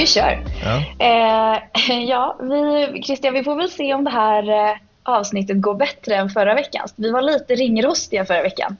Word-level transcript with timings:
Vi 0.00 0.06
kör. 0.06 0.44
Ja. 0.62 0.76
Eh, 0.98 1.98
ja, 2.08 2.36
vi, 2.40 3.02
Christian, 3.02 3.34
vi 3.34 3.44
får 3.44 3.56
väl 3.56 3.70
se 3.70 3.94
om 3.94 4.04
det 4.04 4.10
här 4.10 4.48
eh, 4.48 4.76
avsnittet 5.02 5.60
går 5.60 5.74
bättre 5.74 6.14
än 6.14 6.30
förra 6.30 6.54
veckans. 6.54 6.94
Vi 6.96 7.10
var 7.10 7.22
lite 7.22 7.54
ringrostiga 7.54 8.24
förra 8.24 8.42
veckan. 8.42 8.76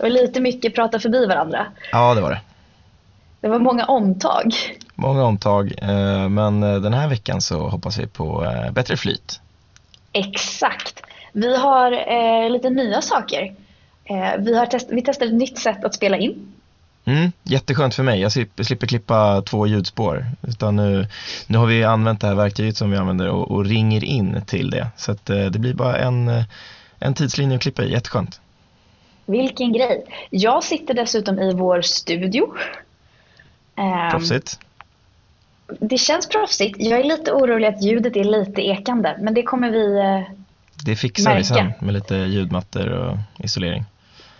Och 0.00 0.10
lite 0.10 0.40
mycket 0.40 0.74
prata 0.74 0.98
förbi 0.98 1.26
varandra. 1.26 1.66
ja, 1.92 2.14
det 2.14 2.20
var 2.20 2.30
det. 2.30 2.40
Det 3.40 3.48
var 3.48 3.58
många 3.58 3.84
omtag. 3.84 4.54
Många 4.94 5.24
omtag, 5.24 5.72
eh, 5.82 6.28
men 6.28 6.62
eh, 6.62 6.74
den 6.74 6.94
här 6.94 7.08
veckan 7.08 7.40
så 7.40 7.68
hoppas 7.68 7.98
vi 7.98 8.06
på 8.06 8.44
eh, 8.44 8.72
bättre 8.72 8.96
flyt. 8.96 9.40
Exakt. 10.12 11.02
Vi 11.32 11.56
har 11.56 11.92
eh, 11.92 12.50
lite 12.50 12.70
nya 12.70 13.02
saker. 13.02 13.54
Vi, 14.38 14.58
har 14.58 14.66
test, 14.66 14.88
vi 14.90 15.02
testar 15.02 15.26
ett 15.26 15.34
nytt 15.34 15.58
sätt 15.58 15.84
att 15.84 15.94
spela 15.94 16.16
in. 16.16 16.52
Mm, 17.06 17.32
jätteskönt 17.42 17.94
för 17.94 18.02
mig, 18.02 18.20
jag 18.20 18.32
slipper, 18.32 18.62
slipper 18.64 18.86
klippa 18.86 19.42
två 19.42 19.66
ljudspår. 19.66 20.26
Utan 20.48 20.76
nu, 20.76 21.06
nu 21.46 21.58
har 21.58 21.66
vi 21.66 21.84
använt 21.84 22.20
det 22.20 22.26
här 22.26 22.34
verktyget 22.34 22.76
som 22.76 22.90
vi 22.90 22.96
använder 22.96 23.28
och, 23.28 23.50
och 23.50 23.64
ringer 23.64 24.04
in 24.04 24.42
till 24.46 24.70
det. 24.70 24.86
Så 24.96 25.12
att, 25.12 25.30
eh, 25.30 25.44
det 25.44 25.58
blir 25.58 25.74
bara 25.74 25.96
en, 25.98 26.28
eh, 26.28 26.44
en 26.98 27.14
tidslinje 27.14 27.56
att 27.56 27.62
klippa 27.62 27.82
i, 27.84 27.92
jätteskönt. 27.92 28.40
Vilken 29.26 29.72
grej. 29.72 30.04
Jag 30.30 30.64
sitter 30.64 30.94
dessutom 30.94 31.38
i 31.38 31.54
vår 31.54 31.82
studio. 31.82 32.54
Eh, 33.78 34.10
Proffsigt. 34.10 34.58
Det 35.80 35.98
känns 35.98 36.28
proffsigt. 36.28 36.76
Jag 36.78 37.00
är 37.00 37.04
lite 37.04 37.32
orolig 37.32 37.68
att 37.68 37.82
ljudet 37.82 38.16
är 38.16 38.24
lite 38.24 38.62
ekande, 38.62 39.16
men 39.20 39.34
det 39.34 39.42
kommer 39.42 39.70
vi... 39.70 39.98
Eh, 39.98 40.34
Det 40.84 40.96
fixar 40.96 41.30
vi 41.30 41.34
märka. 41.36 41.44
sen 41.54 41.72
med 41.80 41.94
lite 41.94 42.14
ljudmattor 42.16 42.88
och 42.88 43.16
isolering. 43.44 43.84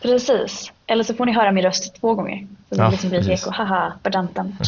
precis. 0.03 0.73
Eller 0.87 1.05
så 1.05 1.15
får 1.15 1.27
ni 1.27 1.33
höra 1.33 1.53
min 1.53 1.65
röst 1.65 2.01
två 2.01 2.15
gånger. 2.15 2.47
Så 2.69 2.75
det 2.75 2.83
Ja, 2.83 2.91
liksom 2.91 3.11
blir 3.11 3.21
ett 3.21 3.41
eko. 3.41 3.51
Haha, 3.51 3.93
badantan. 4.03 4.57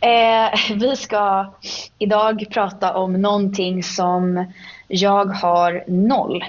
Eh, 0.00 0.50
vi 0.74 0.96
ska 0.96 1.52
idag 1.98 2.44
prata 2.50 2.94
om 2.94 3.12
någonting 3.12 3.82
som 3.82 4.46
jag 4.88 5.26
har 5.26 5.84
noll 5.86 6.44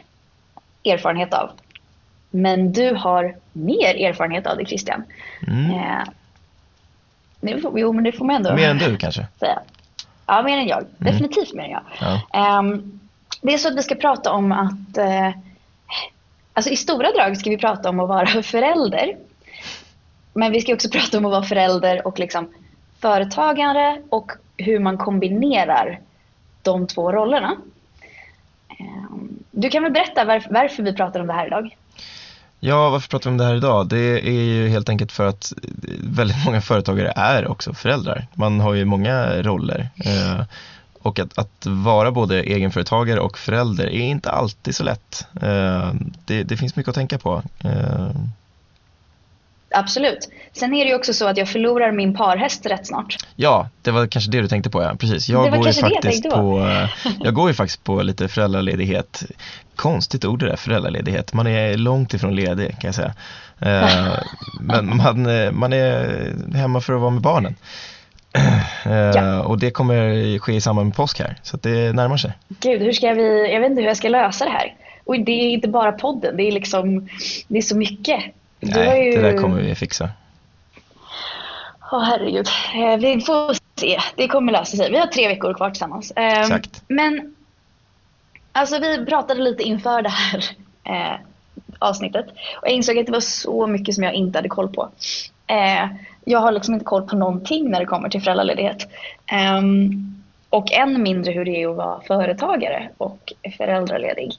erfarenhet 0.85 1.33
av. 1.33 1.49
Men 2.29 2.71
du 2.73 2.95
har 2.95 3.35
mer 3.53 3.95
erfarenhet 4.05 4.47
av 4.47 4.57
det, 4.57 4.65
Christian. 4.65 5.03
Mm. 5.47 5.71
Eh, 5.71 7.61
får, 7.61 7.79
jo, 7.79 7.93
men 7.93 8.03
det 8.03 8.11
får 8.11 8.25
man 8.25 8.35
ändå 8.35 8.53
Mer 8.53 8.69
än 8.69 8.77
du 8.77 8.97
kanske? 8.97 9.27
säga. 9.39 9.59
Ja, 10.25 10.41
mer 10.43 10.57
än 10.57 10.67
jag. 10.67 10.85
Definitivt 10.97 11.53
mer 11.53 11.63
än 11.63 11.71
jag. 11.71 11.83
Ja. 12.01 12.21
Ehm, 12.33 12.99
det 13.41 13.53
är 13.53 13.57
så 13.57 13.67
att 13.67 13.75
vi 13.77 13.83
ska 13.83 13.95
prata 13.95 14.31
om 14.31 14.51
att... 14.51 14.97
eh, 14.97 15.29
alltså 16.55 16.71
I 16.71 16.75
stora 16.75 17.11
drag 17.11 17.37
ska 17.37 17.49
vi 17.49 17.57
prata 17.57 17.89
om 17.89 17.99
att 17.99 18.09
vara 18.09 18.27
förälder. 18.43 19.17
Men 20.33 20.51
vi 20.51 20.61
ska 20.61 20.73
också 20.73 20.89
prata 20.89 21.17
om 21.17 21.25
att 21.25 21.31
vara 21.31 21.43
förälder 21.43 22.07
och 22.07 22.19
liksom 22.19 22.49
företagare 22.99 24.01
och 24.09 24.31
hur 24.57 24.79
man 24.79 24.97
kombinerar 24.97 25.99
de 26.61 26.87
två 26.87 27.11
rollerna. 27.11 27.55
Ehm, 28.79 29.39
du 29.51 29.69
kan 29.69 29.83
väl 29.83 29.91
berätta 29.91 30.25
varför 30.49 30.83
vi 30.83 30.93
pratar 30.93 31.19
om 31.19 31.27
det 31.27 31.33
här 31.33 31.47
idag? 31.47 31.75
Ja, 32.59 32.89
varför 32.89 33.09
pratar 33.09 33.29
vi 33.29 33.33
om 33.33 33.37
det 33.37 33.45
här 33.45 33.55
idag? 33.55 33.87
Det 33.87 34.27
är 34.27 34.43
ju 34.43 34.67
helt 34.67 34.89
enkelt 34.89 35.11
för 35.11 35.25
att 35.25 35.53
väldigt 36.03 36.45
många 36.45 36.61
företagare 36.61 37.13
är 37.15 37.47
också 37.47 37.73
föräldrar. 37.73 38.27
Man 38.33 38.59
har 38.59 38.73
ju 38.73 38.85
många 38.85 39.41
roller. 39.41 39.89
Ehm, 40.05 40.45
och 41.05 41.19
att, 41.19 41.37
att 41.37 41.65
vara 41.65 42.11
både 42.11 42.41
egenföretagare 42.43 43.19
och 43.19 43.37
förälder 43.37 43.87
är 43.87 44.05
inte 44.05 44.31
alltid 44.31 44.75
så 44.75 44.83
lätt. 44.83 45.27
Eh, 45.41 45.91
det, 46.25 46.43
det 46.43 46.57
finns 46.57 46.75
mycket 46.75 46.89
att 46.89 46.95
tänka 46.95 47.17
på. 47.17 47.43
Eh, 47.63 48.09
Absolut. 49.69 50.29
Sen 50.53 50.73
är 50.73 50.85
det 50.85 50.89
ju 50.89 50.95
också 50.95 51.13
så 51.13 51.27
att 51.27 51.37
jag 51.37 51.49
förlorar 51.49 51.91
min 51.91 52.15
parhäst 52.15 52.65
rätt 52.65 52.87
snart. 52.87 53.17
ja, 53.35 53.69
det 53.81 53.91
var 53.91 54.07
kanske 54.07 54.31
det 54.31 54.41
du 54.41 54.47
tänkte 54.47 54.69
på, 54.69 54.83
ja. 54.83 54.95
Precis. 54.95 55.29
Jag 55.29 55.51
går 55.51 55.67
ju 55.67 55.73
faktiskt 55.73 56.29
på. 56.29 56.59
eh, 56.59 56.89
jag 57.23 57.33
går 57.33 57.49
ju 57.49 57.53
faktiskt 57.53 57.83
på 57.83 58.01
lite 58.01 58.27
föräldraledighet. 58.27 59.23
Konstigt 59.75 60.25
ord 60.25 60.39
det 60.39 60.45
där, 60.45 60.55
föräldraledighet. 60.55 61.33
Man 61.33 61.47
är 61.47 61.77
långt 61.77 62.13
ifrån 62.13 62.35
ledig 62.35 62.71
kan 62.79 62.87
jag 62.87 62.95
säga. 62.95 63.13
Men 64.59 64.97
man, 64.97 65.27
man 65.59 65.73
är 65.73 66.55
hemma 66.55 66.81
för 66.81 66.93
att 66.93 67.01
vara 67.01 67.11
med 67.11 67.21
barnen. 67.21 67.55
Eh, 68.85 68.91
Ja. 68.91 69.43
Och 69.43 69.59
det 69.59 69.71
kommer 69.71 70.39
ske 70.39 70.53
i 70.53 70.61
samband 70.61 70.87
med 70.87 70.95
påsk 70.95 71.19
här, 71.19 71.35
så 71.43 71.57
det 71.57 71.95
närmar 71.95 72.17
sig. 72.17 72.31
Gud, 72.47 72.81
hur 72.81 72.91
ska 72.91 73.13
vi, 73.13 73.53
jag 73.53 73.59
vet 73.59 73.69
inte 73.69 73.81
hur 73.81 73.87
jag 73.87 73.97
ska 73.97 74.09
lösa 74.09 74.45
det 74.45 74.51
här. 74.51 74.75
Och 75.03 75.19
det 75.19 75.31
är 75.31 75.49
inte 75.49 75.67
bara 75.67 75.91
podden, 75.91 76.37
det 76.37 76.43
är 76.43 76.51
liksom, 76.51 77.09
det 77.47 77.57
är 77.57 77.61
så 77.61 77.77
mycket. 77.77 78.23
Nej, 78.59 79.05
ju... 79.05 79.21
det 79.21 79.31
där 79.31 79.37
kommer 79.41 79.61
vi 79.61 79.75
fixa. 79.75 80.09
Åh 81.91 82.03
herregud. 82.03 82.47
Eh, 82.75 82.97
vi 82.97 83.21
får 83.21 83.55
se, 83.79 83.99
det 84.15 84.27
kommer 84.27 84.51
lösa 84.51 84.77
sig. 84.77 84.91
Vi 84.91 84.97
har 84.97 85.07
tre 85.07 85.27
veckor 85.27 85.53
kvar 85.53 85.69
tillsammans. 85.69 86.11
Eh, 86.11 86.39
Exakt. 86.39 86.83
Men, 86.87 87.35
alltså 88.51 88.79
vi 88.79 89.05
pratade 89.05 89.41
lite 89.41 89.63
inför 89.63 90.01
det 90.01 90.09
här 90.09 90.45
eh, 90.83 91.19
avsnittet. 91.79 92.25
Och 92.61 92.67
jag 92.67 92.71
insåg 92.71 92.97
att 92.97 93.05
det 93.05 93.11
var 93.11 93.19
så 93.19 93.67
mycket 93.67 93.95
som 93.95 94.03
jag 94.03 94.13
inte 94.13 94.37
hade 94.37 94.49
koll 94.49 94.69
på. 94.69 94.89
Eh, 95.47 95.87
jag 96.25 96.39
har 96.39 96.51
liksom 96.51 96.73
inte 96.73 96.85
koll 96.85 97.07
på 97.07 97.15
någonting 97.15 97.69
när 97.69 97.79
det 97.79 97.85
kommer 97.85 98.09
till 98.09 98.21
föräldraledighet. 98.21 98.87
Ehm, 99.31 99.91
och 100.49 100.71
än 100.71 101.03
mindre 101.03 101.31
hur 101.31 101.45
det 101.45 101.61
är 101.63 101.67
att 101.69 101.75
vara 101.77 102.01
företagare 102.01 102.89
och 102.97 103.33
föräldraledig. 103.57 104.31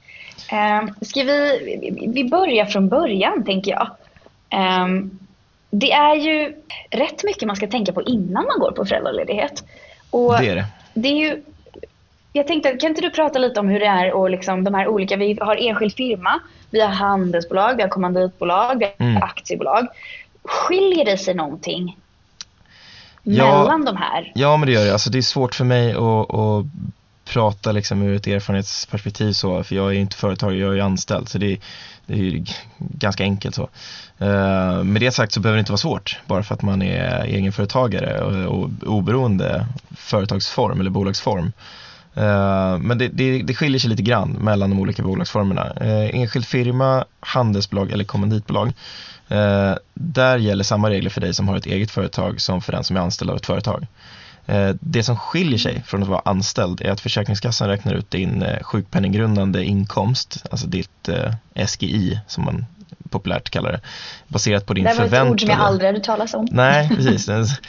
Um, 0.53 0.95
ska 1.01 1.23
vi, 1.23 2.11
vi- 2.15 2.25
börjar 2.25 2.65
från 2.65 2.89
början 2.89 3.45
tänker 3.45 3.71
jag. 3.71 3.91
Ehm, 4.51 5.19
det 5.71 5.93
är 5.93 6.15
ju 6.15 6.55
rätt 6.91 7.25
mycket 7.25 7.47
man 7.47 7.57
ska 7.57 7.67
tänka 7.67 7.93
på 7.93 8.03
innan 8.03 8.45
man 8.47 8.59
går 8.61 8.73
på 8.73 8.85
föräldraledighet. 8.85 9.65
Och 10.11 10.39
Det 10.39 10.49
är 10.49 10.57
det. 10.57 10.65
det 10.95 11.09
är 11.09 11.17
ju, 11.17 11.43
jag 12.33 12.47
tänkte, 12.47 12.73
kan 12.77 12.91
inte 12.91 13.01
du 13.01 13.11
prata 13.11 13.39
lite 13.39 13.61
om 13.61 13.69
hur 13.69 13.81
det 13.81 13.87
är 13.87 14.13
och 14.13 14.31
liksom 14.31 14.65
de 14.65 14.75
här 14.75 14.89
olika, 14.89 15.17
vi 15.17 15.39
har 15.41 15.57
enskild 15.57 15.95
firma, 15.95 16.41
vi 16.71 16.81
har 16.81 16.89
handelsbolag, 16.89 17.77
vi 17.77 17.83
har 17.83 17.89
kommanditbolag, 17.89 18.79
vi 18.79 18.85
har 18.85 19.11
Mm. 19.11 19.23
aktiebolag. 19.23 19.87
Skiljer 20.49 21.05
det 21.05 21.19
sig 21.19 21.35
någonting 21.35 21.97
Ja. 23.23 23.59
mellan 23.59 23.85
de 23.85 23.97
här? 23.97 24.33
Ja, 24.35 24.57
men 24.57 24.67
det 24.67 24.73
gör 24.73 24.85
det. 24.85 24.93
Alltså, 24.93 25.11
det 25.11 25.19
är 25.19 25.23
svårt 25.23 25.55
för 25.55 25.65
mig 25.65 25.93
att, 25.93 26.35
att 26.35 26.65
prata 27.33 27.73
liksom 27.73 28.03
ur 28.03 28.17
ett 28.17 28.27
erfarenhetsperspektiv 28.27 29.33
så, 29.33 29.65
för 29.65 29.75
jag 29.77 29.87
är 29.95 29.99
inte 29.99 30.17
företagare, 30.17 30.59
jag 30.61 30.79
är 30.79 30.83
anställd, 30.83 31.29
så 31.29 31.39
det, 31.39 31.59
det 32.07 32.13
är 32.15 32.19
ju 32.19 32.31
g- 32.39 32.53
ganska 32.79 33.23
enkelt 33.25 33.55
så. 33.55 33.69
Eh, 34.19 34.83
med 34.83 35.03
det 35.03 35.11
sagt 35.13 35.33
så 35.33 35.41
behöver 35.41 35.57
det 35.57 35.61
inte 35.61 35.73
vara 35.73 35.79
svårt, 35.79 36.21
bara 36.27 36.43
för 36.43 36.55
att 36.55 36.63
man 36.63 36.83
är 36.83 37.25
egenföretagare 37.25 38.21
och, 38.21 38.63
och 38.63 38.71
oberoende 38.87 39.67
företagsform 39.97 40.81
eller 40.81 40.91
bolagsform. 40.91 41.53
Eh, 42.15 42.79
Men 42.79 42.99
det, 42.99 43.09
det, 43.09 43.43
det 43.43 43.55
skiljer 43.55 43.79
sig 43.79 43.91
lite 43.91 44.03
grann 44.03 44.31
mellan 44.31 44.71
de 44.71 44.79
olika 44.81 45.03
bolagsformerna. 45.03 45.73
Eh, 45.81 46.21
Enskild 46.21 46.47
firma, 46.47 47.05
handelsbolag 47.21 47.91
eller 47.91 48.05
kommanditbolag. 48.05 48.73
Eh, 49.29 49.75
Där 49.95 50.39
gäller 50.39 50.65
samma 50.65 50.91
regler 50.91 51.11
för 51.11 51.21
dig 51.21 51.35
som 51.35 51.49
har 51.49 51.57
ett 51.57 51.67
eget 51.67 51.91
företag 51.91 52.41
som 52.41 52.63
för 52.63 52.73
den 52.73 52.85
som 52.85 52.97
är 52.97 53.01
anställd 53.01 53.31
av 53.31 53.37
ett 53.37 53.47
företag. 53.47 53.87
Eh, 54.47 54.71
Det 54.81 55.03
som 55.03 55.17
skiljer 55.17 55.59
sig 55.59 55.83
från 55.87 56.03
att 56.03 56.09
vara 56.09 56.23
anställd 56.25 56.81
är 56.81 56.91
att 56.91 57.01
Försäkringskassan 57.01 57.69
räknar 57.69 57.95
ut 57.95 58.11
din 58.11 58.43
eh, 58.43 58.63
sjukpenninggrundande 58.63 59.65
inkomst, 59.65 60.45
alltså 60.51 60.67
ditt 60.67 61.09
SGI 61.67 62.21
som 62.27 62.45
man 62.45 62.67
populärt 63.11 63.51
kallar 63.51 63.73
det, 63.73 63.81
baserat 64.29 64.67
på 64.67 64.75
din 64.75 64.85
Det 64.85 64.91
här 64.91 64.97
var 64.97 65.05
ett 65.05 65.11
förväntade... 65.11 65.31
ord 65.33 65.41
som 65.41 65.51
jag 65.51 65.61
aldrig 65.61 65.89
hade 65.89 66.01
talat 66.05 66.35
om. 66.35 66.49
Nej, 66.51 66.89
precis. 66.89 67.29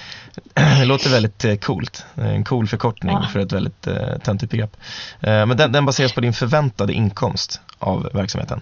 Det 0.80 0.86
låter 0.86 1.09
väldigt 1.09 1.46
eh, 1.46 1.56
coolt. 1.56 2.06
En 2.16 2.44
cool 2.44 2.68
förkortning 2.68 3.12
Ja. 3.22 3.28
för 3.34 3.40
ett 3.40 3.52
väldigt 3.52 3.88
eh, 3.88 4.18
töntigt 4.24 4.52
begrepp. 4.52 4.78
Eh, 5.20 5.46
Men 5.46 5.58
den, 5.58 5.72
den 5.72 5.86
baseras 5.86 6.14
på 6.14 6.22
din 6.22 6.34
förväntade 6.34 6.94
inkomst 6.94 7.62
av 7.80 8.09
verksamheten. 8.14 8.62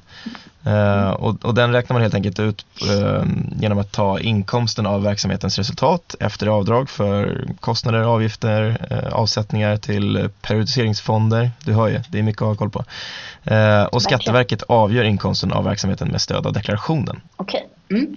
Eh, 0.65 1.09
Och, 1.09 1.45
och 1.45 1.53
den 1.55 1.71
räknar 1.71 1.93
man 1.93 2.01
helt 2.01 2.13
enkelt 2.13 2.39
ut 2.39 2.65
eh, 2.89 3.23
genom 3.59 3.79
att 3.79 3.91
ta 3.91 4.19
inkomsten 4.19 4.85
av 4.85 5.03
verksamhetens 5.03 5.57
resultat 5.57 6.15
efter 6.19 6.47
avdrag 6.47 6.89
för 6.89 7.47
kostnader, 7.59 7.99
avgifter, 7.99 8.77
eh, 8.89 9.13
avsättningar 9.13 9.77
till 9.77 10.15
eh, 10.17 10.27
periodiseringsfonder. 10.41 11.51
Du 11.65 11.73
hör 11.73 11.87
ju, 11.87 11.99
det 12.09 12.19
är 12.19 12.23
mycket 12.23 12.41
att 12.41 12.47
ha 12.47 12.55
koll 12.55 12.69
på. 12.69 12.83
Eh, 13.43 13.83
Och 13.83 14.01
Skatteverket 14.01 14.63
avgör 14.63 15.03
inkomsten 15.03 15.53
av 15.53 15.63
verksamheten 15.63 16.07
med 16.07 16.21
stöd 16.21 16.45
av 16.47 16.53
deklarationen. 16.53 17.21
Okej. 17.35 17.67
Mm. 17.91 18.15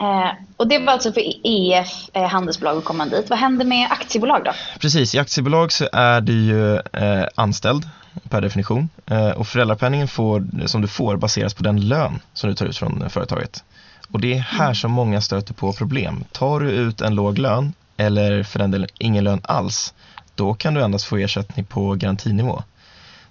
Eh, 0.00 0.30
och 0.56 0.68
det 0.68 0.78
var 0.78 0.92
alltså 0.92 1.12
för 1.12 1.22
EF, 1.44 2.10
eh, 2.12 2.28
handelsbolag 2.28 2.76
och 2.76 2.84
kommandit. 2.84 3.30
Vad 3.30 3.38
händer 3.38 3.64
med 3.64 3.88
aktiebolag 3.90 4.44
då? 4.44 4.52
Precis, 4.80 5.14
i 5.14 5.18
aktiebolag 5.18 5.72
så 5.72 5.88
är 5.92 6.20
du 6.20 6.32
ju 6.32 6.76
eh, 6.76 7.26
anställd 7.34 7.88
per 8.28 8.40
definition 8.40 8.88
eh, 9.06 9.30
och 9.30 9.46
föräldrapenningen 9.46 10.08
får, 10.08 10.66
som 10.66 10.80
du 10.80 10.88
får 10.88 11.16
baseras 11.16 11.54
på 11.54 11.62
den 11.62 11.88
lön 11.88 12.20
som 12.32 12.50
du 12.50 12.56
tar 12.56 12.66
ut 12.66 12.76
från 12.76 13.10
företaget. 13.10 13.64
Och 14.12 14.20
det 14.20 14.34
är 14.34 14.38
här 14.38 14.74
som 14.74 14.90
många 14.90 15.20
stöter 15.20 15.54
på 15.54 15.72
problem. 15.72 16.24
Tar 16.32 16.60
du 16.60 16.70
ut 16.70 17.00
en 17.00 17.14
låg 17.14 17.38
lön 17.38 17.72
eller 17.96 18.42
för 18.42 18.58
den 18.58 18.70
delen 18.70 18.88
ingen 18.98 19.24
lön 19.24 19.40
alls, 19.44 19.94
då 20.34 20.54
kan 20.54 20.74
du 20.74 20.82
endast 20.82 21.04
få 21.04 21.16
ersättning 21.16 21.64
på 21.64 21.94
garantinivå. 21.94 22.62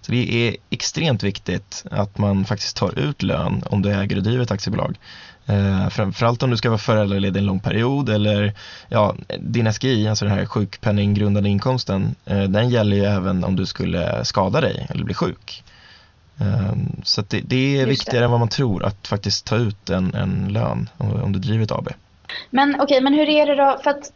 Så 0.01 0.11
det 0.11 0.47
är 0.47 0.55
extremt 0.69 1.23
viktigt 1.23 1.85
att 1.91 2.17
man 2.17 2.45
faktiskt 2.45 2.77
tar 2.77 2.99
ut 2.99 3.23
lön 3.23 3.63
om 3.69 3.81
du 3.81 3.91
äger 3.91 4.17
och 4.17 4.23
driver 4.23 4.43
ett 4.43 4.51
aktiebolag. 4.51 4.97
Eh, 5.49 5.89
framförallt 5.89 6.44
om 6.44 6.49
du 6.49 6.57
ska 6.57 6.69
vara 6.69 6.77
föräldraledig 6.77 7.39
en 7.39 7.45
lång 7.45 7.59
period 7.59 8.09
eller 8.09 8.53
ja, 8.89 9.15
din 9.39 9.73
SGI, 9.73 10.07
alltså 10.07 10.25
den 10.25 10.33
här 10.33 10.45
sjukpenninggrundande 10.45 11.49
inkomsten, 11.49 12.15
eh, 12.25 12.44
den 12.44 12.69
gäller 12.69 12.97
ju 12.97 13.03
även 13.03 13.44
om 13.44 13.55
du 13.55 13.65
skulle 13.65 14.25
skada 14.25 14.61
dig 14.61 14.88
eller 14.89 15.03
bli 15.03 15.13
sjuk. 15.13 15.63
Eh, 16.39 16.73
så 17.03 17.21
det, 17.21 17.41
det, 17.41 17.55
är 17.55 17.79
Just 17.79 17.91
viktigare 17.91 18.19
det. 18.19 18.25
än 18.25 18.31
vad 18.31 18.39
man 18.39 18.49
tror 18.49 18.85
att 18.85 19.07
faktiskt 19.07 19.45
ta 19.45 19.55
ut 19.55 19.89
en, 19.89 20.13
en 20.13 20.47
lön 20.53 20.89
om, 20.97 21.23
om 21.23 21.33
du 21.33 21.39
driver 21.39 21.63
ett 21.63 21.71
AB. 21.71 21.89
Men 22.49 22.75
okej, 22.75 22.83
okay, 22.83 23.01
men 23.01 23.13
hur 23.13 23.29
är 23.29 23.45
det 23.45 23.55
då? 23.55 23.79
För 23.83 23.89
att 23.89 24.11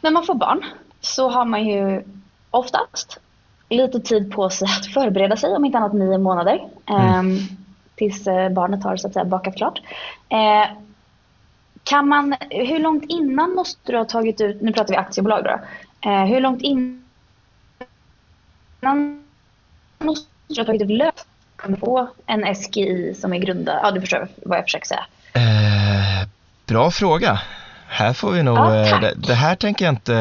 när 0.00 0.10
man 0.10 0.24
får 0.24 0.34
barn 0.34 0.64
så 1.00 1.30
har 1.30 1.44
man 1.44 1.66
ju 1.66 2.02
oftast 2.50 3.18
lite 3.68 4.00
tid 4.00 4.32
på 4.32 4.50
sig 4.50 4.68
att 4.78 4.86
förbereda 4.86 5.36
sig, 5.36 5.50
om 5.56 5.64
inte 5.64 5.78
annat 5.78 5.92
nio 5.92 6.18
månader. 6.18 6.60
Mm. 6.86 7.38
Tills 7.94 8.26
eh, 8.26 8.48
barnet 8.48 8.84
har 8.84 8.96
så 8.96 9.06
att 9.06 9.12
säga 9.12 9.24
bakat 9.24 9.56
klart. 9.56 9.80
Eh, 10.28 10.66
kan 11.84 12.08
man, 12.08 12.34
hur 12.50 12.78
långt 12.78 13.04
innan 13.08 13.54
måste 13.54 13.92
du 13.92 13.98
ha 13.98 14.04
tagit 14.04 14.40
ut, 14.40 14.62
nu 14.62 14.72
pratar 14.72 14.94
vi 14.94 14.96
aktiebolag 14.96 15.44
då, 15.44 15.60
eh, 16.10 16.24
hur 16.24 16.40
långt 16.40 16.62
innan 16.62 17.04
måste 19.98 20.30
du 20.46 20.60
ha 20.60 20.64
tagit 20.64 20.82
ut 20.82 20.90
lön 20.90 21.12
för 21.62 21.72
att 21.72 21.80
få 21.80 22.08
en 22.26 22.54
SGI 22.54 23.14
som 23.14 23.32
är 23.32 23.38
grundad, 23.38 23.80
ja 23.82 23.90
du 23.90 24.00
förstår 24.00 24.28
vad 24.36 24.58
jag 24.58 24.64
försöker 24.64 24.86
säga. 24.86 25.06
Eh, 25.32 26.28
bra 26.66 26.90
fråga. 26.90 27.40
Här 27.94 28.12
får 28.12 28.32
vi 28.32 28.42
nog, 28.42 28.56
ja, 28.56 28.76
eh, 28.76 29.00
det, 29.00 29.14
det, 29.16 29.34
här 29.34 29.54
tänker 29.54 29.84
jag 29.84 29.92
inte 29.92 30.12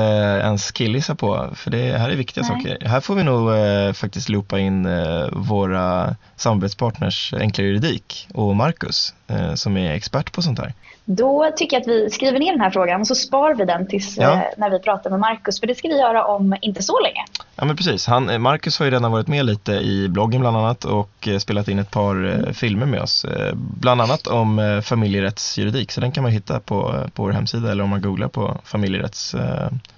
ens 0.44 0.72
killgissa 0.72 1.16
på 1.16 1.50
för 1.56 1.72
det 1.72 1.98
här 1.98 2.10
är 2.10 2.16
viktiga 2.16 2.44
Nej. 2.44 2.52
saker. 2.52 2.88
Här 2.88 3.02
får 3.02 3.16
vi 3.16 3.24
nog 3.24 3.54
eh, 3.54 3.94
faktiskt 3.94 4.30
loopa 4.30 4.60
in 4.60 4.86
eh, 4.86 5.28
våra 5.32 6.16
samarbetspartners 6.36 7.34
Enkla 7.34 7.64
Juridik 7.64 8.28
och 8.34 8.56
Marcus 8.56 9.14
eh, 9.28 9.54
som 9.54 9.78
är 9.78 9.92
expert 9.92 10.32
på 10.32 10.42
sånt 10.42 10.60
här. 10.60 10.74
Då 11.06 11.52
tycker 11.56 11.76
jag 11.76 11.82
att 11.82 11.88
vi 11.88 12.10
skriver 12.10 12.40
ner 12.40 12.52
den 12.52 12.62
här 12.62 12.72
frågan 12.72 13.02
och 13.02 13.08
så 13.08 13.16
spar 13.16 13.54
vi 13.54 13.66
den 13.66 13.88
tills 13.88 14.18
ja. 14.18 14.34
eh, 14.34 14.42
när 14.58 14.70
vi 14.70 14.80
pratar 14.80 15.10
med 15.10 15.20
Marcus 15.20 15.60
för 15.60 15.68
det 15.68 15.76
ska 15.76 15.88
vi 15.88 16.00
göra 16.00 16.26
om 16.26 16.56
inte 16.62 16.84
så 16.84 17.00
länge. 17.00 17.26
Ja 17.56 17.66
men 17.66 17.76
precis, 17.76 18.08
Han, 18.08 18.30
eh, 18.30 18.38
Marcus 18.38 18.80
har 18.80 18.86
ju 18.86 18.92
redan 18.92 19.12
varit 19.12 19.28
med 19.28 19.46
lite 19.46 19.72
i 19.72 20.08
bloggen 20.10 20.42
bland 20.42 20.58
annat 20.58 20.86
och 20.86 21.28
eh, 21.28 21.38
spelat 21.38 21.68
in 21.68 21.80
ett 21.80 21.92
par 21.92 22.16
mm. 22.16 22.54
filmer 22.54 22.86
med 22.86 23.02
oss. 23.02 23.26
Bland 23.54 24.02
annat 24.02 24.28
om 24.28 24.82
familjerättsjuridik 24.84 25.92
så 25.92 26.02
den 26.02 26.12
kan 26.12 26.24
man 26.24 26.32
hitta 26.32 26.60
på, 26.60 26.96
på 27.14 27.24
vår 27.24 27.32
hemsida 27.32 27.72
eller 27.72 27.84
om 27.84 27.90
man 27.90 28.02
googlar 28.02 28.28
på 28.28 28.58
familjerätts, 28.64 29.36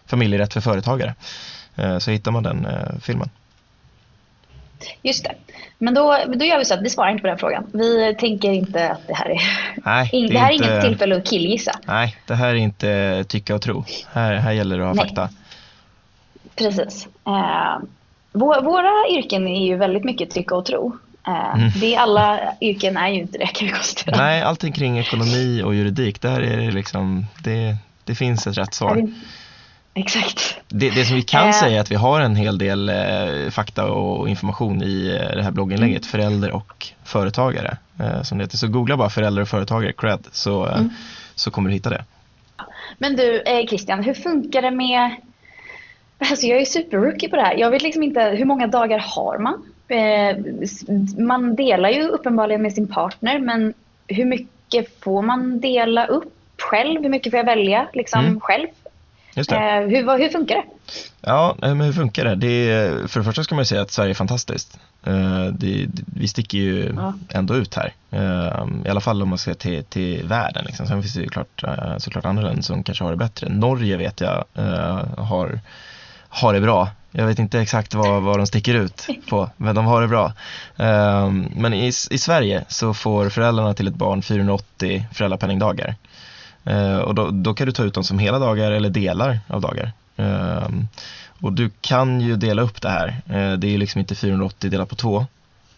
familjerätt 0.06 0.54
för 0.54 0.62
företagare 0.62 1.16
så 2.00 2.12
hittar 2.12 2.32
man 2.32 2.44
den 2.44 2.68
filmen. 3.02 3.30
Just 5.02 5.24
det. 5.24 5.36
Men 5.78 5.94
då, 5.94 6.18
då 6.36 6.46
gör 6.46 6.58
vi 6.58 6.66
så 6.66 6.74
att 6.74 6.82
vi 6.82 6.90
svarar 6.90 7.10
inte 7.10 7.22
på 7.22 7.28
den 7.28 7.38
frågan. 7.38 7.68
Vi 7.74 8.16
tänker 8.20 8.52
inte 8.52 8.90
att 8.90 9.08
det 9.08 9.14
här 9.14 9.30
är... 9.30 9.42
Nej, 9.86 10.10
det, 10.28 10.34
det 10.34 10.40
här 10.40 10.50
är 10.50 10.54
inte, 10.54 10.68
inget 10.68 10.82
tillfälle 10.82 11.18
att 11.18 11.26
killgissa. 11.26 11.80
Nej, 11.88 12.16
det 12.28 12.36
här 12.36 12.50
är 12.50 12.56
inte 12.56 13.24
tycka 13.28 13.56
och 13.56 13.62
tro. 13.62 13.86
Här, 14.14 14.36
här 14.36 14.52
gäller 14.52 14.78
det 14.78 14.84
att 14.84 14.98
ha 14.98 15.04
Nej. 15.04 15.06
fakta. 15.06 15.30
Precis. 16.56 17.08
Eh, 17.28 17.78
våra 18.34 19.10
yrken 19.12 19.48
är 19.48 19.66
ju 19.66 19.78
väldigt 19.78 20.04
mycket 20.04 20.30
tycka 20.30 20.56
och 20.56 20.66
tro. 20.66 20.98
Eh, 21.28 21.56
mm. 21.56 21.72
det 21.76 21.96
alla 21.96 22.40
yrken 22.62 22.98
är 22.98 23.10
ju 23.10 23.20
inte 23.20 23.38
det 23.38 23.48
kan 23.48 23.68
vi 23.68 23.74
konstatera. 23.74 24.18
Nej, 24.18 24.42
allting 24.42 24.74
kring 24.74 25.00
ekonomi 25.00 25.62
och 25.66 25.76
juridik, 25.76 26.22
där 26.22 26.42
är 26.42 26.58
det 26.58 26.72
liksom, 26.72 27.26
det, 27.44 27.78
det 28.04 28.16
finns 28.16 28.48
ett 28.48 28.58
rätt 28.58 28.74
svar. 28.74 29.08
Exakt. 29.98 30.58
Det, 30.68 30.90
det 30.90 31.06
som 31.06 31.16
vi 31.16 31.22
kan 31.22 31.48
äh, 31.48 31.54
säga 31.54 31.78
är 31.78 31.82
att 31.82 31.92
vi 31.92 31.96
har 31.96 32.22
en 32.22 32.36
hel 32.36 32.58
del 32.58 32.90
eh, 32.90 33.50
fakta 33.52 33.86
och 33.86 34.30
information 34.30 34.84
i 34.84 35.20
eh, 35.22 35.36
det 35.36 35.44
här 35.44 35.52
blogginlägget, 35.52 36.04
mm. 36.04 36.12
förälder 36.12 36.52
och 36.52 36.88
företagare. 37.04 37.78
Eh, 38.00 38.22
som 38.22 38.38
det 38.38 38.44
heter. 38.44 38.58
Så 38.58 38.68
googla 38.68 38.98
bara 38.98 39.10
förälder 39.10 39.42
och 39.42 39.48
företagare, 39.48 39.94
cred, 39.94 40.28
så, 40.32 40.68
eh, 40.68 40.78
mm. 40.78 40.90
så 41.36 41.52
kommer 41.52 41.70
du 41.70 41.74
hitta 41.74 41.90
det. 41.90 42.04
Men 42.98 43.16
du 43.16 43.42
eh, 43.42 43.68
Christian, 43.68 44.04
hur 44.04 44.14
funkar 44.14 44.62
det 44.62 44.72
med 44.72 45.16
Alltså 46.18 46.46
jag 46.46 46.62
är 46.62 46.66
superrookie 46.66 47.30
på 47.30 47.36
det 47.36 47.42
här. 47.42 47.56
Jag 47.58 47.72
vet 47.72 47.82
liksom 47.82 48.04
inte, 48.04 48.22
hur 48.22 48.46
många 48.46 48.68
dagar 48.68 49.00
har 49.00 49.38
man? 49.38 49.64
Eh, 49.88 50.38
man 51.18 51.56
delar 51.56 51.90
ju 51.90 52.08
uppenbarligen 52.08 52.62
med 52.62 52.74
sin 52.74 52.88
partner, 52.88 53.40
men 53.40 53.74
hur 54.08 54.26
mycket 54.26 55.04
får 55.04 55.22
man 55.22 55.60
dela 55.60 56.06
upp 56.06 56.34
själv? 56.58 57.02
Hur 57.02 57.10
mycket 57.10 57.32
får 57.32 57.38
jag 57.38 57.46
välja 57.46 57.88
liksom 57.94 58.26
mm. 58.26 58.40
själv? 58.40 58.68
Just 59.36 59.50
det. 59.50 59.56
Eh, 59.56 59.82
hur, 59.82 60.18
hur 60.18 60.30
funkar 60.30 60.56
det? 60.56 60.64
Ja, 61.22 61.56
men 61.60 61.82
hur 61.82 61.94
funkar 61.94 62.26
det? 62.26 62.36
det 62.36 62.72
är, 62.72 63.08
för 63.08 63.20
det 63.20 63.24
första 63.24 63.44
ska 63.44 63.56
man 63.56 63.62
ju 63.62 63.66
säga 63.66 63.82
att 63.82 63.92
Sverige 63.92 64.12
är 64.12 64.14
fantastiskt. 64.14 64.80
Eh, 65.04 65.46
det, 65.46 65.88
vi 66.06 66.28
sticker 66.28 66.58
ju 66.58 66.94
ja. 66.96 67.14
ändå 67.30 67.56
ut 67.56 67.76
här. 67.76 67.94
Eh, 68.12 68.68
I 68.86 68.90
alla 68.90 69.02
fall 69.02 69.22
om 69.22 69.30
man 69.30 69.38
ser 69.38 69.54
till, 69.54 69.84
till 69.84 70.28
världen. 70.28 70.66
Liksom. 70.66 70.88
Sen 70.88 71.02
finns 71.02 71.14
det 71.14 71.22
ju 71.22 71.30
klart, 71.30 71.64
såklart 71.98 72.26
andra 72.26 72.44
länder 72.44 72.64
som 72.64 72.84
kanske 72.84 73.04
har 73.04 73.12
det 73.12 73.18
bättre. 73.18 73.50
Norge 73.50 73.98
vet 73.98 74.22
jag 74.22 74.46
har, 75.18 75.60
har 76.30 76.54
det 76.54 76.62
bra. 76.62 76.90
Jag 77.12 77.28
vet 77.28 77.40
inte 77.40 77.60
exakt 77.60 77.94
vad, 77.94 78.22
vad 78.22 78.40
de 78.40 78.48
sticker 78.48 78.74
ut 78.74 79.08
på, 79.30 79.50
men 79.58 79.76
de 79.76 79.86
har 79.86 80.02
det 80.02 80.08
bra. 80.08 80.34
Men 81.56 81.74
i, 81.74 81.88
i 81.88 82.18
Sverige 82.18 82.66
så 82.68 82.94
får 82.94 83.30
föräldrarna 83.30 83.74
till 83.74 83.88
ett 83.88 83.96
barn 83.96 84.22
480 84.22 85.06
föräldrapenningdagar. 85.14 85.96
Eh, 86.66 86.98
och 86.98 87.16
då, 87.16 87.30
då, 87.32 87.54
kan 87.54 87.68
du 87.68 87.72
ta 87.74 87.84
ut 87.84 87.94
dem 87.94 88.04
som 88.04 88.20
hela 88.20 88.40
dagar 88.40 88.72
eller 88.72 88.90
delar 88.90 89.40
av 89.48 89.62
dagar. 89.62 89.92
Ehm, 90.18 90.88
och 91.42 91.54
du 91.54 91.72
kan 91.82 92.22
ju 92.22 92.36
dela 92.36 92.62
upp 92.62 92.82
det 92.82 92.90
här. 92.90 93.08
Eh, 93.28 93.54
det 93.58 93.74
är 93.74 93.78
liksom 93.78 94.00
inte 94.00 94.16
480 94.16 94.70
delat 94.70 94.90
på 94.90 94.96
två. 94.96 95.26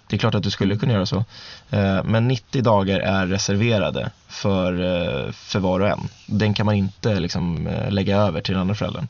Det 0.07 0.15
är 0.15 0.19
klart 0.19 0.35
att 0.35 0.43
du 0.43 0.51
skulle 0.51 0.77
kunna 0.77 0.93
göra 0.93 1.05
så. 1.05 1.25
Eh, 1.69 2.03
men 2.03 2.27
90 2.27 2.61
dagar 2.61 2.99
är 2.99 3.27
reserverade 3.27 4.09
för, 4.27 5.31
för 5.31 5.59
var 5.59 5.79
och 5.79 5.87
en. 5.87 6.07
Den 6.25 6.53
kan 6.53 6.65
man 6.65 6.75
inte 6.75 7.19
liksom 7.19 7.69
lägga 7.89 8.17
över 8.17 8.41
till 8.41 8.53
den 8.53 8.61
andra 8.61 8.75
föräldern. 8.75 9.07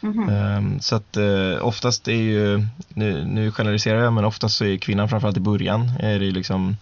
Mm-hmm. 0.00 0.78
Så 0.80 0.96
att 0.96 1.16
oftast 1.60 2.08
är 2.08 2.12
ju, 2.12 2.66
nu, 2.88 3.24
nu 3.24 3.52
generaliserar 3.52 4.02
jag, 4.02 4.12
men 4.12 4.24
oftast 4.24 4.56
så 4.56 4.64
är 4.64 4.76
kvinnan 4.76 5.08
framförallt 5.08 5.36
i 5.36 5.40
början 5.40 5.92
är 6.00 6.18
det 6.18 6.30
liksom 6.30 6.76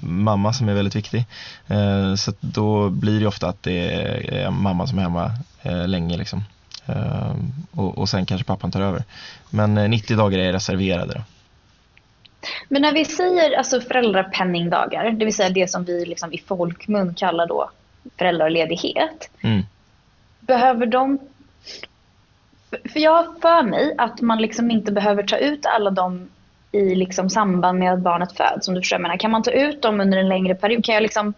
mamma 0.00 0.52
som 0.52 0.68
är 0.68 0.74
väldigt 0.74 0.96
viktig. 0.96 1.24
Eh, 1.66 2.14
så 2.14 2.32
då 2.40 2.90
blir 2.90 3.20
det 3.20 3.26
ofta 3.26 3.48
att 3.48 3.62
det 3.62 3.90
är 4.42 4.50
mamma 4.50 4.86
som 4.86 4.98
är 4.98 5.02
hemma 5.02 5.30
eh, 5.62 5.88
länge 5.88 6.16
liksom. 6.16 6.44
Eh, 6.86 7.34
och, 7.70 7.98
och 7.98 8.08
sen 8.08 8.26
kanske 8.26 8.46
pappan 8.46 8.70
tar 8.70 8.80
över. 8.80 9.04
Men 9.50 9.74
90 9.74 10.16
dagar 10.16 10.38
är 10.38 10.52
reserverade. 10.52 11.14
Då. 11.14 11.20
Men 12.68 12.82
när 12.82 12.92
vi 12.92 13.04
säger 13.04 13.58
alltså 13.58 13.80
föräldrapenningdagar, 13.80 15.10
det 15.10 15.24
vill 15.24 15.34
säga 15.34 15.50
det 15.50 15.70
som 15.70 15.84
vi 15.84 16.04
liksom 16.04 16.32
i 16.32 16.38
folkmun 16.38 17.14
kallar 17.14 17.46
då 17.46 17.70
föräldraledighet. 18.18 19.30
Mm. 19.40 19.62
Behöver 20.40 20.86
de... 20.86 21.18
För 22.92 23.00
jag 23.00 23.10
har 23.10 23.40
för 23.40 23.62
mig 23.62 23.94
att 23.98 24.20
man 24.20 24.38
liksom 24.38 24.70
inte 24.70 24.92
behöver 24.92 25.22
ta 25.22 25.36
ut 25.36 25.66
alla 25.66 25.90
de 25.90 26.28
i 26.72 26.94
liksom 26.94 27.30
samband 27.30 27.78
med 27.78 27.92
att 27.92 28.00
barnet 28.00 28.36
föds. 28.36 28.68
Om 28.68 28.74
du 28.74 28.80
förstår 28.80 28.98
menar. 28.98 29.16
Kan 29.16 29.30
man 29.30 29.42
ta 29.42 29.50
ut 29.50 29.82
dem 29.82 30.00
under 30.00 30.18
en 30.18 30.28
längre 30.28 30.54
period? 30.54 30.84
Kan 30.84 30.94
jag 30.94 31.02
liksom, 31.02 31.34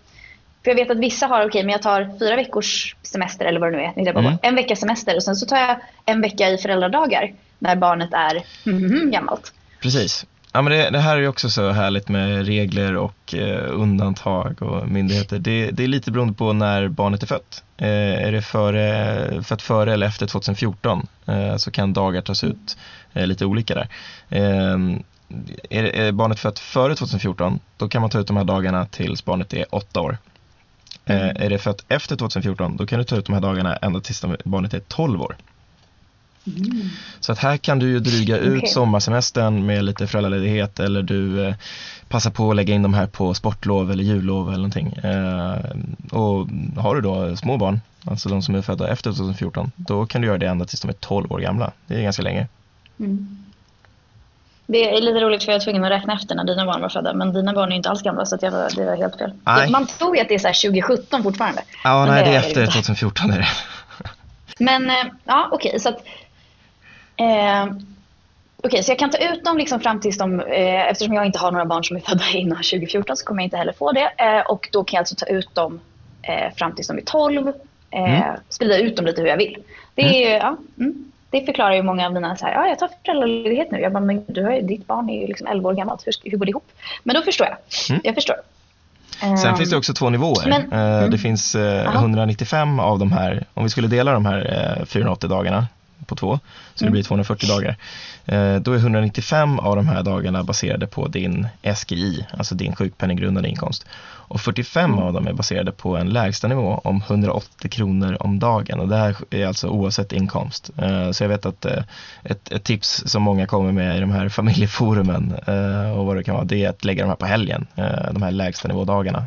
för 0.65 0.71
jag 0.71 0.77
vet 0.77 0.91
att 0.91 0.99
vissa 0.99 1.27
har, 1.27 1.41
okej 1.41 1.49
okay, 1.49 1.63
men 1.63 1.73
jag 1.73 1.83
tar 1.83 2.19
fyra 2.19 2.37
veckors 2.37 2.97
semester 3.03 3.45
eller 3.45 3.61
vad 3.61 3.73
det 3.73 3.77
nu 3.77 4.09
är. 4.09 4.11
Mm. 4.11 4.39
En 4.43 4.55
veckas 4.55 4.81
semester 4.81 5.17
och 5.17 5.23
sen 5.23 5.37
så 5.37 5.47
tar 5.47 5.57
jag 5.57 5.77
en 6.05 6.21
vecka 6.21 6.51
i 6.51 6.59
föräldradagar 6.59 7.33
när 7.59 7.77
barnet 7.77 8.11
är 8.13 8.43
mm, 8.67 9.11
gammalt. 9.11 9.53
Precis. 9.81 10.27
Ja, 10.57 10.63
men 10.63 10.73
det, 10.73 10.91
det, 10.91 10.99
här 10.99 11.17
är 11.17 11.21
ju 11.21 11.29
också 11.29 11.51
så 11.51 11.71
härligt 11.71 12.09
med 12.09 12.47
regler 12.47 12.97
och 12.97 13.35
eh, 13.35 13.81
undantag 13.81 14.63
och 14.63 14.89
myndigheter. 14.89 15.39
Det, 15.39 15.71
det, 15.71 15.85
är 15.85 15.89
lite 15.89 16.11
beroende 16.11 16.35
på 16.35 16.53
när 16.53 16.89
barnet 16.89 17.23
är 17.23 17.27
fött. 17.27 17.65
Eh, 17.77 18.27
är 18.27 18.33
det 18.33 18.43
före, 18.43 19.43
fött 19.43 19.63
före 19.63 19.93
eller 19.93 20.07
efter 20.07 20.27
2014 20.27 21.07
eh, 21.27 21.57
så 21.57 21.71
kan 21.71 21.93
dagar 21.93 22.21
tas 22.21 22.45
ut 22.45 22.77
eh, 23.13 23.27
lite 23.27 23.47
olika 23.47 23.75
där. 23.75 23.89
Ehm, 24.29 25.03
är, 25.71 25.85
är 25.85 26.13
barnet 26.13 26.39
fött 26.39 26.59
före 26.59 26.95
2014 26.95 27.59
då 27.77 27.89
kan 27.89 28.01
man 28.01 28.11
ta 28.11 28.19
ut 28.21 28.27
de 28.27 28.37
här 28.37 28.45
dagarna 28.45 28.87
tills 28.87 29.25
barnet 29.25 29.53
är 29.53 29.75
åtta 29.75 30.01
år. 30.01 30.19
Mm. 31.05 31.23
Eh, 31.23 31.45
är 31.45 31.51
det 31.51 31.59
fött 31.59 31.85
efter 31.89 32.17
2014 32.17 32.77
då 32.77 32.87
kan 32.87 32.99
du 32.99 33.05
ta 33.05 33.17
ut 33.17 33.27
de 33.27 33.33
här 33.33 33.43
dagarna 33.43 33.77
ända 33.77 34.01
tills 34.01 34.25
barnet 34.45 34.75
är 34.75 34.81
12 34.81 35.23
år. 35.23 35.37
Mm. 36.47 36.89
Så 37.21 37.33
att 37.33 37.39
här 37.39 37.57
kan 37.57 37.79
du 37.79 37.89
ju 37.89 37.99
dryga 37.99 38.39
ut 38.39 38.57
okay. 38.57 38.69
sommarsemestern 38.69 39.67
med 39.67 39.85
lite 39.85 40.07
föräldraledighet 40.07 40.81
eller 40.81 41.03
du 41.03 41.47
eh, 41.47 41.55
passar 42.09 42.31
på 42.31 42.51
att 42.51 42.57
lägga 42.57 42.75
in 42.75 42.83
de 42.83 42.95
här 42.95 43.07
på 43.07 43.35
sportlov 43.35 43.93
eller 43.93 44.05
jullov 44.05 44.49
eller 44.49 44.57
någonting. 44.57 44.93
Eh, 44.93 45.57
och 46.11 46.47
har 46.83 46.95
du 46.95 47.01
då 47.01 47.37
små 47.37 47.57
barn, 47.57 47.81
alltså 48.05 48.29
de 48.29 48.43
som 48.43 48.55
är 48.55 48.63
födda 48.63 48.89
efter 48.89 49.11
2014, 49.11 49.71
då 49.77 50.07
kan 50.07 50.21
du 50.21 50.27
göra 50.27 50.39
det 50.39 50.47
ända 50.47 50.65
tills 50.65 50.81
de 50.81 50.89
är 50.89 50.93
12 50.93 51.33
år 51.33 51.39
gamla. 51.39 51.73
Det 51.87 51.95
är 51.95 52.03
ganska 52.03 52.23
länge. 52.23 52.49
Mm. 52.99 53.45
Det 54.67 54.97
är 54.97 55.01
lite 55.01 55.21
roligt 55.21 55.45
för 55.45 55.53
jag 55.53 55.59
var 55.59 55.65
tvungen 55.65 55.85
att 55.85 55.91
räkna 55.91 56.15
efter 56.15 56.35
när 56.35 56.45
dina 56.45 56.67
barn 56.67 56.81
var 56.81 56.89
födda. 56.89 57.15
Men 57.15 57.33
dina 57.33 57.53
barn 57.53 57.73
är 57.73 57.77
inte 57.77 57.91
alls 57.91 58.03
gamla 58.03 58.27
så 58.27 58.39
jag 58.41 58.53
det 58.53 58.85
var 58.85 58.97
helt 58.97 59.19
fel. 59.19 59.33
Nej. 59.45 59.71
Man 59.71 59.87
tror 59.87 60.17
ju 60.17 60.23
att 60.23 60.29
det 60.29 60.35
är 60.35 60.39
så 60.39 60.69
2017 60.69 61.23
fortfarande. 61.23 61.63
Ja, 61.85 62.07
nej 62.07 62.25
det, 62.25 62.31
det 62.31 62.37
är 62.37 62.41
efter 62.41 62.67
2014 62.67 63.31
är 63.31 63.39
det. 63.39 63.49
Men 64.59 64.91
eh, 64.91 64.97
ja, 65.25 65.49
okej. 65.53 65.69
Okay, 65.69 65.81
så 65.81 65.89
att, 65.89 66.05
eh, 67.17 67.67
okay, 68.63 68.83
så 68.83 68.91
jag 68.91 68.99
kan 68.99 69.11
ta 69.11 69.19
ut 69.19 69.45
dem 69.45 69.59
liksom 69.59 69.81
fram 69.81 70.01
tills 70.01 70.19
de, 70.19 70.41
eh, 70.41 70.91
eftersom 70.91 71.15
jag 71.15 71.27
inte 71.27 71.39
har 71.39 71.53
några 71.53 71.65
barn 71.65 71.85
som 71.85 71.97
är 71.97 72.01
födda 72.01 72.25
innan 72.35 72.57
2014 72.57 73.17
så 73.17 73.25
kommer 73.25 73.43
jag 73.43 73.47
inte 73.47 73.57
heller 73.57 73.73
få 73.73 73.93
det. 73.93 74.13
Eh, 74.19 74.41
och 74.41 74.69
då 74.73 74.85
kan 74.85 74.97
jag 74.97 75.01
alltså 75.01 75.15
ta 75.15 75.27
ut 75.27 75.55
dem 75.55 75.81
eh, 76.23 76.55
fram 76.57 76.75
tills 76.75 76.89
de 76.89 76.99
är 76.99 77.03
12. 77.03 77.49
Eh, 77.91 78.23
mm. 78.25 78.37
Sprida 78.49 78.79
ut 78.79 78.97
dem 78.97 79.07
lite 79.07 79.21
hur 79.21 79.29
jag 79.29 79.37
vill. 79.37 79.57
Det, 79.95 80.25
är, 80.25 80.41
mm. 80.41 80.57
ja, 80.77 80.83
mm, 80.85 81.13
det 81.31 81.47
förklarar 81.47 81.75
ju 81.75 81.83
många 81.83 82.07
av 82.07 82.13
mina 82.13 82.37
så 82.37 82.47
här, 82.47 82.53
ja 82.53 82.67
jag 82.69 82.79
tar 82.79 82.91
föräldraledighet 83.05 83.71
nu. 83.71 83.81
Jag 83.81 83.93
bara, 83.93 84.05
men 84.05 84.25
du 84.29 84.45
har 84.45 84.53
ju, 84.53 84.61
ditt 84.61 84.87
barn 84.87 85.11
är 85.11 85.21
ju 85.21 85.27
liksom 85.27 85.47
11 85.47 85.69
år 85.69 85.75
gammalt, 85.75 86.07
hur, 86.07 86.31
hur 86.31 86.39
går 86.39 86.47
det 86.47 86.51
ihop? 86.51 86.73
Men 87.03 87.15
då 87.17 87.23
förstår 87.23 87.47
jag. 87.47 87.57
Mm. 87.91 88.01
Jag 88.05 88.15
förstår. 88.15 88.37
Sen 89.21 89.51
um, 89.51 89.57
finns 89.57 89.71
det 89.71 89.77
också 89.77 89.95
två 89.95 90.11
nivåer. 90.11 90.49
Men, 90.49 90.63
uh, 90.63 90.71
det 90.71 91.07
mm. 91.07 91.19
finns 91.19 91.55
uh, 91.55 91.63
eh, 91.63 91.95
195 91.95 92.81
av 92.81 92.99
de 92.99 93.13
här, 93.13 93.45
om 93.55 93.63
vi 93.63 93.71
skulle 93.71 93.89
dela 93.89 94.13
de 94.13 94.27
här 94.27 94.77
uh, 94.81 94.85
480 94.85 95.29
dagarna 95.29 95.67
på 96.05 96.17
två, 96.17 96.39
så 96.75 96.85
det 96.85 96.91
blir 96.91 97.03
240 97.03 97.51
mm. 97.51 97.57
dagar. 97.57 97.77
Eh, 98.27 98.61
då 98.61 98.73
är 98.73 98.77
195 98.77 99.59
av 99.59 99.77
de 99.77 99.89
här 99.89 100.03
dagarna 100.03 100.45
baserade 100.45 100.87
på 100.87 101.09
din 101.09 101.47
SGI, 101.75 102.27
alltså 102.39 102.55
din 102.55 102.77
sjukpenninggrundande 102.77 103.49
inkomst. 103.49 103.87
Och 104.27 104.41
45 104.41 104.93
mm. 104.93 105.05
av 105.05 105.13
dem 105.13 105.27
är 105.27 105.33
baserade 105.33 105.73
på 105.73 105.97
en 105.97 106.11
lägstanivå 106.11 106.81
om 106.85 107.03
180 107.07 107.71
kronor 107.71 108.17
om 108.21 108.39
dagen 108.39 108.81
och 108.81 108.89
det 108.89 108.97
här 108.97 109.17
är 109.31 109.47
alltså 109.47 109.69
oavsett 109.69 110.13
inkomst. 110.13 110.71
Eh, 110.79 111.11
så 111.11 111.25
jag 111.25 111.29
vet 111.29 111.47
att 111.47 111.65
eh, 111.65 111.83
ett, 112.23 112.53
ett 112.53 112.65
tips 112.65 113.03
som 113.07 113.23
många 113.23 113.47
kommer 113.47 113.73
med 113.73 113.97
i 113.97 114.01
de 114.01 114.11
här 114.11 114.29
familjeforumen 114.35 115.35
och 115.97 116.07
vad 116.07 116.17
det 116.17 116.25
kan 116.25 116.35
vara, 116.35 116.45
det 116.45 116.65
är 116.65 116.69
att 116.69 116.85
lägga 116.85 117.03
de 117.03 117.09
här 117.09 117.17
på 117.17 117.27
helgen, 117.27 117.67
de 118.13 118.23
här 118.23 118.31
lägstanivådagarna. 118.31 119.25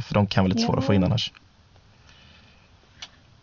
För 0.00 0.14
de 0.14 0.26
kan 0.26 0.44
vara 0.44 0.48
lite 0.48 0.66
svåra 0.66 0.78
att 0.78 0.84
få 0.84 0.94
in 0.94 1.04
annars. 1.04 1.32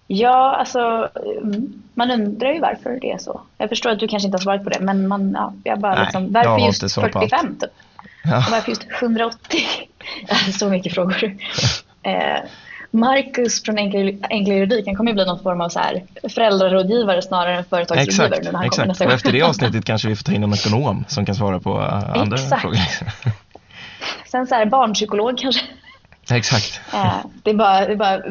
Ja, 0.07 0.55
alltså 0.55 1.09
mm, 1.41 1.83
man 1.93 2.11
undrar 2.11 2.53
ju 2.53 2.59
varför 2.59 2.99
det 3.01 3.11
är 3.11 3.17
så. 3.17 3.41
Jag 3.57 3.69
förstår 3.69 3.89
att 3.89 3.99
du 3.99 4.07
kanske 4.07 4.27
inte 4.27 4.35
har 4.35 4.41
svarat 4.41 4.63
på 4.63 4.69
det, 4.69 4.79
men 4.79 5.07
man, 5.07 5.31
ja, 5.31 5.53
jag 5.63 5.79
bara 5.79 5.95
Nej, 5.95 6.03
liksom, 6.03 6.33
varför 6.33 6.49
jag 6.49 6.67
just 6.67 6.93
45 6.93 7.59
typ? 7.59 7.69
Ja. 8.25 8.37
Och 8.37 8.51
varför 8.51 8.69
just 8.69 8.87
180? 9.01 9.59
så 10.59 10.69
mycket 10.69 10.93
frågor. 10.93 11.23
eh, 12.03 12.39
Marcus 12.91 13.63
från 13.63 13.77
Enkla 13.77 14.53
Juridik, 14.53 14.87
han 14.87 14.95
kommer 14.95 15.11
ju 15.11 15.15
bli 15.15 15.25
någon 15.25 15.43
form 15.43 15.61
av 15.61 15.69
så 15.69 15.79
här 15.79 16.03
föräldrarådgivare 16.29 17.21
snarare 17.21 17.57
än 17.57 17.65
företagsrådgivare 17.65 18.27
exakt, 18.27 18.45
när 18.45 18.59
han 18.59 18.65
exakt. 18.65 18.87
nästa 18.87 19.05
Och 19.05 19.11
efter 19.11 19.31
det 19.31 19.41
avsnittet 19.41 19.85
kanske 19.85 20.07
vi 20.07 20.15
får 20.15 20.23
ta 20.23 20.31
in 20.31 20.43
en 20.43 20.53
ekonom 20.53 21.05
som 21.07 21.25
kan 21.25 21.35
svara 21.35 21.59
på 21.59 21.79
uh, 21.79 22.17
andra 22.17 22.37
exakt. 22.37 22.61
frågor. 22.61 22.79
Sen 24.25 24.47
så 24.47 24.55
här 24.55 24.65
barnpsykolog 24.65 25.37
kanske. 25.37 25.61
Exakt. 26.31 26.81
Eh, 26.93 27.15
det, 27.43 27.49
är 27.49 27.53
bara, 27.53 27.85
det 27.85 27.91
är 27.91 27.95
bara 27.95 28.21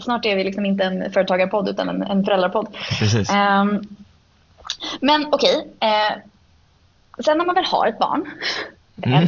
snart 0.00 0.26
är 0.26 0.36
vi 0.36 0.44
liksom 0.44 0.66
inte 0.66 0.84
en 0.84 1.12
företagarpodd 1.12 1.68
utan 1.68 1.88
en, 1.88 2.02
en 2.02 2.24
föräldrapodd. 2.24 2.66
Precis. 2.98 3.30
Um, 3.30 3.96
men 5.00 5.26
okej, 5.32 5.56
okay, 5.56 5.90
eh, 5.90 6.12
sen 7.24 7.38
när 7.38 7.46
man 7.46 7.54
väl 7.54 7.64
har 7.64 7.86
ett 7.86 7.98
barn, 7.98 8.30
mm. 9.02 9.22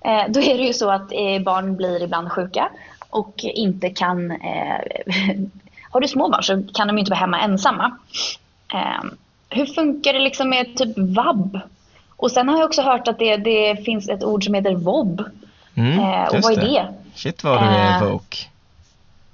eh, 0.00 0.24
då 0.28 0.40
är 0.40 0.58
det 0.58 0.64
ju 0.64 0.72
så 0.72 0.90
att 0.90 1.12
eh, 1.12 1.42
barn 1.42 1.76
blir 1.76 2.02
ibland 2.02 2.32
sjuka 2.32 2.68
och 3.10 3.34
inte 3.44 3.90
kan... 3.90 4.30
Eh, 4.30 4.80
har 5.90 6.00
du 6.00 6.08
små 6.08 6.28
barn 6.28 6.42
så 6.42 6.62
kan 6.74 6.86
de 6.86 6.98
inte 6.98 7.10
vara 7.10 7.20
hemma 7.20 7.40
ensamma. 7.40 7.96
Ehm, 8.74 9.16
hur 9.50 9.66
funkar 9.66 10.12
det 10.12 10.18
liksom 10.18 10.50
med 10.50 10.76
typ 10.76 10.98
vab? 10.98 11.60
Och 12.16 12.30
sen 12.30 12.48
har 12.48 12.58
jag 12.58 12.66
också 12.66 12.82
hört 12.82 13.08
att 13.08 13.18
det, 13.18 13.36
det 13.36 13.84
finns 13.84 14.08
ett 14.08 14.24
ord 14.24 14.44
som 14.44 14.54
heter 14.54 14.74
vob. 14.74 15.24
Mm, 15.74 15.98
eh, 15.98 16.28
och 16.28 16.42
vad 16.42 16.52
är 16.52 16.56
det? 16.56 16.66
det? 16.66 16.94
Shit 17.14 17.44
vad 17.44 17.62
du 17.62 17.66
är 17.66 18.02
eh, 18.02 18.08
woke. 18.08 18.36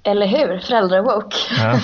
Eller 0.07 0.27
hur? 0.27 0.59
Föräldrar-woke. 0.59 1.37
Ja. 1.57 1.79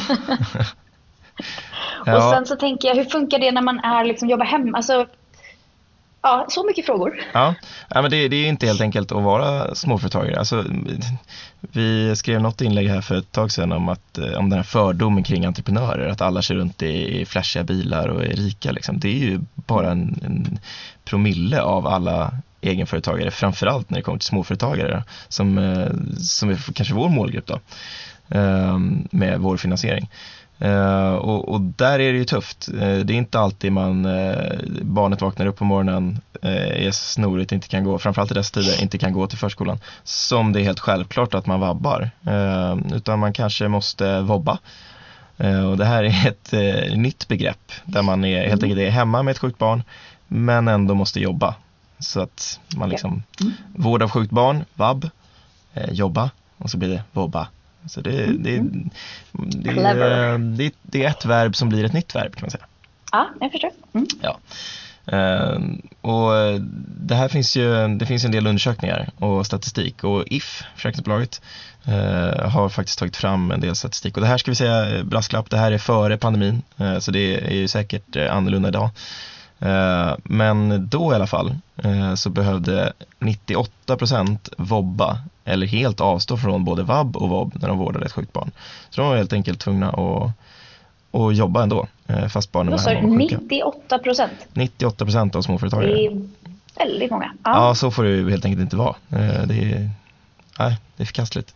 ja. 2.05 2.17
Och 2.17 2.33
sen 2.35 2.45
så 2.45 2.55
tänker 2.55 2.87
jag, 2.87 2.95
hur 2.95 3.05
funkar 3.05 3.39
det 3.39 3.51
när 3.51 3.61
man 3.61 3.79
är, 3.79 4.05
liksom, 4.05 4.29
jobbar 4.29 4.45
hemma? 4.45 4.77
Alltså, 4.77 5.05
ja, 6.21 6.45
så 6.49 6.65
mycket 6.65 6.85
frågor. 6.85 7.19
Ja, 7.33 7.55
ja 7.89 8.01
men 8.01 8.11
det, 8.11 8.27
det 8.27 8.35
är 8.35 8.47
inte 8.47 8.65
helt 8.65 8.81
enkelt 8.81 9.11
att 9.11 9.23
vara 9.23 9.75
småföretagare. 9.75 10.39
Alltså, 10.39 10.65
vi 11.61 12.15
skrev 12.15 12.41
något 12.41 12.61
inlägg 12.61 12.87
här 12.87 13.01
för 13.01 13.15
ett 13.15 13.31
tag 13.31 13.51
sedan 13.51 13.71
om, 13.71 13.89
att, 13.89 14.17
eh, 14.17 14.33
om 14.33 14.49
den 14.49 14.59
här 14.59 14.63
fördomen 14.63 15.23
kring 15.23 15.45
entreprenörer, 15.45 16.09
att 16.09 16.21
alla 16.21 16.41
kör 16.41 16.55
runt 16.55 16.81
i, 16.81 17.21
i 17.21 17.25
flashiga 17.25 17.63
bilar 17.63 18.07
och 18.07 18.23
är 18.23 18.33
rika. 18.33 18.71
Liksom. 18.71 18.99
Det 18.99 19.07
är 19.07 19.19
ju 19.19 19.39
bara 19.55 19.91
en, 19.91 20.19
en 20.25 20.59
promille 21.05 21.61
av 21.61 21.87
alla 21.87 22.31
egenföretagare, 22.63 23.31
framförallt 23.31 23.89
när 23.89 23.97
det 23.97 24.03
kommer 24.03 24.17
till 24.17 24.27
småföretagare 24.27 25.03
som, 25.27 25.57
eh, 25.57 25.87
som 26.17 26.49
är 26.49 26.73
kanske 26.73 26.93
vår 26.93 27.09
målgrupp. 27.09 27.47
Då. 27.47 27.59
Ehm, 28.29 29.07
med 29.11 29.39
vår 29.39 29.57
finansiering. 29.57 30.09
Uh, 30.65 31.13
och, 31.13 31.49
och, 31.49 31.61
där 31.61 31.99
är 31.99 32.13
det 32.13 32.17
ju 32.17 32.25
tufft. 32.25 32.69
Uh, 32.73 32.79
det 32.79 33.13
är 33.13 33.17
inte 33.17 33.39
alltid 33.39 33.71
man, 33.71 34.05
uh, 34.05 34.59
barnet 34.81 35.21
vaknar 35.21 35.45
upp 35.45 35.57
på 35.57 35.65
morgonen, 35.65 36.21
är 36.41 36.91
snorigt, 36.91 37.51
inte 37.51 37.67
kan 37.67 37.83
gå, 37.83 37.99
framförallt 37.99 38.31
i 38.31 38.33
dessa 38.33 38.53
tider, 38.53 38.81
inte 38.81 38.97
kan 38.97 39.13
gå 39.13 39.27
till 39.27 39.37
förskolan. 39.37 39.79
Som 40.03 40.53
det 40.53 40.59
är 40.61 40.63
helt 40.63 40.79
självklart 40.79 41.33
att 41.33 41.45
man 41.45 41.59
vabbar. 41.59 42.09
Utan 42.93 43.19
man 43.19 43.33
kanske 43.33 43.67
måste 43.67 44.21
vobba. 44.21 44.57
och 45.69 45.77
det 45.77 45.85
här 45.85 46.03
är 46.03 46.27
ett 46.27 46.51
nytt 46.97 47.27
begrepp 47.27 47.71
där 47.85 48.01
man 48.01 48.25
är, 48.25 48.47
helt 48.47 48.63
enkelt 48.63 48.81
är 48.81 48.89
hemma 48.89 49.23
med 49.23 49.31
ett 49.31 49.37
sjukt 49.37 49.57
barn 49.57 49.83
men 50.27 50.67
ändå 50.67 50.95
måste 50.95 51.19
jobba. 51.19 51.55
Så 52.03 52.21
att 52.21 52.59
man 52.75 52.89
liksom, 52.89 53.23
mm. 53.41 53.53
vård 53.75 54.03
av 54.03 54.09
sjukt 54.09 54.31
barn, 54.31 54.65
vab, 54.73 55.09
jobba 55.91 56.31
och 56.57 56.69
så 56.69 56.77
blir 56.77 56.89
det 56.89 57.03
vobba 57.11 57.47
så 57.87 58.01
det, 58.01 58.23
mm. 58.23 58.43
det, 58.43 58.59
det, 59.31 60.37
det, 60.37 60.73
det, 60.81 61.03
är 61.03 61.09
ett 61.09 61.25
verb 61.25 61.55
som 61.55 61.69
blir 61.69 61.83
ett 61.83 61.93
nytt 61.93 62.15
verb 62.15 62.35
kan 62.35 62.41
man 62.41 62.51
säga. 62.51 62.65
Ja, 63.11 63.29
jag 63.39 63.51
förstår. 63.51 63.71
Mm. 63.93 64.07
Ja. 64.21 64.39
Uh, 65.13 65.59
och 66.01 66.61
det 66.97 67.15
här 67.15 67.27
finns 67.27 67.57
ju, 67.57 67.87
det 67.87 68.05
finns 68.05 68.25
en 68.25 68.31
del 68.31 68.47
undersökningar 68.47 69.09
och 69.19 69.45
statistik 69.45 70.03
och 70.03 70.23
If, 70.27 70.63
försäkringsbolaget, 70.75 71.41
uh, 71.87 72.49
har 72.49 72.69
faktiskt 72.69 72.99
tagit 72.99 73.15
fram 73.17 73.51
en 73.51 73.61
del 73.61 73.75
statistik 73.75 74.17
och 74.17 74.21
det 74.21 74.27
här 74.27 74.37
ska 74.37 74.51
vi 74.51 74.55
säga, 74.55 74.97
eh, 74.97 75.03
brasklapp, 75.03 75.49
det 75.49 75.57
här 75.57 75.71
är 75.71 75.77
före 75.77 76.17
pandemin 76.17 76.61
uh, 76.81 76.99
så 76.99 77.11
det 77.11 77.35
är 77.35 77.55
ju 77.55 77.67
säkert 77.67 78.15
annorlunda 78.15 78.69
idag. 78.69 78.89
Men 80.23 80.87
då 80.89 81.11
i 81.11 81.15
alla 81.15 81.27
fall 81.27 81.55
så 82.15 82.29
behövde 82.29 82.93
98% 83.19 84.37
vobba 84.57 85.17
eller 85.45 85.67
helt 85.67 86.01
avstå 86.01 86.37
från 86.37 86.63
både 86.63 86.83
vab 86.83 87.17
och 87.17 87.29
vob 87.29 87.53
när 87.55 87.67
de 87.67 87.77
vårdade 87.77 88.05
ett 88.05 88.11
sjukt 88.11 88.33
barn. 88.33 88.51
Så 88.89 89.01
de 89.01 89.09
var 89.09 89.17
helt 89.17 89.33
enkelt 89.33 89.59
tvungna 89.59 89.89
att, 89.89 90.31
att 91.21 91.35
jobba 91.35 91.63
ändå 91.63 91.87
eh, 92.07 92.27
fast 92.27 92.51
barnen 92.51 92.71
var 92.71 92.93
hemma 92.93 93.13
och 93.13 93.21
sjuka. 93.21 93.37
98 93.37 93.99
procent? 93.99 94.47
98 94.53 95.05
procent 95.05 95.35
av 95.35 95.41
småföretagare. 95.41 95.93
Det 95.93 96.05
är 96.05 96.21
väldigt 96.77 97.11
många. 97.11 97.33
Ja. 97.43 97.67
ja, 97.67 97.75
så 97.75 97.91
får 97.91 98.03
det 98.03 98.31
helt 98.31 98.45
enkelt 98.45 98.61
inte 98.61 98.75
vara. 98.75 98.95
Eh, 99.09 99.47
det 99.47 99.73
är, 99.73 99.89
nej, 100.59 100.77
det 100.95 101.03
är 101.03 101.05
förkastligt. 101.05 101.55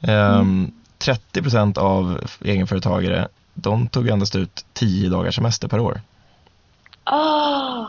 Mm. 0.00 0.72
30 0.98 1.38
ehm, 1.38 1.44
procent 1.44 1.78
av 1.78 2.20
egenföretagare 2.44 3.28
de 3.54 3.88
tog 3.88 4.08
endast 4.08 4.36
ut 4.36 4.64
10 4.72 5.08
dagars 5.08 5.34
semester 5.34 5.68
per 5.68 5.80
år. 5.80 6.00
Oh. 7.10 7.86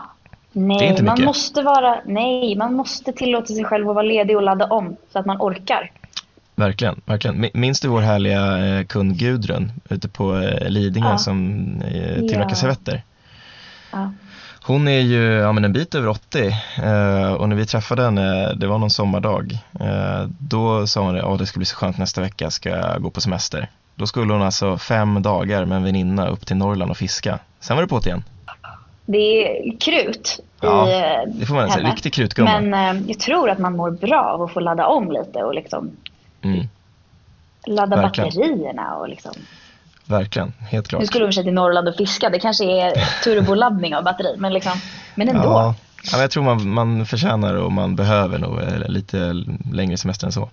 Nej, 0.52 1.04
man 1.04 1.24
måste 1.24 1.62
vara, 1.62 2.02
nej, 2.06 2.56
man 2.56 2.74
måste 2.74 3.14
tillåta 3.14 3.54
sig 3.54 3.64
själv 3.64 3.90
att 3.90 3.96
vara 3.96 4.06
ledig 4.06 4.36
och 4.36 4.44
ladda 4.44 4.66
om 4.66 4.96
så 5.12 5.20
att 5.20 5.26
man 5.26 5.38
orkar. 5.40 5.92
Verkligen, 6.56 7.02
verkligen. 7.06 7.50
Minns 7.54 7.80
du 7.80 7.88
vår 7.88 8.02
härliga 8.02 8.68
eh, 8.68 8.86
kund 8.86 9.20
Gudrun 9.20 9.72
ute 9.90 10.10
på 10.10 10.38
eh, 10.38 10.70
Lidingö 10.70 11.10
ja. 11.10 11.18
som 11.18 11.66
eh, 11.82 12.16
tillverkar 12.16 12.50
ja. 12.50 12.56
servetter? 12.56 13.04
Ja. 13.92 14.12
Hon 14.64 14.88
är 14.88 15.00
ju 15.00 15.24
ja, 15.34 15.52
men 15.52 15.66
en 15.66 15.74
bit 15.74 15.96
över 15.96 16.08
80 16.08 16.46
och 17.38 17.50
när 17.50 17.56
vi 17.56 17.66
träffade 17.66 18.04
henne, 18.04 18.54
det 18.54 18.68
var 18.68 18.78
någon 18.78 18.90
sommardag, 18.90 19.58
då 20.40 20.88
sa 20.88 21.02
hon 21.02 21.18
att 21.18 21.24
oh, 21.24 21.38
det 21.38 21.46
ska 21.46 21.58
bli 21.58 21.66
så 21.66 21.76
skönt 21.76 21.98
nästa 21.98 22.22
vecka 22.22 22.52
ska 22.52 22.70
jag 22.70 23.02
gå 23.02 23.10
på 23.10 23.22
semester. 23.22 23.70
Då 23.96 24.08
skulle 24.08 24.34
hon 24.34 24.42
alltså 24.42 24.78
fem 24.78 25.22
dagar 25.22 25.66
med 25.66 25.76
en 25.76 25.84
väninna 25.84 26.28
upp 26.28 26.46
till 26.46 26.56
Norrland 26.56 26.92
och 26.92 26.98
fiska. 26.98 27.40
Sen 27.60 27.76
var 27.76 27.84
det 27.84 27.90
på 27.90 28.00
igen 28.00 28.24
det 29.08 29.18
är 29.18 29.80
krut 29.80 30.40
ja, 30.62 30.90
i 30.90 31.26
det 31.40 31.46
får 31.46 31.56
man 31.56 31.70
säga. 31.70 31.92
Riktig 31.92 32.14
krutgumma. 32.14 32.62
Men 32.62 32.98
eh, 32.98 33.04
jag 33.08 33.20
tror 33.20 33.50
att 33.50 33.60
man 33.60 33.78
mår 33.78 33.92
bra 33.92 34.32
av 34.34 34.42
att 34.42 34.54
få 34.54 34.60
ladda 34.60 34.88
om 34.88 35.12
lite 35.12 35.40
och 35.44 35.56
liksom 35.56 35.92
mm. 36.42 36.68
ladda 37.68 37.96
Verkligen. 37.96 38.30
batterierna 38.30 38.96
och 38.96 39.10
liksom. 39.10 39.32
Verkligen, 40.06 40.54
helt 40.70 40.88
klart. 40.88 41.02
Nu 41.02 41.08
skulle 41.08 41.26
de 41.26 41.32
köra 41.32 41.44
till 41.44 41.54
Norrland 41.54 41.88
och 41.88 41.96
fiska. 41.96 42.30
Det 42.30 42.40
kanske 42.40 42.66
är 42.66 43.24
turboladdning 43.24 43.96
av 43.96 44.04
batteri, 44.04 44.36
men, 44.38 44.54
liksom, 44.54 44.74
men 45.16 45.30
ändå. 45.30 45.42
Ja, 45.44 45.76
ja 46.12 46.22
jag 46.22 46.32
tror 46.32 46.44
man, 46.44 46.70
man 46.70 47.06
förtjänar 47.06 47.56
och 47.56 47.72
man 47.72 47.96
behöver 47.96 48.38
nog 48.38 48.62
eh, 48.62 48.90
lite 48.90 49.34
längre 49.74 49.98
semester 49.98 50.26
än 50.28 50.32
så. 50.32 50.50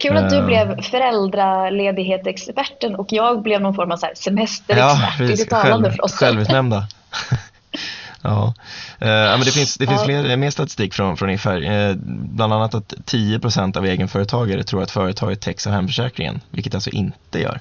Kul 0.00 0.16
att 0.16 0.30
du 0.30 0.36
uh, 0.36 0.46
blev 0.46 0.82
föräldraledighetsexperten 0.82 2.94
och 2.94 3.06
jag 3.10 3.42
blev 3.42 3.60
någon 3.60 3.74
form 3.74 3.92
av 3.92 3.96
så 3.96 4.06
semesterexpert. 4.14 4.78
Ja, 4.78 5.12
precis. 5.16 5.38
Det 5.38 5.56
är 5.56 5.62
talande 5.62 5.88
Själv, 5.88 5.96
för 5.96 6.04
oss. 6.04 6.14
Självutnämnda. 6.14 6.86
ja. 8.22 8.54
Uh, 9.02 9.08
men 9.08 9.40
det 9.40 9.52
finns, 9.52 9.76
det 9.76 9.86
finns 9.86 10.00
ja. 10.00 10.04
fler, 10.04 10.36
mer 10.36 10.50
statistik 10.50 10.94
från, 10.94 11.16
från 11.16 11.30
IFR. 11.30 11.62
Eh, 11.62 11.94
bland 12.04 12.52
annat 12.52 12.74
att 12.74 12.94
10% 13.06 13.76
av 13.76 13.86
egenföretagare 13.86 14.62
tror 14.62 14.82
att 14.82 14.90
företaget 14.90 15.40
täcks 15.40 15.66
av 15.66 15.72
hemförsäkringen, 15.72 16.40
vilket 16.50 16.74
alltså 16.74 16.90
inte 16.90 17.40
gör. 17.40 17.60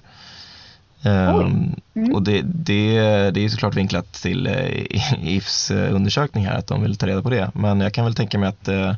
Um, 1.04 1.76
mm. 1.96 2.14
Och 2.14 2.24
det, 2.24 2.42
det, 2.42 3.32
det 3.32 3.46
är 3.46 3.50
såklart 3.50 3.76
vinklat 3.76 4.14
till 4.14 4.48
uh, 4.48 5.28
IFs 5.28 5.72
undersökning 5.72 6.46
här, 6.46 6.58
att 6.58 6.68
de 6.68 6.82
vill 6.82 6.98
ta 6.98 7.08
reda 7.08 7.22
på 7.22 7.30
det. 7.30 7.52
Men 7.54 7.82
jag 7.82 7.94
kan 7.94 8.06
väl 8.06 8.16
tänka 8.16 8.38
mig 8.38 8.50
att 8.50 8.98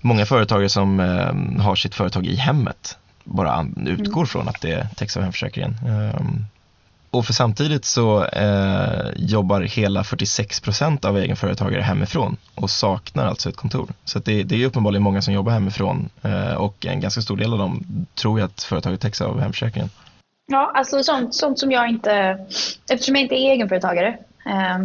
många 0.00 0.26
företagare 0.26 0.68
som 0.68 1.00
uh, 1.00 1.60
har 1.60 1.74
sitt 1.74 1.94
företag 1.94 2.26
i 2.26 2.36
hemmet 2.36 2.98
bara 3.24 3.66
utgår 3.86 4.20
mm. 4.20 4.26
från 4.26 4.48
att 4.48 4.60
det 4.60 4.88
täcks 4.96 5.16
av 5.16 5.22
hemförsäkringen. 5.22 5.76
Um, 5.86 6.44
och 7.10 7.26
för 7.26 7.32
samtidigt 7.32 7.84
så 7.84 8.24
eh, 8.24 9.10
jobbar 9.16 9.60
hela 9.60 10.04
46 10.04 10.60
procent 10.60 11.04
av 11.04 11.18
egenföretagare 11.18 11.82
hemifrån 11.82 12.36
och 12.54 12.70
saknar 12.70 13.26
alltså 13.26 13.48
ett 13.48 13.56
kontor. 13.56 13.88
Så 14.04 14.18
det, 14.18 14.42
det 14.42 14.62
är 14.62 14.66
uppenbarligen 14.66 15.02
många 15.02 15.22
som 15.22 15.34
jobbar 15.34 15.52
hemifrån 15.52 16.08
eh, 16.22 16.54
och 16.54 16.86
en 16.86 17.00
ganska 17.00 17.20
stor 17.20 17.36
del 17.36 17.52
av 17.52 17.58
dem 17.58 17.84
tror 18.14 18.40
jag 18.40 18.46
att 18.46 18.62
företaget 18.62 19.00
täcks 19.00 19.20
av 19.20 19.40
hemförsäkringen. 19.40 19.90
Ja, 20.52 20.72
alltså 20.74 21.02
sånt, 21.02 21.34
sånt 21.34 21.58
som 21.58 21.72
jag 21.72 21.88
inte, 21.88 22.38
eftersom 22.90 23.14
jag 23.14 23.22
inte 23.22 23.34
är 23.34 23.52
egenföretagare. 23.52 24.18
Eh, 24.46 24.78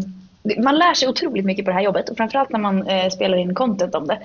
man 0.64 0.76
lär 0.76 0.94
sig 0.94 1.08
otroligt 1.08 1.46
mycket 1.46 1.66
på 1.66 1.72
det 1.72 1.76
här 1.76 1.84
jobbet 1.84 2.10
och 2.10 2.18
framförallt 2.18 2.52
när 2.52 2.60
man 2.60 2.88
eh, 2.88 3.10
spelar 3.10 3.38
in 3.38 3.56
content 3.56 3.96
om 3.96 4.08
det. 4.08 4.20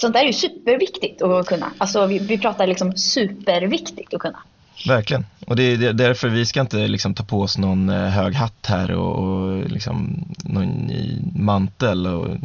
Sånt 0.00 0.14
där 0.14 0.20
är 0.20 0.26
ju 0.26 0.32
superviktigt 0.32 1.22
att 1.22 1.46
kunna. 1.46 1.72
Alltså 1.78 2.06
vi, 2.06 2.18
vi 2.18 2.38
pratar 2.38 2.66
liksom 2.66 2.96
superviktigt 2.96 4.14
att 4.14 4.20
kunna. 4.20 4.38
Verkligen. 4.86 5.26
Och 5.46 5.56
det 5.56 5.62
är 5.62 5.92
därför 5.92 6.28
vi 6.28 6.46
ska 6.46 6.60
inte 6.60 6.88
liksom 6.88 7.14
ta 7.14 7.24
på 7.24 7.40
oss 7.40 7.58
någon 7.58 7.88
eh, 7.88 8.08
hög 8.08 8.34
hatt 8.34 8.66
här 8.66 8.90
och, 8.90 9.16
och 9.16 9.70
liksom 9.70 10.24
någon 10.44 10.90
mantel 11.34 12.06
och 12.06 12.36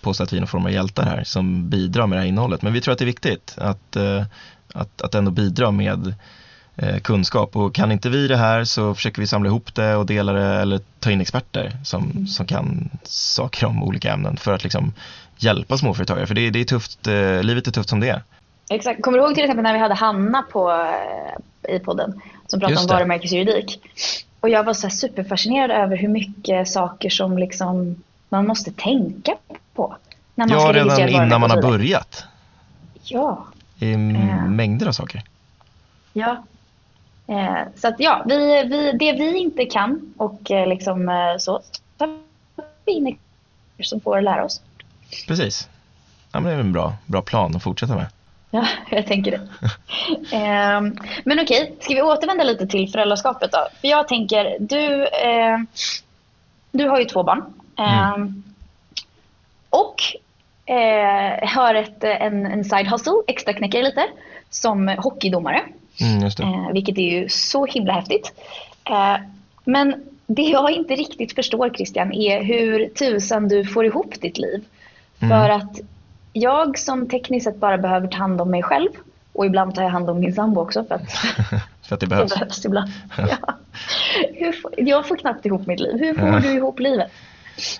påstå 0.00 0.24
att 0.24 0.32
vi 0.32 0.36
är 0.36 0.40
någon 0.40 0.48
form 0.48 0.64
av 0.64 0.72
hjältar 0.72 1.04
här 1.04 1.24
som 1.24 1.70
bidrar 1.70 2.06
med 2.06 2.18
det 2.18 2.20
här 2.20 2.28
innehållet. 2.28 2.62
Men 2.62 2.72
vi 2.72 2.80
tror 2.80 2.92
att 2.92 2.98
det 2.98 3.04
är 3.04 3.06
viktigt 3.06 3.54
att, 3.58 3.96
eh, 3.96 4.24
att, 4.74 5.02
att 5.02 5.14
ändå 5.14 5.30
bidra 5.30 5.70
med 5.70 6.14
eh, 6.76 6.98
kunskap 6.98 7.56
och 7.56 7.74
kan 7.74 7.92
inte 7.92 8.08
vi 8.08 8.28
det 8.28 8.36
här 8.36 8.64
så 8.64 8.94
försöker 8.94 9.20
vi 9.20 9.26
samla 9.26 9.48
ihop 9.48 9.74
det 9.74 9.96
och 9.96 10.06
dela 10.06 10.32
det 10.32 10.44
eller 10.44 10.80
ta 11.00 11.10
in 11.10 11.20
experter 11.20 11.76
som, 11.84 12.26
som 12.26 12.46
kan 12.46 12.90
saker 13.04 13.66
om 13.66 13.82
olika 13.82 14.12
ämnen 14.12 14.36
för 14.36 14.52
att 14.52 14.62
liksom 14.62 14.92
hjälpa 15.42 15.78
småföretagare 15.78 16.26
för 16.26 16.34
det, 16.34 16.50
det 16.50 16.60
är 16.60 16.64
tufft, 16.64 17.06
livet 17.42 17.66
är 17.66 17.70
tufft 17.70 17.88
som 17.88 18.00
det 18.00 18.08
är. 18.08 18.22
Exakt. 18.70 19.02
Kommer 19.02 19.18
du 19.18 19.24
ihåg 19.24 19.34
till 19.34 19.44
exempel 19.44 19.62
när 19.62 19.72
vi 19.72 19.78
hade 19.78 19.94
Hanna 19.94 20.42
på, 20.42 20.70
eh, 20.70 21.74
i 21.74 21.78
podden 21.78 22.20
som 22.46 22.60
pratade 22.60 22.80
om 22.80 22.86
varumärkesjuridik? 22.86 23.80
Och 24.40 24.48
jag 24.48 24.64
var 24.64 24.74
så 24.74 24.90
superfascinerad 24.90 25.70
över 25.70 25.96
hur 25.96 26.08
mycket 26.08 26.68
saker 26.68 27.10
som 27.10 27.38
liksom 27.38 28.02
man 28.28 28.46
måste 28.46 28.72
tänka 28.72 29.36
på. 29.74 29.96
När 30.34 30.46
man 30.46 30.56
ja, 30.56 30.60
ska 30.60 30.72
redan 30.72 31.08
innan 31.08 31.40
man 31.40 31.50
har 31.50 31.62
börjat. 31.62 32.24
Ja. 33.02 33.44
I 33.78 33.94
uh. 33.94 34.48
mängder 34.48 34.88
av 34.88 34.92
saker. 34.92 35.22
Ja. 36.12 36.44
Uh, 37.28 37.62
så 37.76 37.88
att 37.88 37.94
ja, 37.98 38.22
vi, 38.26 38.64
vi, 38.64 38.92
det 38.92 39.12
vi 39.12 39.38
inte 39.38 39.64
kan 39.64 40.14
och 40.16 40.40
liksom 40.48 41.10
så, 41.38 41.60
tar 41.96 42.18
vi 42.84 42.92
in 42.92 43.18
som 43.80 44.00
får 44.00 44.20
lära 44.20 44.44
oss. 44.44 44.60
Precis. 45.28 45.68
Ja, 46.32 46.40
men 46.40 46.44
det 46.44 46.56
är 46.56 46.60
en 46.60 46.72
bra, 46.72 46.94
bra 47.06 47.22
plan 47.22 47.56
att 47.56 47.62
fortsätta 47.62 47.94
med. 47.94 48.06
Ja, 48.50 48.66
jag 48.90 49.06
tänker 49.06 49.30
det. 49.30 49.36
eh, 50.36 50.80
men 51.24 51.40
okej, 51.40 51.74
ska 51.80 51.94
vi 51.94 52.02
återvända 52.02 52.44
lite 52.44 52.66
till 52.66 52.92
föräldraskapet 52.92 53.52
då? 53.52 53.68
För 53.80 53.88
jag 53.88 54.08
tänker, 54.08 54.56
du, 54.60 55.06
eh, 55.06 55.58
du 56.70 56.88
har 56.88 56.98
ju 56.98 57.04
två 57.04 57.22
barn. 57.22 57.44
Eh, 57.78 58.08
mm. 58.08 58.42
Och 59.70 60.02
eh, 60.66 61.48
har 61.48 61.74
ett, 61.74 62.04
en, 62.04 62.46
en 62.46 62.64
side 62.64 62.86
hustle, 62.86 63.12
extra 63.26 63.52
knäcker 63.52 63.82
lite, 63.82 64.06
som 64.50 64.88
hockeydomare. 64.88 65.62
Mm, 66.00 66.24
eh, 66.24 66.72
vilket 66.72 66.98
är 66.98 67.20
ju 67.20 67.28
så 67.28 67.66
himla 67.66 67.92
häftigt. 67.92 68.32
Eh, 68.84 69.16
men 69.64 70.04
det 70.26 70.42
jag 70.42 70.70
inte 70.70 70.94
riktigt 70.94 71.34
förstår 71.34 71.70
Christian 71.70 72.12
är 72.12 72.42
hur 72.42 72.88
tusan 72.88 73.48
du 73.48 73.64
får 73.64 73.86
ihop 73.86 74.20
ditt 74.20 74.38
liv. 74.38 74.64
Mm. 75.22 75.28
För 75.28 75.48
att 75.48 75.80
jag 76.32 76.78
som 76.78 77.08
tekniskt 77.08 77.44
sett 77.44 77.60
bara 77.60 77.78
behöver 77.78 78.08
ta 78.08 78.18
hand 78.18 78.40
om 78.40 78.50
mig 78.50 78.62
själv 78.62 78.88
och 79.32 79.46
ibland 79.46 79.74
tar 79.74 79.82
jag 79.82 79.90
hand 79.90 80.10
om 80.10 80.20
min 80.20 80.34
sambo 80.34 80.60
också 80.60 80.84
för 80.84 80.94
att, 80.94 81.10
för 81.82 81.94
att 81.94 82.00
det 82.00 82.06
behövs. 82.06 82.32
Det 82.32 82.38
behövs 82.38 82.64
ibland. 82.64 82.92
Ja. 83.16 83.58
Jag 84.76 85.08
får 85.08 85.16
knappt 85.16 85.46
ihop 85.46 85.66
mitt 85.66 85.80
liv. 85.80 85.98
Hur 85.98 86.14
får 86.14 86.28
ja. 86.28 86.40
du 86.40 86.52
ihop 86.52 86.78
livet? 86.78 87.10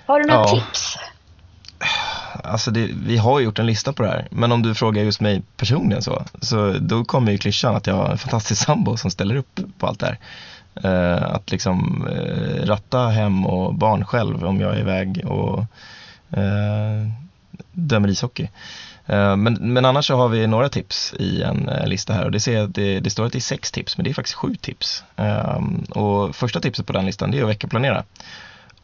Har 0.06 0.20
du 0.20 0.26
några 0.26 0.40
ja. 0.40 0.48
tips? 0.48 0.98
Alltså 2.44 2.70
det, 2.70 2.90
vi 3.06 3.16
har 3.16 3.40
gjort 3.40 3.58
en 3.58 3.66
lista 3.66 3.92
på 3.92 4.02
det 4.02 4.08
här, 4.08 4.28
men 4.30 4.52
om 4.52 4.62
du 4.62 4.74
frågar 4.74 5.02
just 5.02 5.20
mig 5.20 5.42
personligen 5.56 6.02
så, 6.02 6.22
så 6.40 6.76
då 6.80 7.04
kommer 7.04 7.32
ju 7.32 7.38
klyschan 7.38 7.76
att 7.76 7.86
jag 7.86 7.94
har 7.94 8.10
en 8.10 8.18
fantastisk 8.18 8.64
sambo 8.64 8.96
som 8.96 9.10
ställer 9.10 9.36
upp 9.36 9.60
på 9.78 9.86
allt 9.86 10.00
det 10.00 10.06
här. 10.06 10.18
Uh, 10.84 11.34
att 11.34 11.50
liksom 11.50 12.06
uh, 12.08 12.66
ratta 12.66 13.08
hem 13.08 13.46
och 13.46 13.74
barn 13.74 14.04
själv 14.04 14.44
om 14.44 14.60
jag 14.60 14.74
är 14.74 14.80
iväg 14.80 15.24
och 15.26 15.58
uh, 16.36 17.21
dömer 17.72 18.08
ishockey. 18.08 18.48
Eh, 19.06 19.36
men, 19.36 19.54
men 19.54 19.84
annars 19.84 20.06
så 20.06 20.16
har 20.16 20.28
vi 20.28 20.46
några 20.46 20.68
tips 20.68 21.14
i 21.18 21.42
en 21.42 21.68
eh, 21.68 21.86
lista 21.86 22.12
här 22.12 22.24
och 22.24 22.30
det, 22.30 22.40
ser 22.40 22.66
det, 22.66 23.00
det 23.00 23.10
står 23.10 23.26
att 23.26 23.32
det 23.32 23.38
är 23.38 23.40
sex 23.40 23.72
tips 23.72 23.96
men 23.96 24.04
det 24.04 24.10
är 24.10 24.14
faktiskt 24.14 24.36
sju 24.36 24.54
tips. 24.54 25.04
Ehm, 25.16 25.84
och 25.90 26.36
första 26.36 26.60
tipset 26.60 26.86
på 26.86 26.92
den 26.92 27.06
listan 27.06 27.30
det 27.30 27.38
är 27.38 27.42
att 27.42 27.48
veckoplanera. 27.48 28.04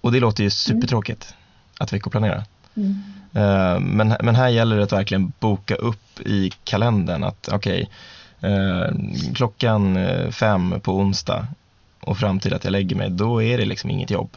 Och 0.01 0.12
det 0.12 0.20
låter 0.20 0.44
ju 0.44 0.51
supertråkigt 0.51 1.35
att 1.79 1.92
veckoplanera. 1.92 2.44
Mm. 2.74 3.03
Ehm, 3.35 3.83
men, 3.83 4.16
men 4.22 4.35
här 4.35 4.48
gäller 4.48 4.77
det 4.77 4.83
att 4.83 4.92
verkligen 4.92 5.33
boka 5.40 5.74
upp 5.74 6.20
i 6.20 6.51
kalendern 6.64 7.24
att 7.24 7.48
okej, 7.53 7.90
okay, 8.38 8.53
eh, 8.53 8.90
klockan 9.35 9.98
fem 10.33 10.81
på 10.83 10.92
onsdag 10.92 11.46
och 12.01 12.18
fram 12.18 12.40
till 12.40 12.55
att 12.55 12.64
jag 12.64 12.70
lägger 12.70 12.96
mig, 12.96 13.11
då 13.11 13.42
är 13.42 13.59
det 13.59 13.64
liksom 13.64 13.90
inget 13.90 14.11
jobb. 14.11 14.37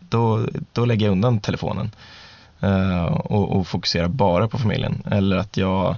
Då, 0.00 0.46
då 0.72 0.84
lägger 0.84 1.06
jag 1.06 1.12
undan 1.12 1.40
telefonen. 1.40 1.90
Eh, 2.60 3.04
och, 3.04 3.56
och 3.56 3.66
fokusera 3.66 4.08
bara 4.08 4.48
på 4.48 4.58
familjen. 4.58 5.02
Eller 5.10 5.36
att 5.36 5.56
jag 5.56 5.96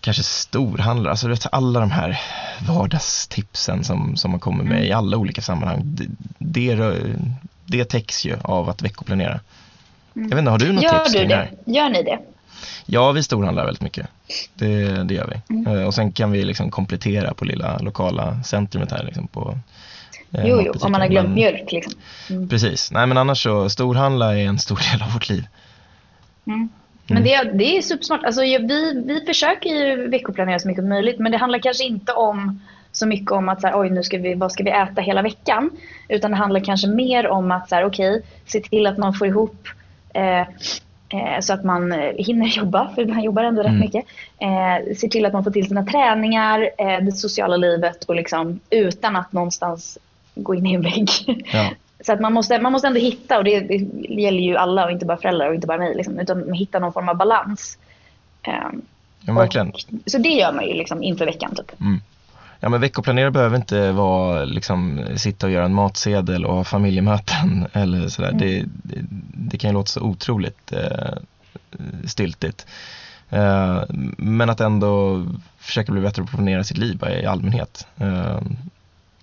kanske 0.00 0.22
storhandlar, 0.22 1.10
alltså 1.10 1.28
vet, 1.28 1.46
alla 1.52 1.80
de 1.80 1.90
här 1.90 2.20
vardagstipsen 2.68 3.84
som, 3.84 4.16
som 4.16 4.30
man 4.30 4.40
kommer 4.40 4.64
med 4.64 4.76
mm. 4.76 4.84
i 4.84 4.92
alla 4.92 5.16
olika 5.16 5.42
sammanhang. 5.42 5.80
Det, 5.84 6.06
det, 6.74 6.96
det 7.66 7.84
täcks 7.84 8.24
ju 8.24 8.36
av 8.42 8.68
att 8.68 8.82
veckoplanera. 8.82 9.40
Mm. 10.16 10.28
Jag 10.28 10.36
vet 10.36 10.38
inte, 10.38 10.50
har 10.50 10.58
du 10.58 10.72
något 10.72 10.84
Gör 10.84 10.98
tips 10.98 11.12
du 11.12 11.26
det? 11.26 11.48
Gör 11.66 11.88
ni 11.88 12.02
det? 12.02 12.18
Ja, 12.86 13.12
vi 13.12 13.22
storhandlar 13.22 13.64
väldigt 13.64 13.82
mycket. 13.82 14.06
Det, 14.54 15.02
det 15.04 15.14
gör 15.14 15.26
vi. 15.26 15.54
Mm. 15.54 15.72
Uh, 15.72 15.86
och 15.86 15.94
sen 15.94 16.12
kan 16.12 16.30
vi 16.30 16.44
liksom 16.44 16.70
komplettera 16.70 17.34
på 17.34 17.44
lilla 17.44 17.78
lokala 17.78 18.42
centrumet 18.42 18.90
här 18.90 19.04
liksom 19.04 19.26
på 19.26 19.58
uh, 20.34 20.46
Jo, 20.46 20.62
jo, 20.66 20.72
om 20.80 20.92
man 20.92 21.00
har 21.00 21.08
glömt 21.08 21.28
men, 21.28 21.34
mjölk 21.34 21.72
liksom. 21.72 21.92
Mm. 22.30 22.48
Precis, 22.48 22.90
nej 22.90 23.06
men 23.06 23.18
annars 23.18 23.42
så 23.42 23.68
storhandla 23.68 24.38
är 24.38 24.44
en 24.46 24.58
stor 24.58 24.76
del 24.92 25.02
av 25.02 25.12
vårt 25.12 25.28
liv. 25.28 25.46
Mm. 26.46 26.68
Men 27.08 27.24
det, 27.24 27.50
det 27.54 27.76
är 27.76 27.82
supersmart. 27.82 28.24
Alltså, 28.24 28.40
vi, 28.40 29.02
vi 29.06 29.24
försöker 29.26 29.70
ju 29.70 30.08
veckoplanera 30.08 30.58
så 30.58 30.68
mycket 30.68 30.82
som 30.82 30.88
möjligt 30.88 31.18
men 31.18 31.32
det 31.32 31.38
handlar 31.38 31.58
kanske 31.58 31.84
inte 31.84 32.12
om 32.12 32.60
så 32.92 33.06
mycket 33.06 33.30
om 33.30 33.48
att 33.48 33.60
så 33.60 33.66
här, 33.66 33.80
oj 33.80 33.90
nu 33.90 34.02
ska 34.02 34.18
vi, 34.18 34.34
vad 34.34 34.52
ska 34.52 34.64
vi 34.64 34.70
äta 34.70 35.00
hela 35.00 35.22
veckan. 35.22 35.70
Utan 36.08 36.30
det 36.30 36.36
handlar 36.36 36.60
kanske 36.60 36.88
mer 36.88 37.26
om 37.26 37.50
att 37.50 37.68
så 37.68 37.74
här, 37.74 37.84
okej, 37.84 38.22
se 38.46 38.60
till 38.60 38.86
att 38.86 38.98
man 38.98 39.14
får 39.14 39.26
ihop 39.26 39.68
eh, 40.14 40.40
eh, 40.40 41.40
så 41.40 41.52
att 41.52 41.64
man 41.64 41.92
hinner 42.16 42.46
jobba, 42.58 42.90
för 42.94 43.06
man 43.06 43.22
jobbar 43.22 43.42
ändå 43.44 43.62
mm. 43.62 43.72
rätt 43.72 43.80
mycket. 43.80 44.04
Eh, 44.38 44.96
se 44.96 45.08
till 45.08 45.26
att 45.26 45.32
man 45.32 45.44
får 45.44 45.50
till 45.50 45.68
sina 45.68 45.84
träningar, 45.84 46.70
eh, 46.78 47.04
det 47.04 47.12
sociala 47.12 47.56
livet 47.56 48.04
och 48.04 48.14
liksom 48.14 48.60
utan 48.70 49.16
att 49.16 49.32
någonstans 49.32 49.98
gå 50.34 50.54
in 50.54 50.66
i 50.66 50.74
en 50.74 50.82
vägg. 50.82 51.08
Ja. 51.52 51.70
Så 52.02 52.12
att 52.12 52.20
man 52.20 52.32
måste, 52.32 52.60
man 52.60 52.72
måste 52.72 52.88
ändå 52.88 53.00
hitta, 53.00 53.38
och 53.38 53.44
det, 53.44 53.60
det 53.60 53.76
gäller 54.22 54.42
ju 54.42 54.56
alla 54.56 54.84
och 54.84 54.92
inte 54.92 55.06
bara 55.06 55.16
föräldrar 55.16 55.48
och 55.48 55.54
inte 55.54 55.66
bara 55.66 55.78
mig, 55.78 55.94
liksom, 55.94 56.20
utan 56.20 56.52
hitta 56.52 56.78
någon 56.78 56.92
form 56.92 57.08
av 57.08 57.16
balans. 57.16 57.78
Um, 58.46 58.82
ja, 59.20 59.32
verkligen. 59.32 59.70
Och, 59.70 59.80
så 60.06 60.18
det 60.18 60.28
gör 60.28 60.52
man 60.52 60.66
ju 60.66 60.74
liksom 60.74 61.02
inför 61.02 61.26
veckan. 61.26 61.54
Typ. 61.54 61.80
Mm. 61.80 62.00
Ja 62.60 62.68
men 62.68 62.80
veckoplanera 62.80 63.30
behöver 63.30 63.56
inte 63.56 63.92
vara 63.92 64.44
liksom 64.44 65.00
sitta 65.16 65.46
och 65.46 65.52
göra 65.52 65.64
en 65.64 65.74
matsedel 65.74 66.44
och 66.44 66.54
ha 66.54 66.64
familjemöten 66.64 67.66
eller 67.72 68.08
sådär. 68.08 68.28
Mm. 68.28 68.40
Det, 68.40 68.64
det, 68.82 69.04
det, 69.34 69.58
kan 69.58 69.70
ju 69.70 69.74
låta 69.74 69.86
så 69.86 70.00
otroligt 70.00 70.72
eh, 70.72 71.14
styltigt. 72.06 72.66
Eh, 73.30 73.82
men 74.16 74.50
att 74.50 74.60
ändå 74.60 75.24
försöka 75.58 75.92
bli 75.92 76.00
bättre 76.00 76.22
på 76.22 76.26
att 76.26 76.34
planera 76.34 76.64
sitt 76.64 76.78
liv 76.78 77.04
i 77.22 77.26
allmänhet. 77.26 77.86
Eh, 77.96 78.40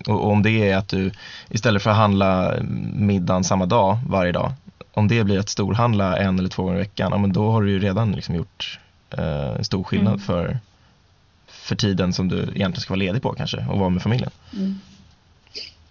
och, 0.06 0.30
om 0.30 0.42
det 0.42 0.70
är 0.70 0.76
att 0.76 0.88
du 0.88 1.10
istället 1.48 1.82
för 1.82 1.90
att 1.90 1.96
handla 1.96 2.54
middagen 2.94 3.44
samma 3.44 3.66
dag 3.66 3.98
varje 4.08 4.32
dag, 4.32 4.52
om 4.94 5.08
det 5.08 5.24
blir 5.24 5.38
att 5.38 5.48
storhandla 5.48 6.16
en 6.16 6.38
eller 6.38 6.48
två 6.48 6.62
gånger 6.62 6.76
i 6.76 6.80
veckan, 6.80 7.08
ja, 7.12 7.18
men 7.18 7.32
då 7.32 7.50
har 7.50 7.62
du 7.62 7.70
ju 7.70 7.78
redan 7.78 8.12
liksom 8.12 8.34
gjort 8.34 8.78
eh, 9.18 9.56
en 9.58 9.64
stor 9.64 9.84
skillnad 9.84 10.14
mm. 10.14 10.20
för, 10.20 10.58
för 11.46 11.76
tiden 11.76 12.12
som 12.12 12.28
du 12.28 12.36
egentligen 12.36 12.80
ska 12.80 12.92
vara 12.92 12.98
ledig 12.98 13.22
på 13.22 13.32
kanske 13.32 13.66
och 13.70 13.78
vara 13.78 13.88
med 13.88 14.02
familjen. 14.02 14.30
Mm. 14.52 14.80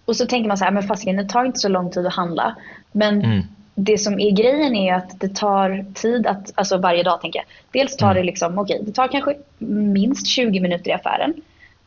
Och 0.04 0.16
så 0.16 0.26
tänker 0.26 0.48
man 0.48 0.58
så 0.58 0.64
här, 0.64 0.72
men 0.72 0.82
fasiken 0.82 1.16
det 1.16 1.24
tar 1.24 1.44
inte 1.44 1.58
så 1.58 1.68
lång 1.68 1.90
tid 1.90 2.06
att 2.06 2.14
handla. 2.14 2.56
Men 2.92 3.24
mm. 3.24 3.42
det 3.74 3.98
som 3.98 4.20
är 4.20 4.30
grejen 4.30 4.74
är 4.74 4.94
att 4.94 5.20
det 5.20 5.34
tar 5.34 5.84
tid 5.94 6.26
att, 6.26 6.52
alltså 6.54 6.78
varje 6.78 7.02
dag 7.02 7.20
tänker 7.20 7.38
jag. 7.38 7.46
Dels 7.72 7.96
tar 7.96 8.10
mm. 8.10 8.16
det 8.16 8.26
liksom, 8.26 8.58
okej, 8.58 8.74
okay, 8.74 8.86
det 8.86 8.92
tar 8.92 9.08
kanske 9.08 9.34
minst 9.68 10.26
20 10.26 10.60
minuter 10.60 10.90
i 10.90 10.92
affären. 10.92 11.34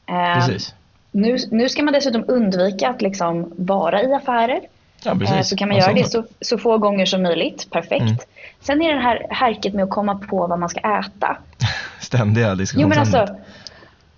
Eh, 0.06 0.36
Precis. 0.36 0.74
Nu, 1.14 1.38
nu 1.52 1.70
ska 1.70 1.84
man 1.84 1.94
dessutom 1.94 2.24
undvika 2.28 2.90
att 2.90 3.02
liksom 3.02 3.54
vara 3.58 4.04
i 4.04 4.14
affärer. 4.14 4.62
Ja, 5.04 5.16
precis. 5.16 5.36
Eh, 5.36 5.42
så 5.42 5.56
kan 5.56 5.68
man 5.68 5.78
göra 5.78 5.94
det 5.94 6.12
så, 6.12 6.24
så 6.42 6.58
få 6.58 6.78
gånger 6.78 7.06
som 7.06 7.24
möjligt. 7.24 7.68
Perfekt. 7.72 8.02
Mm. 8.02 8.18
Sen 8.62 8.82
är 8.82 8.94
det 8.94 9.00
här 9.00 9.28
härket 9.30 9.74
med 9.74 9.84
att 9.84 9.90
komma 9.90 10.16
på 10.16 10.48
vad 10.48 10.60
man 10.60 10.70
ska 10.70 10.80
äta. 10.80 11.38
Ständiga 12.00 12.58
Jo 12.74 12.88
men 12.88 13.00
alltså, 13.00 13.28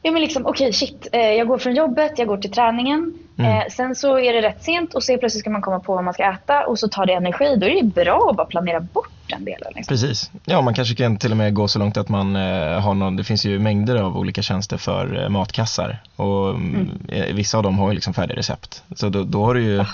ja, 0.06 0.12
men 0.12 0.22
liksom, 0.22 0.46
okej 0.46 0.74
shit, 0.74 1.08
eh, 1.12 1.20
jag 1.20 1.48
går 1.48 1.58
från 1.58 1.76
jobbet, 1.76 2.12
jag 2.18 2.28
går 2.28 2.38
till 2.38 2.52
träningen. 2.52 3.14
Mm. 3.38 3.52
Eh, 3.52 3.64
sen 3.72 3.96
så 3.96 4.20
är 4.20 4.34
det 4.34 4.42
rätt 4.42 4.64
sent 4.64 4.94
och 4.94 5.04
så 5.04 5.18
plötsligt 5.18 5.42
ska 5.42 5.50
man 5.50 5.62
komma 5.62 5.80
på 5.80 5.96
vad 5.96 6.04
man 6.04 6.14
ska 6.14 6.32
äta 6.32 6.66
och 6.68 6.80
så 6.80 6.88
tar 6.88 7.06
det 7.06 7.14
energi. 7.14 7.56
Då 7.58 7.66
är 7.66 7.84
det 7.84 7.84
bra 7.84 8.28
att 8.30 8.38
bara 8.38 8.46
planera 8.46 8.80
bort 8.80 9.10
den 9.28 9.46
delen. 9.46 9.72
Liksom. 9.76 9.94
Precis. 9.94 10.32
Ja, 10.46 10.62
man 10.62 10.74
kanske 10.74 10.96
kan 10.96 11.18
till 11.18 11.32
och 11.32 11.38
med 11.38 11.54
gå 11.54 11.68
så 11.68 11.80
långt 11.80 11.98
att 11.98 12.10
man 12.10 12.36
eh, 12.36 12.80
har 12.80 12.94
någon, 12.94 13.16
det 13.16 13.24
finns 13.24 13.46
ju 13.46 13.60
mängder 13.60 13.96
av 13.96 14.18
olika 14.18 14.42
tjänster 14.42 14.78
för 14.78 15.30
matkassar 15.30 16.02
och 16.16 16.50
mm. 16.50 16.90
eh, 17.08 17.36
vissa 17.36 17.58
av 17.58 17.64
dem 17.64 17.80
har 17.80 17.90
ju 17.90 17.96
liksom 17.96 18.14
färdiga 18.14 18.38
recept. 18.38 18.84
Så 18.96 19.10
då, 19.10 19.24
då 19.24 19.46
har 19.46 19.54
du 19.54 19.64
ju, 19.64 19.86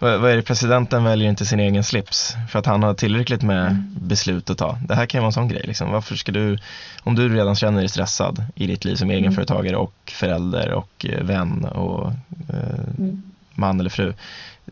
vad, 0.00 0.20
vad 0.20 0.30
är 0.30 0.36
det, 0.36 0.42
presidenten 0.42 1.04
väljer 1.04 1.28
inte 1.28 1.46
sin 1.46 1.60
egen 1.60 1.84
slips 1.84 2.34
för 2.50 2.58
att 2.58 2.66
han 2.66 2.82
har 2.82 2.94
tillräckligt 2.94 3.42
med 3.42 3.66
Mm. 3.66 3.94
beslut 4.00 4.50
att 4.50 4.58
ta. 4.58 4.78
Det 4.88 4.94
här 4.94 5.06
kan 5.06 5.20
vara 5.20 5.26
en 5.28 5.32
sån 5.32 5.48
grej 5.48 5.62
liksom. 5.64 5.90
Varför 5.92 6.14
ska 6.16 6.32
du, 6.32 6.58
om 7.02 7.14
du 7.14 7.28
redan 7.36 7.56
känner 7.56 7.78
dig 7.78 7.88
stressad 7.88 8.44
i 8.54 8.66
ditt 8.66 8.84
liv 8.84 8.94
som 8.94 9.10
egenföretagare 9.10 9.76
och 9.76 9.94
förälder 10.06 10.72
och 10.72 11.06
eh, 11.08 11.22
vän 11.24 11.64
och 11.64 12.06
eh, 12.48 12.80
Mm. 12.98 13.22
man 13.54 13.80
eller 13.80 13.90
fru, 13.90 14.14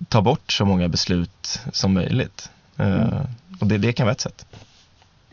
ta 0.08 0.22
bort 0.22 0.52
så 0.52 0.64
många 0.64 0.88
beslut 0.88 1.60
som 1.72 1.92
möjligt. 1.94 2.50
Eh, 2.76 3.20
och 3.60 3.66
det, 3.66 3.78
det 3.78 3.92
kan 3.92 4.06
vara 4.06 4.12
ett 4.12 4.20
sätt. 4.20 4.46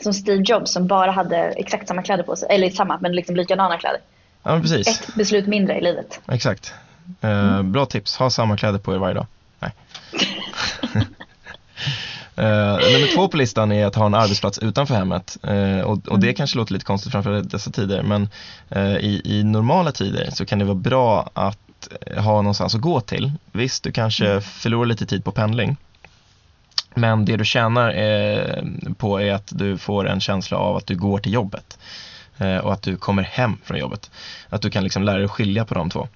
Som 0.03 0.13
Steve 0.13 0.43
Jobs 0.45 0.71
som 0.73 0.87
bara 0.87 1.11
hade 1.11 1.37
exakt 1.37 1.87
samma 1.87 2.01
kläder 2.03 2.23
på 2.23 2.35
sig. 2.35 2.47
Eller 2.51 2.69
samma, 2.69 2.97
men 3.01 3.11
liksom 3.15 3.35
likadana 3.35 3.77
kläder. 3.77 3.99
Ja, 4.43 4.59
precis. 4.61 4.87
Ett 4.87 5.15
beslut 5.15 5.47
mindre 5.47 5.77
i 5.77 5.81
livet. 5.81 6.19
Exakt. 6.27 6.73
Eh, 7.21 7.61
Bra 7.61 7.85
tips. 7.85 8.17
Ha 8.17 8.29
samma 8.29 8.57
kläder 8.57 8.79
på 8.79 8.93
er 8.93 8.97
varje 8.97 9.13
dag. 9.15 9.25
Eh, 12.37 12.45
nummer 12.93 13.15
två 13.15 13.27
på 13.27 13.37
listan 13.37 13.71
är 13.71 13.85
att 13.85 13.95
ha 13.95 14.05
en 14.05 14.13
arbetsplats 14.13 14.59
utanför 14.59 14.95
hemmet. 14.95 15.37
Eh, 15.43 15.79
och, 15.79 16.07
och 16.07 16.19
det 16.19 16.33
kanske 16.33 16.57
låter 16.57 16.73
lite 16.73 16.85
konstigt 16.85 17.11
framför 17.11 17.41
dessa 17.41 17.71
tider 17.71 18.03
men 18.03 18.29
eh, 18.69 18.95
i, 18.95 19.21
i 19.25 19.43
normala 19.43 19.91
tider 19.91 20.29
så 20.31 20.45
kan 20.45 20.59
det 20.59 20.65
vara 20.65 20.75
bra 20.75 21.29
att 21.33 21.59
ha 22.17 22.35
någonstans 22.35 22.75
att 22.75 22.81
gå 22.81 23.01
till. 23.01 23.31
Visst, 23.51 23.83
du 23.83 23.91
kanske 23.91 24.41
förlorar 24.41 24.85
lite 24.85 25.05
tid 25.05 25.23
på 25.23 25.31
pendling. 25.31 25.77
Men 26.95 27.25
det 27.25 27.37
du 27.37 27.45
tjänar 27.45 27.93
på 28.93 29.21
är 29.21 29.33
att 29.33 29.51
du 29.55 29.77
får 29.77 30.09
en 30.09 30.19
känsla 30.19 30.57
av 30.57 30.75
att 30.75 30.87
du 30.87 30.95
går 30.95 31.19
till 31.19 31.33
jobbet. 31.33 31.77
Och 32.63 32.73
att 32.73 32.81
du 32.81 32.97
kommer 32.97 33.23
hem 33.23 33.57
från 33.63 33.77
jobbet. 33.77 34.11
Att 34.49 34.61
du 34.61 34.69
kan 34.69 34.83
liksom 34.83 35.03
lära 35.03 35.15
dig 35.15 35.25
att 35.25 35.31
skilja 35.31 35.65
på 35.65 35.73
de 35.73 35.89
två. 35.89 36.07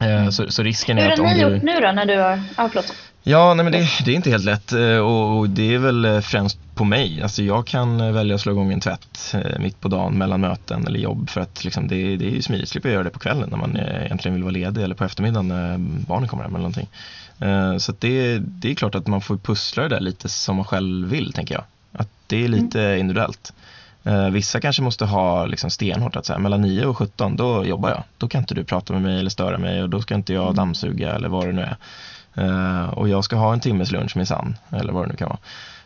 Eh, 0.00 0.28
så, 0.28 0.50
så 0.50 0.62
risken 0.62 0.98
Hur 0.98 1.04
är 1.04 1.08
har 1.08 1.14
att 1.14 1.20
om 1.20 1.26
ni 1.26 1.40
gjort 1.40 1.62
nu 1.62 1.80
då 1.80 1.92
när 1.92 2.06
du 2.06 2.18
har... 2.18 2.42
Ja, 2.56 2.68
förlåt. 2.68 2.94
Ja, 3.22 3.54
nej 3.54 3.64
men 3.64 3.72
det, 3.72 3.88
det 4.04 4.10
är 4.10 4.14
inte 4.14 4.30
helt 4.30 4.44
lätt 4.44 4.72
eh, 4.72 4.96
och, 4.96 5.38
och 5.38 5.50
det 5.50 5.74
är 5.74 5.78
väl 5.78 6.04
eh, 6.04 6.20
främst 6.20 6.58
på 6.74 6.84
mig. 6.84 7.22
Alltså 7.22 7.42
jag 7.42 7.66
kan 7.66 8.00
eh, 8.00 8.12
välja 8.12 8.34
att 8.34 8.40
slå 8.40 8.52
igång 8.52 8.72
en 8.72 8.80
tvätt 8.80 9.34
mitt 9.58 9.80
på 9.80 9.88
dagen 9.88 10.18
mellan 10.18 10.40
möten 10.40 10.86
eller 10.86 11.00
jobb 11.00 11.30
för 11.30 11.40
att 11.40 11.64
liksom 11.64 11.88
det, 11.88 12.16
det 12.16 12.26
är 12.26 12.30
ju 12.30 12.42
smidigt. 12.42 12.68
Slipper 12.68 12.88
jag 12.88 12.94
göra 12.94 13.04
det 13.04 13.10
på 13.10 13.18
kvällen 13.18 13.48
när 13.50 13.56
man 13.56 13.76
egentligen 13.76 14.34
vill 14.34 14.42
vara 14.42 14.52
ledig 14.52 14.82
eller 14.82 14.94
på 14.94 15.04
eftermiddagen 15.04 15.48
när 15.48 15.78
barnen 15.78 16.28
kommer 16.28 16.42
hem 16.42 16.54
eller 16.54 16.68
någonting. 16.68 16.88
Så 17.80 17.92
det, 17.98 18.38
det 18.38 18.70
är 18.70 18.74
klart 18.74 18.94
att 18.94 19.06
man 19.06 19.20
får 19.20 19.36
pussla 19.36 19.82
det 19.82 19.88
där 19.88 20.00
lite 20.00 20.28
som 20.28 20.56
man 20.56 20.64
själv 20.64 21.08
vill 21.08 21.32
tänker 21.32 21.54
jag. 21.54 21.64
Att 21.92 22.08
det 22.26 22.44
är 22.44 22.48
lite 22.48 22.96
individuellt. 22.98 23.52
Eh, 24.04 24.30
Vissa 24.30 24.60
kanske 24.60 24.82
måste 24.82 25.04
ha 25.04 25.46
liksom 25.46 25.70
stenhårt 25.70 26.16
att 26.16 26.26
säga 26.26 26.38
mellan 26.38 26.60
9 26.60 26.84
och 26.86 26.98
17 26.98 27.36
då 27.36 27.64
jobbar 27.64 27.90
jag. 27.90 28.02
Då 28.18 28.28
kan 28.28 28.40
inte 28.40 28.54
du 28.54 28.64
prata 28.64 28.92
med 28.92 29.02
mig 29.02 29.18
eller 29.18 29.30
störa 29.30 29.58
mig 29.58 29.82
och 29.82 29.90
då 29.90 30.00
ska 30.00 30.14
inte 30.14 30.32
jag 30.32 30.54
dammsuga 30.54 31.14
eller 31.14 31.28
vad 31.28 31.46
det 31.46 31.52
nu 31.52 31.62
är. 31.62 31.76
Eh, 32.34 32.84
och 32.84 33.08
jag 33.08 33.24
ska 33.24 33.36
ha 33.36 33.52
en 33.52 33.60
timmes 33.60 33.92
lunch 33.92 34.16
minsann, 34.16 34.56
eller 34.70 34.92
vad 34.92 35.04
det 35.04 35.08
nu 35.08 35.16
kan 35.16 35.28
vara. 35.28 35.38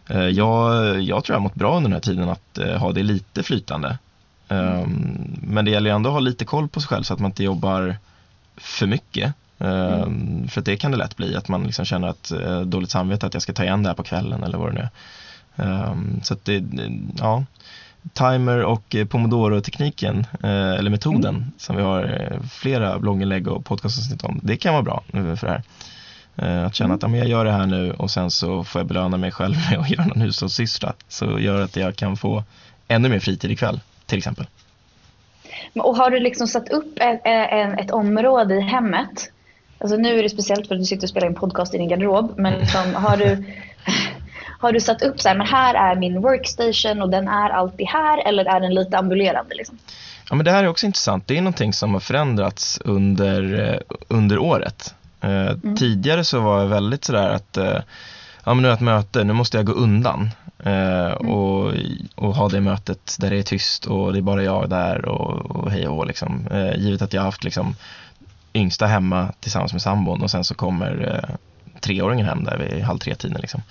Eh, 0.09 0.29
jag, 0.29 0.75
jag 1.03 1.25
tror 1.25 1.35
jag 1.35 1.41
har 1.41 1.43
mått 1.43 1.55
bra 1.55 1.77
under 1.77 1.89
den 1.89 1.93
här 1.93 2.01
tiden 2.01 2.29
att 2.29 2.59
eh, 2.59 2.77
ha 2.77 2.93
det 2.93 3.03
lite 3.03 3.43
flytande. 3.43 3.99
Eh, 4.49 4.87
men 5.43 5.65
det 5.65 5.71
gäller 5.71 5.91
ju 5.91 5.97
ändå 5.97 6.11
att 6.11 6.15
ha 6.15 6.21
lite 6.21 6.45
koll 6.45 6.69
på 6.69 6.81
sig 6.81 6.89
själv 6.89 7.03
så 7.03 7.15
att 7.15 7.21
man 7.21 7.31
inte 7.31 7.45
jobbar 7.45 7.97
för 8.57 8.87
mycket. 8.87 9.35
Eh, 9.59 10.07
För 10.49 10.59
att 10.61 10.65
det 10.65 10.77
kan 10.77 10.91
det 10.91 10.97
lätt 10.97 11.17
bli, 11.17 11.37
att 11.37 11.49
man 11.49 11.63
liksom 11.63 11.85
känner 11.85 12.09
att 12.09 12.33
dåligt 12.65 12.91
samvete 12.91 13.27
att 13.27 13.35
jag 13.35 13.43
ska 13.43 13.53
ta 13.53 13.65
igen 13.65 13.83
det 13.83 13.89
här 13.89 13.97
på 13.97 14.03
kvällen 14.03 14.43
eller 14.43 14.59
vad 14.59 14.75
det 14.75 14.75
nu 14.75 14.89
är. 15.57 15.83
Eh, 15.83 15.95
Så 16.23 16.35
att 16.35 16.45
det, 16.45 16.65
ja, 17.19 17.45
timer 18.13 18.63
och 18.65 18.97
pomodoro-tekniken, 19.09 20.27
eller 20.43 20.91
metoden 20.91 21.53
som 21.59 21.77
vi 21.77 21.83
har 21.83 22.31
flera 22.51 22.99
blogginlägg 22.99 23.49
och 23.49 23.65
podcastavsnitt 23.65 24.25
om, 24.25 24.41
det 24.43 24.57
kan 24.57 24.73
vara 24.73 24.83
bra 24.83 25.03
för 25.13 25.47
det 25.47 25.53
här. 25.53 25.63
Eh, 26.37 26.65
Att 26.67 26.75
känna 26.75 26.95
att 26.95 27.03
ja, 27.03 27.09
men 27.09 27.19
jag 27.21 27.29
gör 27.29 27.45
det 27.45 27.53
här 27.53 27.67
nu 27.67 27.93
och 27.93 28.11
sen 28.11 28.31
så 28.31 28.65
får 28.65 28.79
jag 28.81 28.87
belöna 28.87 29.17
mig 29.17 29.31
själv 29.33 29.55
med 29.71 29.79
att 29.79 29.91
göra 29.99 30.05
någon 30.07 30.21
hushållssyssla. 30.21 30.93
Så 31.09 31.39
gör 31.41 31.61
att 31.63 31.77
jag 31.77 31.97
kan 31.97 32.17
få 32.17 32.45
ännu 32.89 33.09
mer 33.09 33.21
fritid 33.21 33.51
ikväll, 33.51 33.81
till 34.07 34.19
exempel. 34.19 34.47
Och 35.75 35.97
har 35.97 36.11
du 36.11 36.21
liksom 36.21 36.47
satt 36.47 36.69
upp 36.69 36.99
ett, 37.01 37.21
ett, 37.25 37.81
ett 37.81 37.91
område 37.91 38.55
i 38.55 38.61
hemmet? 38.61 39.31
Alltså 39.79 39.97
nu 39.97 40.19
är 40.19 40.23
det 40.23 40.29
speciellt 40.29 40.69
för 40.69 40.75
att 40.75 40.81
du 40.81 40.85
sitter 40.85 41.05
och 41.05 41.09
spelar 41.11 41.27
in 41.27 41.35
podcast 41.35 41.75
i 41.75 41.79
din 41.79 41.89
garderob. 41.89 42.35
Men 42.37 42.53
liksom, 42.59 42.95
har, 42.95 43.17
du, 43.17 43.45
har 44.61 44.73
du 44.73 44.81
satt 44.81 45.03
upp 45.03 45.21
så 45.21 45.29
här, 45.29 45.37
men 45.37 45.47
här 45.47 45.75
är 45.75 45.97
min 45.97 46.21
workstation 46.21 47.03
och 47.03 47.11
den 47.11 47.29
är 47.29 47.51
alltid 47.51 47.87
här 47.87 48.29
eller 48.29 48.45
är 48.45 48.61
den 48.61 48.75
lite 48.75 48.99
ambulerande? 48.99 49.55
Liksom? 49.55 49.79
Ja, 50.31 50.37
men 50.37 50.45
det 50.45 50.51
här 50.51 50.65
är 50.65 50.69
också 50.69 50.87
intressant. 50.87 51.27
Det 51.27 51.37
är 51.39 51.43
någonting 51.43 51.73
som 51.73 51.93
har 51.93 52.01
förändrats 52.01 52.81
under, 52.85 53.71
eh, 53.73 53.97
under 54.09 54.39
året. 54.39 54.95
Eh, 55.25 55.75
Tidigare 55.77 56.25
så 56.25 56.41
var 56.41 56.61
jag 56.61 56.67
väldigt 56.67 57.05
sådär 57.05 57.29
att 57.29 57.57
eh, 57.57 57.79
ja, 58.45 58.55
men 58.55 58.63
nu 58.63 58.69
är 58.69 58.71
jag 58.71 58.77
ett 58.77 58.81
möte, 58.81 59.25
nu 59.25 59.33
måste 59.33 59.57
jag 59.57 59.67
gå 59.67 59.73
undan 59.73 60.31
eh, 60.65 61.11
och, 61.11 61.73
och 62.15 62.35
ha 62.35 62.49
det 62.49 62.61
mötet 62.61 63.17
där 63.21 63.31
det 63.31 63.39
är 63.39 63.43
tyst 63.43 63.87
och 63.87 64.13
det 64.13 64.19
är 64.19 64.23
bara 64.23 64.43
jag 64.43 64.71
där 64.71 65.05
och, 65.05 65.51
och 65.51 65.71
hej 65.71 65.89
och 65.89 66.07
liksom. 66.07 66.47
Eh, 66.51 66.77
givet 66.77 67.03
att 67.03 67.13
jag 67.13 67.21
har 67.21 67.27
haft 67.27 67.45
liksom, 67.45 67.75
yngsta 68.55 68.87
hemma 68.87 69.33
tillsammans 69.41 69.73
med 69.73 69.83
sambon 69.83 70.23
och 70.23 70.31
sen 70.31 70.45
så 70.45 70.55
kommer 70.55 71.15
eh, 71.15 71.37
treåringen 71.81 72.27
hem 72.27 72.45
där 72.45 72.59
vid 72.59 72.83
halv 72.85 72.99
tre-tiden. 72.99 73.41
Liksom. 73.41 73.63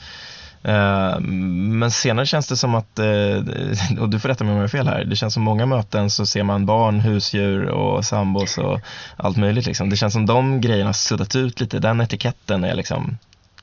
Eh, 0.64 1.20
Men 1.20 1.92
senare 1.92 2.26
känns 2.26 2.48
det 2.48 2.58
som 2.58 2.76
att, 2.76 3.00
eh, 3.00 3.98
och 4.02 4.10
du 4.10 4.20
får 4.20 4.30
rätta 4.30 4.44
mig 4.44 4.52
om 4.52 4.58
jag 4.58 4.64
har 4.64 4.68
fel 4.68 4.88
här, 4.88 5.04
det 5.04 5.16
känns 5.16 5.34
som 5.34 5.44
många 5.44 5.66
möten 5.66 6.10
så 6.10 6.26
ser 6.26 6.44
man 6.44 6.66
barn, 6.66 7.00
husdjur 7.00 7.66
och 7.70 8.06
sambos 8.06 8.58
och 8.58 8.80
allt 9.18 9.38
möjligt. 9.38 9.66
Liksom. 9.66 9.90
Det 9.90 9.96
känns 9.96 10.14
som 10.14 10.26
de 10.26 10.62
grejerna 10.62 10.88
har 10.88 10.94
suddat 10.94 11.36
ut 11.36 11.60
lite, 11.60 11.80
den 11.80 12.02
etiketten 12.02 12.64
är 12.64 12.76
liksom, 12.76 13.18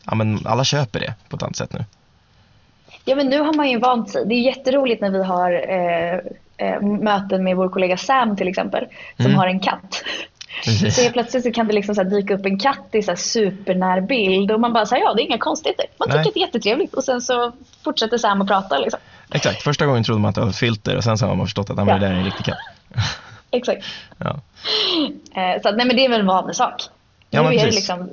ja 0.07 0.15
men 0.15 0.47
alla 0.47 0.65
köper 0.65 1.01
det 1.01 1.15
på 1.29 1.37
ett 1.37 1.43
annat 1.43 1.57
sätt 1.57 1.73
nu. 1.73 1.85
Ja 3.05 3.17
men 3.17 3.27
nu 3.27 3.39
har 3.41 3.55
man 3.57 3.71
ju 3.71 3.79
vant 3.79 4.11
sig. 4.11 4.27
Det 4.27 4.35
är 4.35 4.41
jätteroligt 4.41 5.01
när 5.03 5.11
vi 5.11 5.25
har 5.25 5.53
eh, 5.53 6.15
eh, 6.69 6.83
möten 6.83 7.45
med 7.45 7.57
vår 7.57 7.69
kollega 7.69 7.97
Sam 7.97 8.37
till 8.37 8.49
exempel. 8.49 8.87
Som 9.17 9.27
Mm. 9.27 9.39
har 9.39 9.47
en 9.47 9.61
katt. 9.61 10.03
Precis. 10.65 10.95
Så 10.97 11.03
helt 11.03 11.13
plötsligt 11.13 11.43
så 11.43 11.53
kan 11.53 11.67
det 11.67 11.73
liksom 11.73 11.95
så 11.95 12.03
dyka 12.03 12.35
upp 12.35 12.47
en 12.47 12.59
katt 12.59 12.89
i 12.93 13.03
så 13.03 13.11
här 13.11 13.17
supernär 13.17 14.01
bild 14.01 14.51
och 14.51 14.61
man 14.61 14.73
bara 14.73 14.87
säger 14.87 15.05
ja 15.05 15.15
det 15.15 15.23
är 15.23 15.25
inga 15.25 15.39
konstigheter. 15.39 15.87
Man 15.99 16.09
tycker 16.09 16.19
Nej. 16.19 16.29
att 16.29 16.35
det 16.35 16.41
är 16.41 16.47
jättetrevligt 16.47 16.95
och 16.95 17.05
sen 17.05 17.21
så 17.21 17.53
fortsätter 17.85 18.19
Sam 18.19 18.43
att 18.43 18.49
prata 18.49 18.79
liksom. 18.79 19.01
Exakt, 19.33 19.63
första 19.63 19.87
gången 19.87 20.05
trodde 20.05 20.21
man 20.21 20.29
att 20.29 20.35
det 20.35 20.41
var 20.41 20.49
ett 20.49 20.57
filter 20.57 20.97
och 20.97 21.05
sen 21.05 21.19
så 21.19 21.27
har 21.27 21.35
man 21.37 21.47
förstått 21.47 21.71
att 21.71 21.77
ja. 21.79 21.85
det 21.85 21.91
Ja. 21.91 21.99
där 21.99 22.07
är 22.07 22.15
en 22.15 22.25
riktig 22.25 22.45
katt. 22.47 22.59
Exakt. 23.51 23.85
Ja. 24.19 24.41
Eh, 25.35 25.63
så 25.63 25.69
att, 25.69 25.77
nej 25.77 25.87
men 25.87 25.97
det 25.97 26.05
är 26.05 26.09
väl 26.09 26.21
en 26.21 26.27
vanlig 26.27 26.57
sak. 26.57 26.83
Ja, 27.31 27.51
nu 27.51 27.57
är 27.57 27.65
det 27.67 27.71
liksom, 27.71 28.11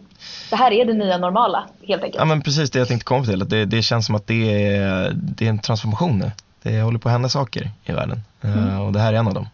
det 0.50 0.56
här 0.56 0.72
är 0.72 0.86
det 0.86 0.94
nya 0.94 1.18
normala 1.18 1.68
helt 1.88 2.04
enkelt. 2.04 2.20
ja 2.20 2.26
men 2.26 2.42
precis 2.42 2.72
det 2.72 2.80
jag 2.80 2.88
tänkte 2.88 3.06
komma 3.06 3.26
till, 3.26 3.42
att 3.42 3.50
det, 3.50 3.66
det 3.66 3.82
känns 3.82 4.06
som 4.06 4.16
att 4.16 4.28
det 4.28 4.74
är, 4.76 5.12
det 5.14 5.46
är 5.46 5.50
en 5.50 5.60
transformation 5.60 6.20
nu. 6.20 6.32
Det 6.62 6.82
håller 6.82 7.00
på 7.00 7.10
att 7.10 7.14
hända 7.14 7.30
saker 7.30 7.72
i 7.86 7.92
världen 7.92 8.22
Eh, 8.42 8.82
och 8.82 8.94
det 8.94 9.00
här 9.00 9.14
är 9.14 9.18
en 9.18 9.28
av 9.28 9.34
dem. 9.34 9.50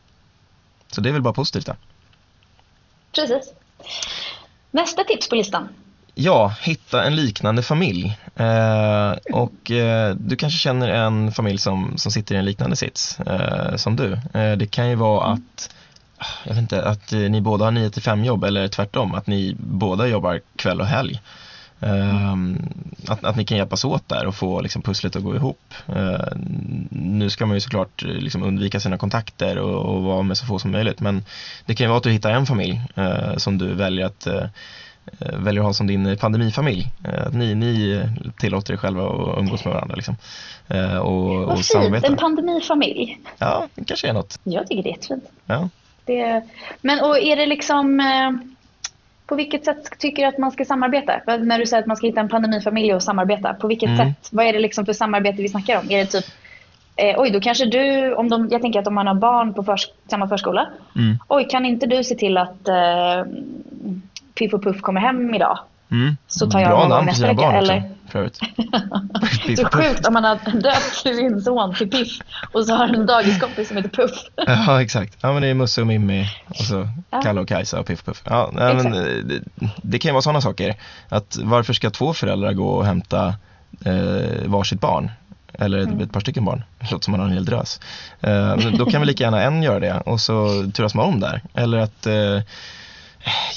Så 0.92 1.02
det 1.02 1.10
är 1.10 1.14
väl 1.14 1.22
bara 1.22 1.34
positivt 1.34 1.66
det. 1.66 1.76
Precis. 3.16 3.54
Nästa 4.72 5.04
tips 5.04 5.30
på 5.30 5.36
listan. 5.36 5.70
Ja, 6.16 6.56
hitta 6.62 7.04
en 7.04 7.16
liknande 7.16 7.62
familj. 7.62 8.18
Eh, 8.36 9.12
och 9.34 9.72
eh, 9.72 10.16
du 10.16 10.36
kanske 10.36 10.60
känner 10.60 10.90
en 10.90 11.32
familj 11.32 11.58
som, 11.58 11.94
som 11.98 12.12
sitter 12.12 12.36
i 12.36 12.38
en 12.38 12.46
liknande 12.46 12.76
sits 12.76 13.20
eh, 13.20 13.76
som 13.76 13.96
du. 13.96 14.14
Eh, 14.34 14.58
det 14.58 14.72
kan 14.72 14.90
ju 14.90 14.96
vara 14.96 15.26
att, 15.26 15.76
jag 16.44 16.54
vet 16.54 16.62
inte, 16.62 16.86
att 16.86 17.12
ni 17.12 17.42
båda 17.42 17.66
har 17.66 17.72
9 17.72 17.90
till 17.90 18.02
5 18.02 18.26
jobb 18.26 18.44
eller 18.44 18.68
tvärtom, 18.68 19.16
att 19.16 19.28
ni 19.28 19.56
båda 19.60 20.08
jobbar 20.08 20.42
kväll 20.56 20.82
och 20.82 20.88
helg. 20.88 21.22
Eh, 21.84 22.34
att, 23.08 23.24
att 23.24 23.36
ni 23.36 23.46
kan 23.46 23.58
hjälpas 23.58 23.86
åt 23.86 24.10
där 24.10 24.26
och 24.28 24.36
få 24.36 24.62
liksom, 24.62 24.82
pusslet 24.82 25.16
att 25.16 25.24
gå 25.24 25.36
ihop. 25.36 25.74
Eh, 25.88 26.26
nu 26.90 27.30
ska 27.30 27.46
man 27.46 27.56
ju 27.56 27.62
såklart 27.62 28.02
liksom, 28.02 28.44
undvika 28.44 28.80
sina 28.80 28.98
kontakter 28.98 29.58
och, 29.58 29.96
och 29.96 30.04
vara 30.04 30.22
med 30.22 30.38
så 30.38 30.46
få 30.46 30.60
som 30.60 30.72
möjligt 30.72 31.00
men 31.00 31.26
det 31.66 31.76
kan 31.76 31.86
ju 31.86 31.88
vara 31.90 31.98
att 31.98 32.04
du 32.04 32.12
hittar 32.12 32.32
en 32.32 32.46
familj 32.46 32.82
eh, 32.96 33.38
som 33.38 33.58
du 33.58 33.74
väljer 33.74 34.06
att 34.06 34.28
eh, 34.28 34.44
väljer 35.20 35.62
att 35.62 35.66
ha 35.68 35.74
som 35.74 35.88
din 35.88 36.18
pandemifamilj. 36.18 36.88
Eh, 37.04 37.28
Att 37.28 37.34
ni, 37.34 37.56
ni 37.56 38.02
tillåter 38.38 38.74
er 38.74 38.78
själva 38.78 39.04
att 39.10 39.38
umgås 39.40 39.66
med 39.66 39.74
varandra 39.74 39.96
liksom. 39.96 40.16
Och, 41.02 41.30
Vad 41.30 41.46
och 41.46 41.56
fint, 41.56 41.66
samarbeta. 41.66 42.08
en 42.08 42.16
pandemifamilj. 42.18 43.20
Ja, 43.38 43.68
det 43.76 43.86
kanske 43.86 44.08
är 44.08 44.14
något. 44.14 44.40
Jag 44.44 44.68
tycker 44.68 44.84
det 44.84 44.90
är 44.90 44.92
jättefint. 44.92 45.24
Ja. 45.46 45.70
Det, 46.06 46.42
men 46.82 47.00
och 47.00 47.18
är 47.20 47.36
det 47.36 47.46
liksom... 47.46 48.02
På 49.34 49.38
vilket 49.38 49.66
sätt 49.66 50.00
tycker 50.00 50.22
du 50.24 50.28
att 50.28 50.38
man 50.38 50.52
ska 50.52 50.66
samarbeta? 50.66 51.38
När 51.38 51.60
du 51.60 51.66
säger 51.66 51.82
att 51.84 51.88
man 51.88 51.98
ska 51.98 52.08
hitta 52.08 52.20
en 52.20 52.30
pandemifamilj 52.30 52.94
och 52.94 53.04
samarbeta. 53.04 53.54
På 53.54 53.68
vilket 53.68 53.90
Mm. 53.90 53.98
sätt? 53.98 54.30
Vad 54.32 54.46
är 54.46 54.54
det 54.54 54.60
liksom 54.60 54.86
för 54.86 54.94
samarbete 54.94 55.42
vi 55.42 55.50
snackar 55.50 55.80
om? 55.80 55.92
Är 55.92 55.98
det 55.98 56.06
typ... 56.06 56.26
Eh, 56.96 57.22
oj, 57.22 57.30
då 57.30 57.40
kanske 57.40 57.66
du... 57.66 58.14
Om 58.14 58.30
de, 58.30 58.48
jag 58.52 58.62
tänker 58.62 58.80
att 58.80 58.88
om 58.88 58.94
man 58.94 59.08
har 59.08 59.14
barn 59.16 59.54
på 59.54 59.64
förs, 59.64 59.88
samma 60.10 60.28
förskola. 60.28 60.68
Mm. 60.96 61.18
Oj, 61.28 61.48
kan 61.50 61.66
inte 61.66 61.86
du 61.86 62.04
se 62.04 62.16
till 62.16 62.38
att 62.38 62.68
eh, 62.68 63.26
Piff 64.36 64.54
och 64.54 64.64
Puff 64.64 64.82
kommer 64.82 65.02
hem 65.02 65.34
idag? 65.36 65.60
Mm. 65.94 66.18
Så 66.28 66.50
tar 66.52 66.60
jag 66.60 66.70
Bra 66.70 66.88
namn 66.88 67.08
på 67.08 67.14
sina 67.16 67.34
barn 67.34 67.56
eller? 67.56 67.78
också, 67.78 68.12
för 68.12 68.20
övrigt. 68.20 68.40
Så 69.60 69.66
sjukt 69.66 70.08
om 70.08 70.14
man 70.14 70.24
har 70.24 70.62
döpt 70.62 70.96
sin 70.96 71.42
son 71.42 71.76
till 71.76 71.90
Piff 71.90 72.20
och 72.54 72.66
så 72.66 72.76
har 72.76 72.88
en 72.88 73.06
dagiskompis 73.06 73.68
som 73.68 73.78
heter 73.78 73.90
Puff. 73.90 74.12
Ja, 74.36 74.82
exakt. 74.82 75.18
Ja, 75.22 75.34
men 75.34 75.42
det 75.42 75.48
är 75.48 75.54
Musse 75.54 75.82
och 75.82 75.88
Mimmi 75.88 76.26
och 76.48 76.56
så 76.56 76.90
Ja. 77.10 77.22
Kalle 77.22 77.42
och 77.42 77.48
Kajsa 77.48 77.80
och 77.80 77.86
Piff 77.86 78.04
Puff. 78.04 78.22
Ja, 78.26 78.50
nej, 78.54 78.76
men, 78.76 78.94
eh, 78.94 79.02
det, 79.04 79.40
det 79.82 80.00
kan 80.00 80.10
ju 80.10 80.14
vara 80.14 80.22
sådana 80.22 80.42
saker. 80.42 80.76
Att 81.10 81.38
varför 81.44 81.74
ska 81.74 81.90
två 81.90 82.14
föräldrar 82.14 82.54
gå 82.54 82.68
och 82.70 82.86
hämta 82.86 83.28
eh, 83.86 84.46
varsitt 84.46 84.80
barn? 84.82 85.12
Eller 85.60 85.78
ett, 85.78 85.88
Mm. 85.88 86.02
ett 86.02 86.12
par 86.12 86.20
stycken 86.20 86.46
barn. 86.46 86.64
Det 86.80 86.92
låter 86.92 87.04
som 87.04 87.12
man 87.12 87.20
har 87.20 87.28
en 87.28 87.34
hel 87.34 87.46
drös. 87.46 87.80
Eh, 88.22 88.56
då 88.56 88.86
kan 88.86 89.02
vi 89.02 89.08
lika 89.08 89.24
gärna 89.24 89.42
en 89.42 89.64
göra 89.64 89.80
det 89.80 90.00
och 90.06 90.20
så 90.22 90.66
turas 90.74 90.96
man 90.96 91.06
om 91.06 91.20
där. 91.20 91.42
Eller 91.54 91.78
att 91.78 92.06
eh, 92.08 92.40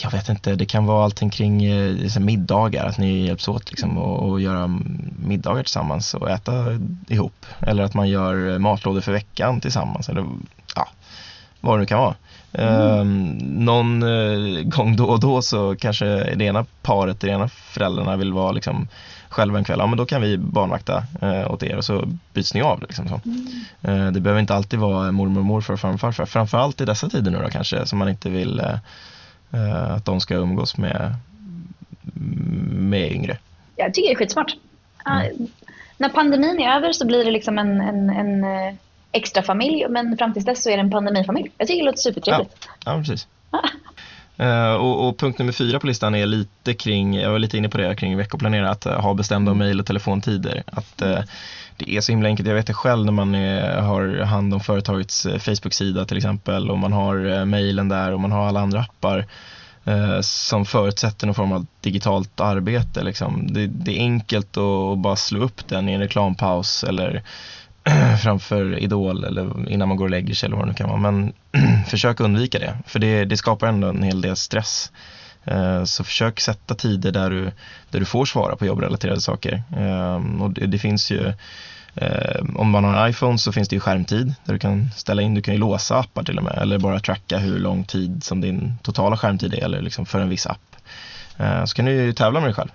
jag 0.02 0.10
vet 0.10 0.28
inte, 0.28 0.54
det 0.54 0.66
kan 0.66 0.86
vara 0.86 1.04
allting 1.04 1.30
kring 1.30 1.64
eh, 1.64 1.92
liksom, 1.92 2.24
middagar, 2.24 2.86
att 2.86 2.98
ni 2.98 3.26
hjälps 3.26 3.48
åt 3.48 3.70
liksom, 3.70 3.98
och, 3.98 4.28
och 4.28 4.40
göra 4.40 4.80
middagar 5.18 5.62
tillsammans 5.62 6.14
och 6.14 6.30
äta 6.30 6.52
ihop. 7.08 7.46
Eller 7.60 7.82
att 7.82 7.94
man 7.94 8.08
gör 8.08 8.52
eh, 8.52 8.58
matlådor 8.58 9.00
för 9.00 9.12
veckan 9.12 9.60
tillsammans. 9.60 10.08
Eller 10.08 10.26
ja, 10.74 10.88
vad 11.60 11.76
det 11.76 11.80
nu 11.80 11.86
kan 11.86 11.98
vara. 11.98 12.14
Ehm, 12.52 13.30
eh, 13.30 13.44
någon 13.44 14.02
uh, 14.02 14.62
gång 14.62 14.96
då 14.96 15.04
och 15.04 15.20
då 15.20 15.42
så 15.42 15.76
kanske 15.76 16.34
det 16.34 16.44
ena 16.44 16.66
paret, 16.82 17.20
det 17.20 17.28
ena 17.28 17.48
föräldrarna 17.48 18.16
vill 18.16 18.32
vara 18.32 18.52
liksom 18.52 18.88
själva 19.28 19.58
en 19.58 19.64
kväll. 19.64 19.78
Ja 19.78 19.86
men 19.86 19.98
då 19.98 20.06
kan 20.06 20.22
vi 20.22 20.38
barnvakta 20.38 21.04
eh, 21.22 21.50
åt 21.50 21.62
er 21.62 21.76
och 21.76 21.84
så 21.84 22.08
byts 22.32 22.54
ni 22.54 22.62
av. 22.62 22.80
Liksom, 22.82 23.08
så. 23.08 23.20
Eh, 23.82 24.06
det 24.06 24.20
behöver 24.20 24.40
inte 24.40 24.54
alltid 24.54 24.78
vara 24.78 25.12
mormor, 25.12 25.42
morfar 25.42 25.74
och 25.74 25.80
farmor 25.80 25.94
och 25.94 26.00
farfar. 26.00 26.26
Framförallt 26.26 26.80
i 26.80 26.84
dessa 26.84 27.08
tider 27.08 27.30
nu 27.30 27.38
då 27.42 27.48
kanske 27.48 27.86
som 27.86 27.98
man 27.98 28.08
inte 28.08 28.30
vill 28.30 28.60
eh, 28.60 28.78
att 29.96 30.04
de 30.04 30.20
ska 30.20 30.34
umgås 30.34 30.76
med, 30.76 31.14
med 32.70 33.12
yngre. 33.12 33.38
Jag 33.76 33.94
tycker 33.94 34.08
det 34.08 34.14
är 34.14 34.18
skitsmart. 34.18 34.56
Ah, 35.04 35.22
När 35.98 36.08
pandemin 36.08 36.60
är 36.60 36.76
över 36.76 36.92
så 36.92 37.06
blir 37.06 37.24
det 37.24 37.30
liksom 37.30 37.58
en, 37.58 37.80
en, 37.80 38.10
en 38.10 38.44
eh, 38.44 38.74
extra 39.12 39.42
familj 39.42 39.86
men 39.88 40.18
fram 40.18 40.32
tills 40.32 40.46
dess 40.46 40.62
så 40.62 40.70
är 40.70 40.76
det 40.76 40.80
en 40.82 40.90
pandemifamilj. 40.90 41.50
Jag 41.58 41.68
tycker 41.68 41.82
det 41.82 41.86
låter 41.86 41.98
supertrevligt. 41.98 42.68
Ja, 42.84 42.98
precis. 42.98 43.26
Eh, 44.36 44.74
och, 44.74 45.08
och 45.08 45.18
punkt 45.18 45.38
nummer 45.38 45.52
fyra 45.52 45.80
på 45.80 45.86
listan 45.86 46.14
är 46.14 46.26
lite 46.26 46.74
kring, 46.74 47.14
jag 47.14 47.30
var 47.30 47.38
lite 47.38 47.56
inne 47.56 47.68
på 47.68 47.78
det 47.78 47.94
kring 47.94 48.16
veckoplanera, 48.16 48.70
att 48.70 48.86
eh, 48.86 49.00
ha 49.00 49.14
bestämda 49.14 49.54
mejl 49.54 49.80
och 49.80 49.86
telefontider. 49.86 50.62
Att 50.66 51.02
eh, 51.02 51.18
det 51.76 51.96
är 51.96 52.00
så 52.00 52.12
himla 52.12 52.28
enkelt, 52.28 52.48
jag 52.48 52.54
vet 52.54 52.66
det 52.66 52.74
själv 52.74 53.04
när 53.04 53.12
man 53.12 53.34
är, 53.34 53.80
har 53.80 54.22
hand 54.24 54.54
om 54.54 54.60
företagets 54.60 55.26
Facebook-sida 55.38 56.04
till 56.04 56.16
exempel 56.16 56.70
och 56.70 56.78
man 56.78 56.92
har 56.92 57.44
mejlen 57.44 57.88
där 57.88 58.12
och 58.12 58.20
man 58.20 58.32
har 58.32 58.46
alla 58.46 58.60
andra 58.60 58.80
appar 58.80 59.26
som 60.20 60.64
förutsätter 60.64 61.26
någon 61.26 61.34
form 61.34 61.52
av 61.52 61.66
digitalt 61.80 62.40
arbete. 62.40 63.02
Liksom. 63.02 63.46
Det, 63.52 63.66
det 63.66 63.98
är 63.98 64.00
enkelt 64.00 64.56
att 64.56 64.98
bara 64.98 65.16
slå 65.16 65.40
upp 65.40 65.68
den 65.68 65.88
i 65.88 65.92
en 65.92 66.00
reklampaus 66.00 66.84
eller 66.84 67.22
framför 68.22 68.78
Idol 68.78 69.24
eller 69.24 69.70
innan 69.70 69.88
man 69.88 69.96
går 69.96 70.04
och 70.04 70.10
lägger 70.10 70.34
sig 70.34 70.46
eller 70.46 70.56
vad 70.56 70.66
det 70.66 70.70
nu 70.70 70.74
kan 70.74 70.88
vara. 70.88 71.10
Men 71.10 71.32
försök 71.86 72.20
undvika 72.20 72.58
det, 72.58 72.78
för 72.86 72.98
det, 72.98 73.24
det 73.24 73.36
skapar 73.36 73.66
ändå 73.66 73.88
en 73.88 74.02
hel 74.02 74.20
del 74.20 74.36
stress. 74.36 74.90
Eh, 75.46 75.84
så 75.84 76.04
försök 76.04 76.40
sätta 76.40 76.74
tider 76.74 77.12
där 77.12 77.30
du, 77.30 77.52
där 77.90 78.00
du 78.00 78.04
får 78.04 78.24
svara 78.24 78.56
på 78.56 78.66
jobbrelaterade 78.66 79.20
saker. 79.20 79.62
Eh, 79.76 80.42
och 80.42 80.50
det, 80.50 80.66
det 80.66 80.78
finns 80.78 81.10
ju 81.10 81.32
eh, 81.94 82.44
om 82.56 82.70
man 82.70 82.84
har 82.84 83.04
en 83.04 83.10
iPhone 83.10 83.38
så 83.38 83.52
finns 83.52 83.68
det 83.68 83.76
ju 83.76 83.80
skärmtid 83.80 84.34
där 84.44 84.52
du 84.52 84.58
kan 84.58 84.90
ställa 84.96 85.22
in, 85.22 85.34
du 85.34 85.42
kan 85.42 85.54
ju 85.54 85.60
låsa 85.60 85.98
appar 85.98 86.22
till 86.22 86.38
och 86.38 86.44
med 86.44 86.58
eller 86.58 86.78
bara 86.78 87.00
tracka 87.00 87.38
hur 87.38 87.58
lång 87.58 87.84
tid 87.84 88.24
som 88.24 88.40
din 88.40 88.78
totala 88.82 89.16
skärmtid 89.16 89.54
är 89.54 89.64
eller 89.64 89.82
liksom 89.82 90.06
för 90.06 90.20
en 90.20 90.28
viss 90.28 90.46
app. 90.46 90.76
Så 91.66 91.76
kan 91.76 91.84
du 91.84 91.92
ju 91.92 92.12
tävla 92.12 92.40
med 92.40 92.48
dig 92.48 92.54
själv, 92.54 92.70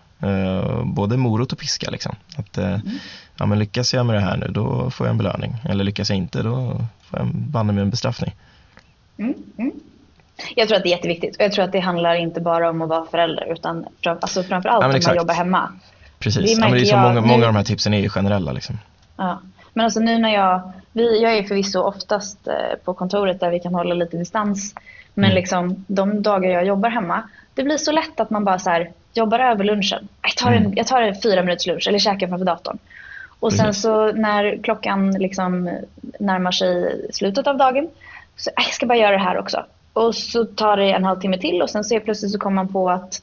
både 0.85 1.17
morot 1.17 1.51
och 1.51 1.59
piska 1.59 1.89
liksom. 1.89 2.15
Att, 2.35 2.57
mm 2.57 2.81
ja, 3.37 3.45
men 3.45 3.59
lyckas 3.59 3.93
jag 3.93 4.05
med 4.05 4.15
det 4.15 4.19
här 4.21 4.37
nu 4.37 4.47
då 4.47 4.89
får 4.91 5.07
jag 5.07 5.11
en 5.11 5.17
belöning 5.17 5.55
eller 5.69 5.83
lyckas 5.83 6.09
jag 6.09 6.17
inte 6.17 6.41
då 6.43 6.81
får 7.01 7.19
jag 7.19 7.27
banne 7.35 7.73
med 7.73 7.81
en 7.81 7.89
bestraffning. 7.89 8.35
Mm, 9.17 9.33
mm. 9.57 9.71
Jag 10.55 10.67
tror 10.67 10.77
att 10.77 10.83
det 10.83 10.89
är 10.89 10.95
jätteviktigt 10.95 11.35
och 11.35 11.41
jag 11.43 11.51
tror 11.51 11.65
att 11.65 11.71
det 11.71 11.79
handlar 11.79 12.15
inte 12.15 12.41
bara 12.41 12.69
om 12.69 12.81
att 12.81 12.89
vara 12.89 13.05
förälder 13.05 13.53
utan 13.53 13.85
fram, 14.03 14.17
alltså 14.21 14.43
framförallt 14.43 14.83
Ja, 14.83 14.87
om 14.95 15.01
man 15.07 15.15
jobbar 15.15 15.33
hemma. 15.33 15.71
Precis, 16.19 16.43
Det 16.45 16.51
ja, 16.51 16.59
men 16.59 16.71
det 16.71 16.79
är 16.81 16.85
så 16.85 16.91
jag 16.95 17.01
många, 17.01 17.13
nu- 17.21 17.27
många 17.27 17.45
av 17.47 17.53
de 17.53 17.55
här 17.55 17.63
tipsen 17.63 17.93
är 17.93 17.99
ju 17.99 18.09
generella 18.09 18.51
liksom. 18.51 18.77
Ja. 19.17 19.39
Men 19.73 19.83
alltså 19.85 19.99
nu 19.99 20.17
när 20.17 20.29
jag, 20.33 20.71
vi, 20.91 21.21
jag 21.23 21.33
är 21.37 21.43
förvisso 21.43 21.79
oftast 21.81 22.47
eh, 22.47 22.53
på 22.85 22.93
kontoret 22.93 23.39
där 23.39 23.49
vi 23.51 23.59
kan 23.59 23.75
hålla 23.75 23.93
lite 23.95 24.17
distans. 24.17 24.75
Men 25.13 25.25
Mm. 25.25 25.35
liksom 25.35 25.85
de 25.87 26.21
dagar 26.21 26.49
jag 26.51 26.65
jobbar 26.65 26.89
hemma, 26.89 27.23
det 27.53 27.63
blir 27.63 27.77
så 27.77 27.91
lätt 27.91 28.19
att 28.19 28.29
man 28.29 28.43
bara 28.43 28.59
så 28.59 28.69
här, 28.69 28.91
jobbar 29.13 29.39
över 29.39 29.63
lunchen. 29.63 30.07
Jag 30.21 30.31
tar, 30.37 30.51
en, 30.51 30.57
Mm. 30.57 30.73
jag 30.75 30.87
tar 30.87 31.01
en 31.01 31.15
fyra 31.23 31.41
minuters 31.43 31.67
lunch 31.67 31.87
eller 31.87 31.99
käkar 31.99 32.27
framför 32.27 32.45
datorn. 32.45 32.77
Och 33.41 33.53
sen 33.53 33.65
Precis. 33.65 33.81
så 33.81 34.11
när 34.11 34.63
klockan 34.63 35.11
liksom 35.11 35.79
närmar 36.19 36.51
sig 36.51 37.01
slutet 37.13 37.47
av 37.47 37.57
dagen, 37.57 37.89
så 38.35 38.49
"Äh, 38.49 38.53
jag 38.65 38.73
ska 38.73 38.85
bara 38.85 38.97
göra 38.97 39.11
det 39.11 39.23
här 39.23 39.37
också. 39.37 39.65
Och 39.93 40.15
så 40.15 40.45
tar 40.45 40.77
det 40.77 40.91
en 40.91 41.03
halvtimme 41.03 41.37
till 41.37 41.61
och 41.61 41.69
sen 41.69 41.83
så 41.83 41.99
plötsligt 41.99 42.31
så 42.31 42.39
kommer 42.39 42.55
man 42.55 42.67
på 42.73 42.89
att 42.89 43.21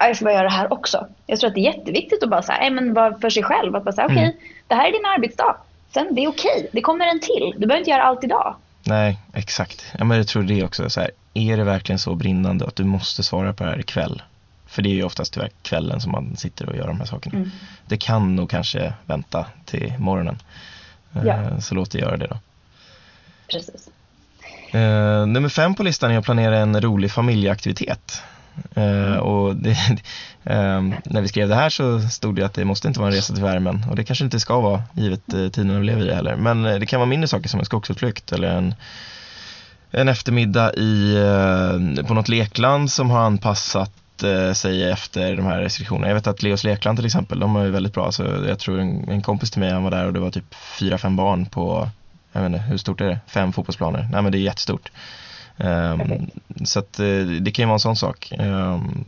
"Äh, 0.00 0.06
jag 0.06 0.16
ska 0.16 0.24
bara 0.24 0.34
göra 0.34 0.42
det 0.48 0.54
här 0.54 0.72
också. 0.72 1.06
Jag 1.26 1.40
tror 1.40 1.48
att 1.48 1.54
det 1.54 1.60
är 1.60 1.72
jätteviktigt 1.74 2.22
att 2.22 2.30
bara 2.30 2.42
säga, 2.42 2.58
nej 2.58 2.70
men 2.70 2.94
vara 2.94 3.18
för 3.18 3.30
sig 3.30 3.42
själv. 3.42 3.76
Att 3.76 3.84
bara 3.84 3.92
säga, 3.92 4.06
okej, 4.06 4.18
Mm. 4.24 4.32
det 4.68 4.74
här 4.74 4.88
är 4.88 4.92
din 4.92 5.06
arbetsdag. 5.06 5.56
Sen, 5.94 6.14
det 6.14 6.24
är 6.24 6.28
okej. 6.28 6.68
Det 6.72 6.80
kommer 6.80 7.06
en 7.06 7.20
till. 7.20 7.54
Du 7.58 7.66
behöver 7.66 7.78
inte 7.78 7.90
göra 7.90 8.02
allt 8.02 8.24
idag. 8.24 8.54
Nej, 8.86 9.18
exakt. 9.34 9.84
Ja, 9.98 10.04
men 10.04 10.16
jag 10.16 10.26
tror 10.28 10.42
det 10.42 10.64
också. 10.64 10.90
Så 10.90 11.00
här, 11.00 11.10
är 11.34 11.56
det 11.56 11.64
verkligen 11.64 11.98
så 11.98 12.14
brinnande 12.14 12.64
att 12.66 12.76
du 12.76 12.84
måste 12.84 13.22
svara 13.22 13.52
på 13.52 13.64
det 13.64 13.70
här 13.70 13.80
ikväll? 13.80 14.22
För 14.70 14.82
det 14.82 14.88
är 14.88 14.94
ju 14.94 15.02
oftast 15.02 15.32
tyvärr 15.32 15.50
kvällen 15.62 16.00
som 16.00 16.12
man 16.12 16.36
sitter 16.36 16.68
och 16.68 16.76
gör 16.76 16.86
de 16.86 16.98
här 16.98 17.06
sakerna. 17.06 17.38
Mm. 17.38 17.50
Det 17.86 17.96
kan 17.96 18.36
nog 18.36 18.50
kanske 18.50 18.92
vänta 19.06 19.46
till 19.64 19.94
morgonen. 19.98 20.38
Eh, 21.14 21.22
Ja. 21.24 21.60
Så 21.60 21.74
låt 21.74 21.90
det 21.90 21.98
göra 21.98 22.16
det 22.16 22.26
då. 22.26 22.38
Precis. 23.52 23.88
Eh, 24.70 25.26
nummer 25.26 25.48
fem 25.48 25.74
på 25.74 25.82
listan 25.82 26.10
är 26.10 26.18
att 26.18 26.24
planera 26.24 26.58
en 26.58 26.80
rolig 26.80 27.10
familjeaktivitet. 27.12 28.22
Eh, 28.74 29.14
och 29.14 29.56
det, 29.56 29.70
eh, 30.44 30.82
när 31.04 31.20
vi 31.20 31.28
skrev 31.28 31.48
det 31.48 31.54
här 31.54 31.70
så 31.70 32.00
stod 32.00 32.36
det 32.36 32.42
att 32.46 32.54
det 32.54 32.64
måste 32.64 32.88
inte 32.88 33.00
vara 33.00 33.10
en 33.10 33.16
resa 33.16 33.34
till 33.34 33.42
värmen 33.42 33.84
och 33.90 33.96
det 33.96 34.04
kanske 34.04 34.24
inte 34.24 34.40
ska 34.40 34.60
vara 34.60 34.82
givet 34.94 35.32
eh, 35.32 35.48
tiden 35.48 35.80
vi 35.80 35.86
lever 35.86 36.08
i 36.10 36.14
heller. 36.14 36.36
Men 36.36 36.66
eh, 36.66 36.78
det 36.78 36.86
kan 36.86 37.00
vara 37.00 37.08
mindre 37.08 37.28
saker 37.28 37.48
som 37.48 37.60
en 37.60 37.66
skogsutflykt 37.66 38.32
eller 38.32 38.48
en, 38.48 38.74
en 39.90 40.08
eftermiddag 40.08 40.74
i, 40.74 41.16
eh, 41.16 42.06
på 42.06 42.14
något 42.14 42.28
lekland 42.28 42.90
som 42.92 43.10
har 43.10 43.20
anpassat 43.20 43.92
eh, 44.22 44.52
sig 44.52 44.90
efter 44.90 45.36
de 45.36 45.46
här 45.46 45.60
restriktionerna. 45.60 46.08
Jag 46.08 46.14
vet 46.14 46.26
att 46.26 46.42
Leos 46.42 46.64
lekland 46.64 46.98
till 46.98 47.06
exempel, 47.06 47.38
de 47.38 47.56
är 47.56 47.64
ju 47.64 47.70
väldigt 47.70 47.94
bra. 47.94 48.12
Så 48.12 48.22
jag 48.22 48.58
tror 48.58 48.80
en, 48.80 49.08
en 49.08 49.22
kompis 49.22 49.50
till 49.50 49.60
mig, 49.60 49.70
han 49.70 49.84
var 49.84 49.90
där 49.90 50.06
och 50.06 50.12
det 50.12 50.20
var 50.20 50.30
typ 50.30 50.54
fyra, 50.54 50.98
fem 50.98 51.16
barn 51.16 51.46
på, 51.46 51.88
jag 52.32 52.40
vet 52.40 52.52
inte, 52.52 52.58
hur 52.58 52.76
stort 52.76 53.00
är 53.00 53.08
det? 53.08 53.20
Fem 53.26 53.52
fotbollsplaner. 53.52 54.08
Nej 54.12 54.22
men 54.22 54.32
det 54.32 54.38
är 54.38 54.40
jättestort. 54.40 54.90
Um, 55.56 56.30
så 56.64 56.78
att 56.78 56.98
eh, 56.98 57.22
det 57.40 57.50
kan 57.50 57.62
ju 57.62 57.66
vara 57.66 57.74
en 57.74 57.80
sån 57.80 57.96
sak. 57.96 58.32
Um, 58.38 59.04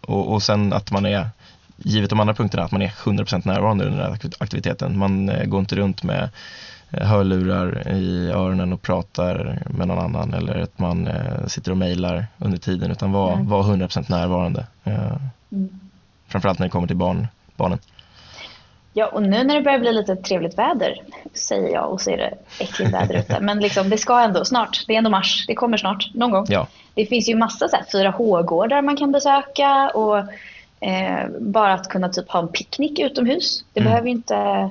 och, 0.00 0.32
och 0.32 0.42
sen 0.42 0.72
att 0.72 0.90
man 0.90 1.06
är, 1.06 1.28
givet 1.76 2.10
de 2.10 2.20
andra 2.20 2.34
punkterna, 2.34 2.64
att 2.64 2.72
man 2.72 2.82
är 2.82 2.88
100% 2.88 3.46
närvarande 3.46 3.84
under 3.84 3.98
den 3.98 4.12
här 4.12 4.20
aktiviteten. 4.38 4.98
Man 4.98 5.28
eh, 5.28 5.44
går 5.44 5.60
inte 5.60 5.76
runt 5.76 6.02
med 6.02 6.28
hörlurar 6.90 7.88
i 7.92 8.30
öronen 8.30 8.72
och 8.72 8.82
pratar 8.82 9.62
med 9.70 9.88
någon 9.88 9.98
annan 9.98 10.34
eller 10.34 10.58
att 10.62 10.78
man 10.78 11.06
eh, 11.06 11.46
sitter 11.46 11.70
och 11.70 11.76
mejlar 11.76 12.26
under 12.38 12.58
tiden 12.58 12.90
utan 12.90 13.12
var, 13.12 13.32
Mm. 13.32 13.48
var 13.48 13.62
100% 13.62 14.08
närvarande. 14.10 14.66
Eh, 14.84 15.16
Mm. 15.52 15.68
framförallt 16.28 16.58
när 16.58 16.66
det 16.66 16.70
kommer 16.70 16.86
till 16.86 16.96
barn, 16.96 17.26
barnen. 17.56 17.78
Ja, 18.92 19.06
och 19.06 19.22
nu 19.22 19.44
när 19.44 19.54
det 19.54 19.62
börjar 19.62 19.78
bli 19.78 19.92
lite 19.92 20.16
trevligt 20.16 20.58
väder, 20.58 20.94
säger 21.34 21.72
jag 21.74 21.92
och 21.92 22.00
så 22.00 22.10
är 22.10 22.16
det 22.16 22.34
äckligt 22.60 22.92
väder 22.94 23.14
ute. 23.18 23.40
Men 23.40 23.60
liksom, 23.60 23.90
det 23.90 23.98
ska 23.98 24.20
ändå 24.20 24.44
snart. 24.44 24.84
Det 24.86 24.94
är 24.94 24.98
ändå 24.98 25.10
mars. 25.10 25.44
Det 25.46 25.54
kommer 25.54 25.76
snart, 25.76 26.10
någon 26.14 26.30
gång. 26.30 26.44
Ja, 26.48 26.66
Det 26.94 27.06
finns 27.06 27.28
ju 27.28 27.36
massa 27.36 27.68
så 27.68 27.76
här 27.76 27.84
4H-gårdar 27.92 28.82
man 28.82 28.96
kan 28.96 29.12
besöka 29.12 29.90
och 29.94 30.18
eh, 30.88 31.28
bara 31.40 31.74
att 31.74 31.88
kunna 31.88 32.08
typ 32.08 32.30
ha 32.30 32.40
en 32.40 32.48
picknick 32.48 32.98
utomhus. 32.98 33.64
Det 33.72 33.80
Mm. 33.80 33.90
behöver 33.90 34.08
ju 34.08 34.14
inte 34.14 34.70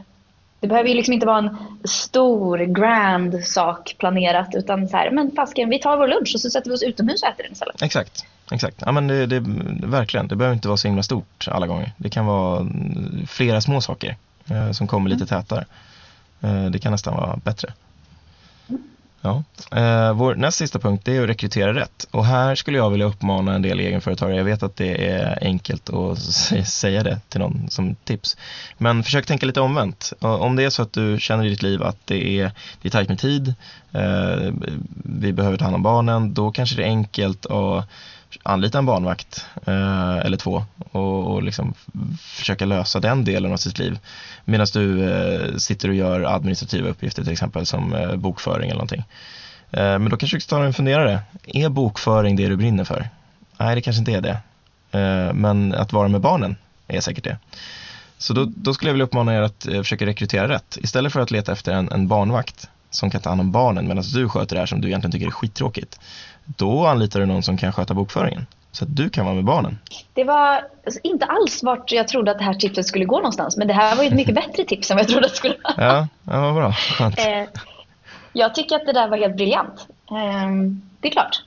det 0.60 0.68
behöver 0.68 0.90
ju 0.90 0.96
liksom 0.96 1.14
inte 1.14 1.26
vara 1.26 1.38
en 1.38 1.58
stor, 1.84 2.58
grand 2.58 3.44
sak 3.44 3.96
planerat 3.98 4.56
utan 4.56 4.88
så 4.88 4.98
här, 4.98 5.12
men 5.12 5.32
fasken, 5.32 5.70
vi 5.70 5.80
tar 5.80 5.98
vår 5.98 6.08
lunch 6.08 6.32
och 6.36 6.42
så 6.42 6.50
sätter 6.50 6.70
vi 6.70 6.76
oss 6.76 6.84
utomhus 6.84 7.24
och 7.24 7.30
äter 7.30 7.44
den 7.44 7.52
istället. 7.52 7.82
exakt. 7.82 8.26
Exakt, 8.52 8.78
ja 8.86 8.92
men 8.92 9.08
det, 9.08 9.26
det, 9.26 9.44
verkligen, 9.88 10.28
det 10.28 10.36
behöver 10.36 10.56
inte 10.56 10.68
vara 10.68 10.78
så 10.78 10.88
himla 10.88 11.04
stort 11.04 11.48
alla 11.52 11.68
gånger. 11.68 11.92
Det 11.98 12.10
kan 12.10 12.26
vara 12.26 12.60
mm, 12.60 13.28
flera 13.28 13.62
små 13.62 13.82
saker 13.82 14.16
eh, 14.50 14.72
som 14.72 14.88
kommer 14.88 15.10
lite 15.10 15.26
tätare. 15.26 15.66
Eh, 16.42 16.66
det 16.66 16.80
kan 16.80 16.92
nästan 16.92 17.16
vara 17.16 17.38
bättre. 17.44 17.74
Ja. 19.22 19.44
Eh, 19.76 20.14
vår 20.14 20.36
näst 20.36 20.58
sista 20.58 20.80
punkt 20.80 21.08
är 21.08 21.24
att 21.24 21.30
rekrytera 21.30 21.74
rätt. 21.74 22.08
Och 22.12 22.26
här 22.26 22.56
skulle 22.56 22.78
jag 22.78 22.90
vilja 22.90 23.06
uppmana 23.06 23.56
en 23.56 23.62
del 23.62 23.80
egenföretagare. 23.80 24.38
Jag 24.38 24.44
vet 24.44 24.64
att 24.64 24.76
det 24.76 25.10
är 25.10 25.38
enkelt 25.42 25.90
att 25.90 26.20
säga 26.68 27.04
det 27.04 27.20
till 27.30 27.40
någon 27.40 27.70
som 27.70 27.96
tips. 27.96 28.38
Men 28.78 29.04
försök 29.04 29.26
tänka 29.26 29.46
lite 29.46 29.62
omvänt. 29.62 30.14
Om 30.20 30.56
det 30.56 30.64
är 30.64 30.70
så 30.70 30.82
att 30.82 30.94
du 30.94 31.18
känner 31.20 31.46
i 31.46 31.50
ditt 31.50 31.62
liv 31.62 31.84
att 31.84 31.98
det 32.06 32.40
är, 32.40 32.52
det 32.82 32.88
är 32.88 32.92
tajt 32.92 33.10
med 33.10 33.20
tid, 33.20 33.54
eh, 33.92 34.54
vi 35.04 35.34
behöver 35.34 35.58
ta 35.58 35.66
hand 35.66 35.76
om 35.76 35.84
barnen, 35.84 36.34
då 36.34 36.52
kanske 36.52 36.76
det 36.76 36.84
är 36.84 36.88
enkelt 36.88 37.46
att 37.46 37.86
anlita 38.44 38.78
en 38.78 38.86
barnvakt 38.86 39.46
eh, 39.66 40.18
eller 40.18 40.38
två 40.38 40.66
och, 40.92 41.32
och 41.32 41.44
liksom 41.44 41.74
försöka 42.20 42.66
lösa 42.66 43.00
den 43.00 43.26
delen 43.26 43.52
av 43.52 43.58
sitt 43.58 43.80
liv. 43.80 44.00
Medan 44.46 44.68
du 44.74 45.12
eh, 45.12 45.56
sitter 45.56 45.90
och 45.90 45.96
gör 45.96 46.36
administrativa 46.36 46.90
uppgifter 46.90 47.24
till 47.24 47.34
exempel 47.34 47.66
som 47.66 47.94
eh, 47.94 48.16
bokföring 48.16 48.70
eller 48.70 48.78
någonting. 48.78 49.04
Eh, 49.72 50.00
men 50.00 50.10
då 50.10 50.18
kanske 50.18 50.38
du 50.38 50.42
ska 50.42 50.56
ta 50.56 50.66
en 50.66 50.74
funderare. 50.74 51.20
Är 51.46 51.70
bokföring 51.70 52.36
det 52.36 52.48
du 52.48 52.56
brinner 52.56 52.84
för? 52.84 53.10
Nej, 53.58 53.76
det 53.76 53.82
kanske 53.82 54.00
inte 54.00 54.12
är 54.12 54.22
det. 54.22 54.40
Eh, 55.00 55.34
men 55.34 55.74
att 55.74 55.94
vara 55.94 56.08
med 56.08 56.22
barnen 56.22 56.56
är 56.88 57.02
säkert 57.02 57.24
det. 57.24 57.38
Så 58.18 58.34
då, 58.34 58.46
då, 58.56 58.74
skulle 58.74 58.90
jag 58.90 58.94
vilja 58.94 59.06
uppmana 59.06 59.36
er 59.36 59.42
att 59.42 59.68
eh, 59.68 59.78
försöka 59.78 60.06
rekrytera 60.06 60.48
rätt. 60.48 60.78
Istället 60.82 61.14
för 61.14 61.20
att 61.20 61.32
leta 61.32 61.52
efter 61.52 61.74
en, 61.74 61.92
en 61.92 62.08
barnvakt 62.08 62.70
som 62.90 63.10
kan 63.10 63.22
ta 63.22 63.30
hand 63.30 63.42
om 63.42 63.52
barnen 63.52 63.88
medan 63.88 64.04
du 64.14 64.30
sköter 64.30 64.56
det 64.56 64.60
här 64.60 64.66
som 64.66 64.82
du 64.82 64.88
egentligen 64.88 65.12
tycker 65.12 65.28
är 65.28 65.32
skittråkigt 65.32 66.00
då 66.56 66.86
anlitar 66.86 67.20
du 67.20 67.26
någon 67.26 67.44
som 67.44 67.58
kan 67.58 67.74
sköta 67.74 67.94
bokföringen. 67.94 68.46
Så 68.72 68.84
att 68.84 68.96
du 68.96 69.10
kan 69.10 69.26
vara 69.26 69.36
med 69.36 69.44
barnen. 69.44 69.80
Det 70.14 70.24
var 70.24 70.68
alltså, 70.86 71.00
inte 71.04 71.26
alls 71.26 71.64
vart 71.64 71.92
jag 71.92 72.08
trodde 72.08 72.32
att 72.32 72.38
det 72.38 72.44
här 72.44 72.54
tipset 72.54 72.86
skulle 72.86 73.06
gå 73.06 73.16
någonstans. 73.16 73.58
Men 73.58 73.68
det 73.68 73.74
här 73.74 73.96
var 73.96 74.04
ju 74.04 74.08
ett 74.08 74.16
mycket 74.16 74.36
bättre 74.46 74.64
tips 74.64 74.92
än 74.92 74.98
vad 74.98 75.04
jag 75.04 75.10
trodde 75.10 75.26
att 75.26 75.32
det 75.32 75.38
skulle 75.38 75.56
vara. 75.64 75.74
Ja, 75.78 76.08
ja 76.24 76.42
vad 76.42 76.56
bra. 76.56 76.74
Skönt. 76.74 77.20
Eh, 77.20 77.44
jag 78.34 78.56
tycker 78.56 78.76
att 78.76 78.86
det 78.86 78.94
där 78.94 79.08
var 79.08 79.18
helt 79.18 79.36
briljant. 79.36 79.88
Eh, 80.10 80.52
det 81.00 81.08
är 81.08 81.12
klart. 81.12 81.44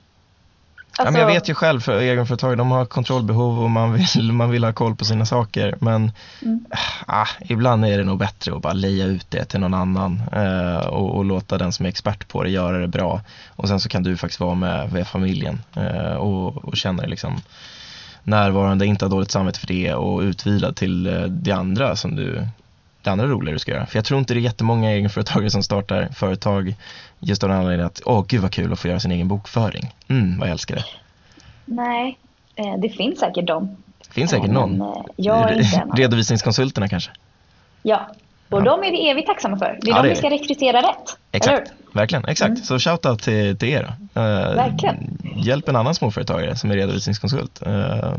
Alltså... 0.91 1.03
Ja, 1.07 1.11
men 1.11 1.21
jag 1.21 1.27
vet 1.27 1.49
ju 1.49 1.53
själv 1.53 1.79
för 1.79 1.99
egenföretagare, 1.99 2.55
de 2.55 2.71
har 2.71 2.85
kontrollbehov 2.85 3.63
och 3.63 3.69
man 3.69 3.93
vill, 3.93 4.31
man 4.31 4.51
vill 4.51 4.63
ha 4.63 4.73
koll 4.73 4.95
på 4.95 5.05
sina 5.05 5.25
saker. 5.25 5.75
Men 5.79 6.11
mm. 6.41 6.65
ah, 7.05 7.27
ibland 7.39 7.85
är 7.85 7.97
det 7.97 8.03
nog 8.03 8.19
bättre 8.19 8.55
att 8.55 8.61
bara 8.61 8.73
leja 8.73 9.05
ut 9.05 9.31
det 9.31 9.45
till 9.45 9.59
någon 9.59 9.73
annan 9.73 10.21
eh, 10.31 10.87
och, 10.87 11.15
och, 11.15 11.25
låta 11.25 11.57
den 11.57 11.71
som 11.71 11.85
är 11.85 11.89
expert 11.89 12.27
på 12.27 12.43
det 12.43 12.49
göra 12.49 12.77
det 12.77 12.87
bra. 12.87 13.21
Och 13.49 13.67
sen 13.67 13.79
så 13.79 13.89
kan 13.89 14.03
du 14.03 14.17
faktiskt 14.17 14.39
vara 14.39 14.55
med, 14.55 14.93
med 14.93 15.07
familjen 15.07 15.61
eh, 15.75 16.13
och, 16.13 16.65
och 16.65 16.77
känna 16.77 17.01
dig 17.01 17.09
liksom 17.09 17.41
närvarande, 18.23 18.85
inte 18.85 19.05
ha 19.05 19.09
dåligt 19.09 19.31
samvete 19.31 19.59
för 19.59 19.67
det 19.67 19.93
och 19.93 20.21
utvilad 20.21 20.75
till 20.75 21.07
eh, 21.07 21.23
det 21.23 21.51
andra 21.51 21.95
som 21.95 22.15
du 22.15 22.47
det 23.01 23.09
andra 23.09 23.27
roliga 23.27 23.53
du 23.53 23.59
ska 23.59 23.71
göra. 23.71 23.85
För 23.85 23.97
jag 23.97 24.05
tror 24.05 24.19
inte 24.19 24.33
det 24.33 24.39
är 24.39 24.41
jättemånga 24.41 24.91
egenföretagare 24.91 25.49
som 25.49 25.63
startar 25.63 26.09
företag 26.13 26.75
just 27.21 27.43
av 27.43 27.49
den 27.49 27.57
anledningen 27.57 27.85
att 27.85 28.01
åh 28.05 28.25
gud 28.27 28.41
vad 28.41 28.51
kul 28.51 28.73
att 28.73 28.79
få 28.79 28.87
göra 28.87 28.99
sin 28.99 29.11
egen 29.11 29.27
bokföring. 29.27 29.93
Mm, 30.07 30.39
vad 30.39 30.47
jag 30.47 30.51
älskar 30.51 30.75
det. 30.75 30.85
Nej, 31.65 32.17
eh, 32.55 32.77
det 32.77 32.89
finns 32.89 33.19
säkert 33.19 33.47
dem. 33.47 33.77
Det 34.07 34.13
finns 34.13 34.31
säkert 34.31 34.51
någon. 34.51 34.81
Eh, 34.81 34.87
jag 35.15 35.51
är 35.51 35.59
inte 35.59 35.83
Redovisningskonsulterna 35.93 36.87
kanske? 36.87 37.11
Ja, 37.81 38.07
och 38.49 38.59
ja. 38.59 38.63
de 38.63 38.83
är 38.83 38.91
vi 38.91 39.09
evigt 39.09 39.27
tacksamma 39.27 39.57
för. 39.57 39.79
Det 39.81 39.91
är 39.91 39.95
ja, 39.95 40.01
de 40.01 40.09
vi 40.09 40.15
ska 40.15 40.29
rekrytera 40.29 40.81
rätt. 40.81 41.17
Exakt, 41.31 41.71
verkligen. 41.93 42.25
Exakt. 42.25 42.49
Mm. 42.49 42.61
Så 42.61 42.79
shoutout 42.79 43.21
till, 43.21 43.57
till 43.57 43.69
er. 43.69 43.83
Uh, 43.83 44.23
verkligen. 44.55 45.17
Hjälp 45.35 45.69
en 45.69 45.75
annan 45.75 45.95
småföretagare 45.95 46.55
som 46.55 46.71
är 46.71 46.75
redovisningskonsult. 46.75 47.61
Uh, 47.67 48.13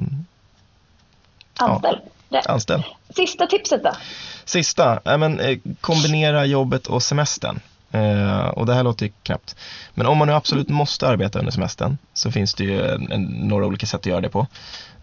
Anställ. 1.56 1.98
Ja. 2.28 2.40
Anställ. 2.46 2.82
Sista 3.16 3.46
tipset 3.46 3.82
då? 3.82 3.92
Sista, 4.44 5.00
äh, 5.04 5.18
men, 5.18 5.40
eh, 5.40 5.58
kombinera 5.80 6.44
jobbet 6.44 6.86
och 6.86 7.02
semestern. 7.02 7.60
Eh, 7.92 8.46
och 8.46 8.66
det 8.66 8.74
här 8.74 8.82
låter 8.82 9.06
ju 9.06 9.12
knappt. 9.22 9.56
Men 9.94 10.06
om 10.06 10.18
man 10.18 10.28
nu 10.28 10.34
absolut 10.34 10.68
måste 10.68 11.08
arbeta 11.08 11.38
under 11.38 11.52
semestern 11.52 11.98
så 12.14 12.30
finns 12.30 12.54
det 12.54 12.64
ju 12.64 12.86
en, 12.86 13.12
en, 13.12 13.22
några 13.22 13.66
olika 13.66 13.86
sätt 13.86 14.00
att 14.00 14.06
göra 14.06 14.20
det 14.20 14.28
på. 14.28 14.46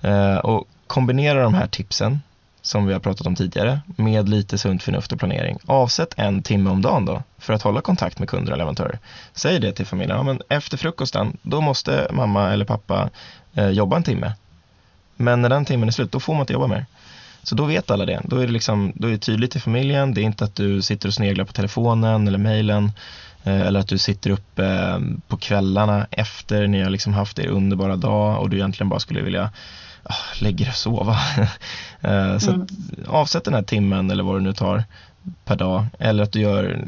Eh, 0.02 0.38
och 0.38 0.68
kombinera 0.88 1.44
de 1.44 1.54
här 1.54 1.68
tipsen 1.68 2.20
som 2.62 2.86
vi 2.86 2.94
har 2.94 3.00
pratat 3.00 3.28
om 3.28 3.36
tidigare 3.36 3.80
med 3.86 4.30
lite 4.30 4.58
sunt 4.58 4.84
förnuft 4.84 5.12
och 5.12 5.20
planering. 5.20 5.58
Avsätt 5.66 6.14
en 6.18 6.42
timme 6.42 6.70
om 6.70 6.82
dagen 6.82 7.06
då 7.06 7.24
för 7.38 7.54
att 7.54 7.62
hålla 7.62 7.82
kontakt 7.82 8.20
med 8.20 8.30
kunder 8.30 8.52
och 8.52 8.58
leverantörer. 8.58 9.00
Säg 9.34 9.60
det 9.60 9.72
till 9.72 9.86
familjen, 9.86 10.18
ja, 10.18 10.24
men 10.24 10.42
efter 10.50 10.78
frukosten 10.78 11.38
då 11.42 11.62
måste 11.62 12.08
mamma 12.12 12.54
eller 12.54 12.66
pappa 12.66 13.10
eh, 13.54 13.70
jobba 13.70 13.96
en 13.96 14.04
timme. 14.04 14.34
Men 15.16 15.42
när 15.42 15.50
den 15.50 15.66
timmen 15.66 15.88
är 15.90 15.94
slut 15.94 16.12
då 16.12 16.20
får 16.20 16.34
man 16.34 16.42
inte 16.42 16.54
jobba 16.54 16.68
mer. 16.68 16.86
Så 17.44 17.56
då 17.56 17.66
vet 17.66 17.92
alla 17.92 18.06
det. 18.06 18.22
Då 18.24 18.38
är 18.38 18.46
det, 18.46 18.54
liksom, 18.54 18.92
då 18.96 19.08
är 19.08 19.12
det 19.12 19.18
tydligt 19.18 19.56
i 19.56 19.60
familjen. 19.60 20.14
Det 20.14 20.22
är 20.22 20.24
inte 20.24 20.44
att 20.44 20.56
du 20.56 20.82
sitter 20.82 21.08
och 21.08 21.14
sneglar 21.14 21.46
på 21.46 21.54
telefonen 21.54 22.28
eller 22.28 22.38
mejlen 22.38 22.92
eh, 23.44 23.62
eller 23.62 23.80
att 23.80 23.88
du 23.88 23.98
sitter 23.98 24.30
uppe 24.30 24.66
eh, 24.66 25.00
på 25.28 25.38
kvällarna 25.38 26.08
efter 26.12 26.68
ni 26.68 26.84
har 26.84 26.90
liksom 26.90 27.14
haft 27.14 27.40
er 27.40 27.48
underbara 27.48 27.96
dag 27.96 28.42
och 28.42 28.50
du 28.50 28.58
egentligen 28.58 28.90
bara 28.90 29.00
skulle 29.00 29.22
vilja 29.22 29.52
ah, 30.04 30.16
lägga 30.42 30.58
dig 30.58 30.70
och 30.70 30.76
sova. 30.76 31.18
Eh, 32.02 32.38
så 32.38 32.52
mm. 32.52 32.68
avsätt 33.08 33.44
den 33.44 33.54
här 33.54 33.64
timmen 33.64 34.12
eller 34.12 34.24
vad 34.24 34.36
du 34.36 34.40
nu 34.40 34.54
tar 34.54 34.84
per 35.46 35.56
dag 35.56 35.86
eller 36.00 36.24
att 36.24 36.32
du 36.32 36.40
gör 36.40 36.86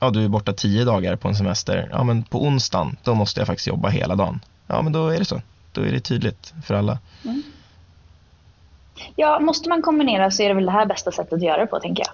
ja, 0.00 0.10
du 0.10 0.24
är 0.24 0.28
borta 0.28 0.52
tio 0.52 0.84
dagar 0.84 1.16
på 1.16 1.28
en 1.28 1.36
semester. 1.36 1.88
Ja, 1.92 2.04
men 2.04 2.22
på 2.22 2.44
onsdagen, 2.44 2.96
då 3.02 3.14
måste 3.14 3.40
jag 3.40 3.46
faktiskt 3.46 3.66
jobba 3.66 3.88
hela 3.88 4.16
dagen. 4.16 4.40
Ja, 4.66 4.82
men 4.82 4.92
då 4.92 5.08
är 5.08 5.18
det 5.18 5.24
så. 5.24 5.42
Då 5.72 5.82
är 5.82 5.92
det 5.92 6.00
tydligt 6.00 6.54
för 6.64 6.74
alla. 6.74 6.98
Mm. 7.24 7.42
Ja, 9.16 9.38
måste 9.40 9.68
man 9.68 9.82
kombinera 9.82 10.30
så 10.30 10.42
är 10.42 10.48
det 10.48 10.54
väl 10.54 10.66
det 10.66 10.72
här 10.72 10.86
bästa 10.86 11.12
sättet 11.12 11.32
att 11.32 11.42
göra 11.42 11.60
det 11.60 11.66
på, 11.66 11.80
tänker 11.80 12.02
jag. 12.02 12.12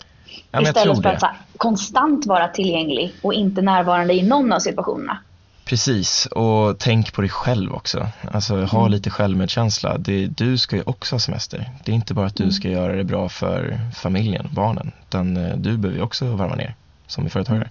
Ja, 0.51 0.63
Istället 0.63 0.87
jag 0.87 1.03
för 1.03 1.09
att 1.09 1.23
här, 1.23 1.37
konstant 1.57 2.27
vara 2.27 2.49
tillgänglig 2.49 3.15
och 3.23 3.35
inte 3.35 3.63
närvarande 3.63 4.15
i 4.15 4.23
någon 4.23 4.53
av 4.53 4.59
situationerna. 4.59 5.19
Precis, 5.65 6.27
och 6.27 6.79
tänk 6.79 7.13
på 7.13 7.21
dig 7.21 7.31
själv 7.31 7.75
också. 7.75 8.09
Alltså 8.33 8.57
ha 8.65 8.81
mm. 8.81 8.93
lite 8.93 9.11
självmedkänsla. 9.11 9.99
Det, 9.99 10.27
du 10.27 10.59
ska 10.59 10.77
ju 10.77 10.83
också 10.87 11.15
ha 11.15 11.21
semester. 11.21 11.71
Det 11.85 11.93
är 11.93 11.97
inte 11.97 12.15
bara 12.15 12.27
att 12.27 12.37
du 12.37 12.43
mm. 12.43 12.53
ska 12.53 12.69
göra 12.69 12.97
det 12.97 13.05
bra 13.05 13.29
för 13.29 13.79
familjen, 13.95 14.49
barnen. 14.53 14.93
Utan 15.09 15.37
eh, 15.37 15.57
du 15.57 15.77
behöver 15.77 15.99
ju 15.99 16.05
också 16.05 16.25
varva 16.25 16.55
ner 16.55 16.75
som 17.07 17.31
företagare. 17.31 17.71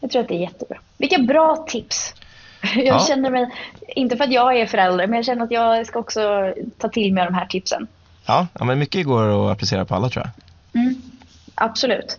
Jag 0.00 0.10
tror 0.10 0.22
att 0.22 0.28
det 0.28 0.34
är 0.34 0.40
jättebra. 0.40 0.78
Vilka 0.98 1.18
bra 1.18 1.64
tips! 1.68 2.14
Jag 2.76 2.86
ja. 2.86 2.98
känner 2.98 3.30
mig, 3.30 3.48
inte 3.88 4.16
för 4.16 4.24
att 4.24 4.32
jag 4.32 4.56
är 4.56 4.66
förälder, 4.66 5.06
men 5.06 5.16
jag 5.16 5.24
känner 5.24 5.44
att 5.44 5.50
jag 5.50 5.86
ska 5.86 5.98
också 5.98 6.54
ta 6.78 6.88
till 6.88 7.14
mig 7.14 7.24
de 7.24 7.34
här 7.34 7.46
tipsen. 7.46 7.86
Ja, 8.26 8.46
ja 8.58 8.64
men 8.64 8.78
mycket 8.78 9.06
går 9.06 9.46
att 9.46 9.52
applicera 9.52 9.84
på 9.84 9.94
alla 9.94 10.08
tror 10.08 10.24
jag. 10.24 10.82
Mm, 10.82 11.02
absolut. 11.54 12.18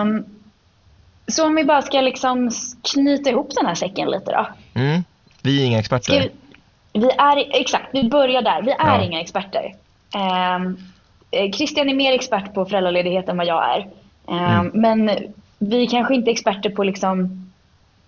Um, 0.00 0.24
så 1.26 1.46
om 1.46 1.54
vi 1.54 1.64
bara 1.64 1.82
ska 1.82 2.00
liksom 2.00 2.50
knyta 2.92 3.30
ihop 3.30 3.50
den 3.54 3.66
här 3.66 3.74
säcken 3.74 4.10
lite 4.10 4.32
då. 4.32 4.46
Mm. 4.80 5.04
Vi 5.42 5.62
är 5.62 5.66
inga 5.66 5.78
experter. 5.78 6.30
Vi, 6.92 7.00
vi, 7.00 7.10
är, 7.10 7.60
exakt, 7.60 7.88
vi 7.92 8.08
börjar 8.08 8.42
där. 8.42 8.62
Vi 8.62 8.70
är 8.70 8.76
ja. 8.78 9.02
inga 9.02 9.20
experter. 9.20 9.74
Um, 10.56 10.78
Christian 11.52 11.88
är 11.88 11.94
mer 11.94 12.12
expert 12.12 12.54
på 12.54 12.64
föräldraledighet 12.64 13.28
än 13.28 13.36
vad 13.36 13.46
jag 13.46 13.76
är. 13.76 13.86
Um, 14.26 14.38
mm. 14.38 14.70
Men 14.74 15.10
vi 15.58 15.86
kanske 15.86 16.14
inte 16.14 16.30
är 16.30 16.32
experter 16.32 16.70
på 16.70 16.84
liksom 16.84 17.43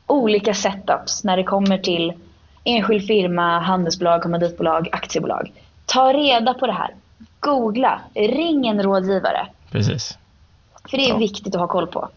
olika 0.07 0.55
setups 0.55 1.25
när 1.25 1.37
det 1.37 1.45
kommer 1.45 1.79
till 1.79 2.13
enskild 2.65 3.07
firma, 3.07 3.59
handelsbolag, 3.59 4.23
kommanditbolag, 4.23 4.89
aktiebolag. 4.93 5.53
Ta 5.87 6.13
reda 6.13 6.55
på 6.55 6.67
det 6.67 6.73
här. 6.73 6.95
Googla. 7.41 8.01
Ring 8.15 8.67
en 8.67 8.83
rådgivare. 8.83 9.47
Precis. 9.71 10.19
För 10.91 10.97
det 10.97 11.05
är 11.05 11.09
ja. 11.09 11.17
viktigt 11.17 11.55
att 11.55 11.61
ha 11.61 11.69
koll 11.69 11.87
på. 11.87 12.09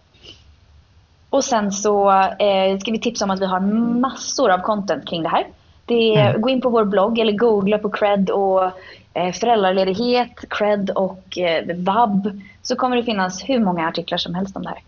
Och 1.30 1.44
sen 1.44 1.72
så 1.72 2.12
eh, 2.22 2.80
ska 2.80 2.92
vi 2.92 3.00
tipsa 3.00 3.26
om 3.26 3.32
att 3.32 3.42
vi 3.42 3.46
har 3.46 3.60
massor 4.00 4.52
av 4.52 4.60
content 4.60 5.08
kring 5.08 5.24
det 5.24 5.30
här. 5.30 5.48
Det 5.86 6.16
är, 6.16 6.30
mm. 6.30 6.42
Gå 6.42 6.50
in 6.50 6.62
på 6.62 6.70
vår 6.70 6.86
blogg 6.86 7.20
eller 7.20 7.34
googla 7.34 7.78
på 7.78 7.90
cred 7.90 8.30
och 8.30 8.64
eh, 9.14 9.34
föräldraledighet, 9.34 10.46
cred 10.50 10.90
och 10.90 11.38
eh, 11.38 11.76
vab. 11.76 12.42
Så 12.62 12.76
kommer 12.76 12.98
det 12.98 13.04
finnas 13.04 13.42
hur 13.50 13.60
många 13.60 13.88
artiklar 13.88 14.18
som 14.18 14.36
helst 14.36 14.56
om 14.56 14.64
det 14.64 14.70
här. 14.70 14.80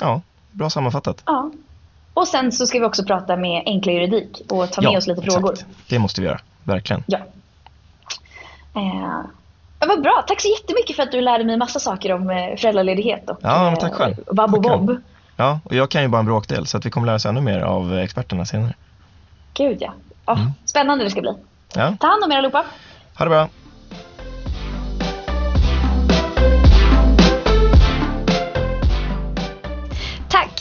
Ja, 0.00 0.20
bra 0.52 0.70
sammanfattat. 0.70 1.22
Ja, 1.26 1.50
och 2.16 2.28
sen 2.28 2.52
så 2.52 2.66
ska 2.66 2.78
vi 2.78 2.84
också 2.84 3.04
prata 3.04 3.36
med 3.36 3.62
enkla 3.66 3.92
juridik 3.92 4.42
och 4.48 4.70
ta 4.70 4.82
med 4.82 4.92
ja, 4.92 4.98
oss 4.98 5.06
lite 5.06 5.22
frågor. 5.22 5.52
Exakt. 5.52 5.70
Det 5.88 5.98
måste 5.98 6.20
vi 6.20 6.26
göra, 6.26 6.40
verkligen. 6.64 7.02
Ja. 7.06 7.18
Eh, 8.74 9.20
vad 9.78 10.02
bra, 10.02 10.24
tack 10.26 10.40
så 10.40 10.48
jättemycket 10.48 10.96
för 10.96 11.02
att 11.02 11.12
du 11.12 11.20
lärde 11.20 11.44
mig 11.44 11.56
massa 11.56 11.80
saker 11.80 12.12
om 12.12 12.30
eh, 12.30 12.56
föräldraledighet 12.56 13.30
och 13.30 13.38
ja, 13.42 13.70
men 13.70 13.76
tack 13.76 13.94
själv. 13.94 14.14
Eh, 14.18 14.24
vab 14.26 14.54
och 14.54 14.62
bob. 14.62 14.96
Ja, 15.36 15.60
och 15.64 15.74
jag 15.74 15.90
kan 15.90 16.02
ju 16.02 16.08
bara 16.08 16.18
en 16.18 16.26
bråkdel 16.26 16.66
så 16.66 16.76
att 16.76 16.86
vi 16.86 16.90
kommer 16.90 17.06
lära 17.06 17.16
oss 17.16 17.26
ännu 17.26 17.40
mer 17.40 17.60
av 17.60 17.98
experterna 17.98 18.44
senare. 18.44 18.74
Gud 19.54 19.78
ja. 19.80 19.92
Oh, 20.26 20.40
mm. 20.40 20.52
Spännande 20.64 21.04
det 21.04 21.10
ska 21.10 21.20
bli. 21.20 21.34
Ja. 21.74 21.96
Ta 22.00 22.06
hand 22.06 22.24
om 22.24 22.32
er 22.32 22.36
allihopa. 22.36 22.64
Ha 23.18 23.24
det 23.24 23.30
bra. 23.30 23.48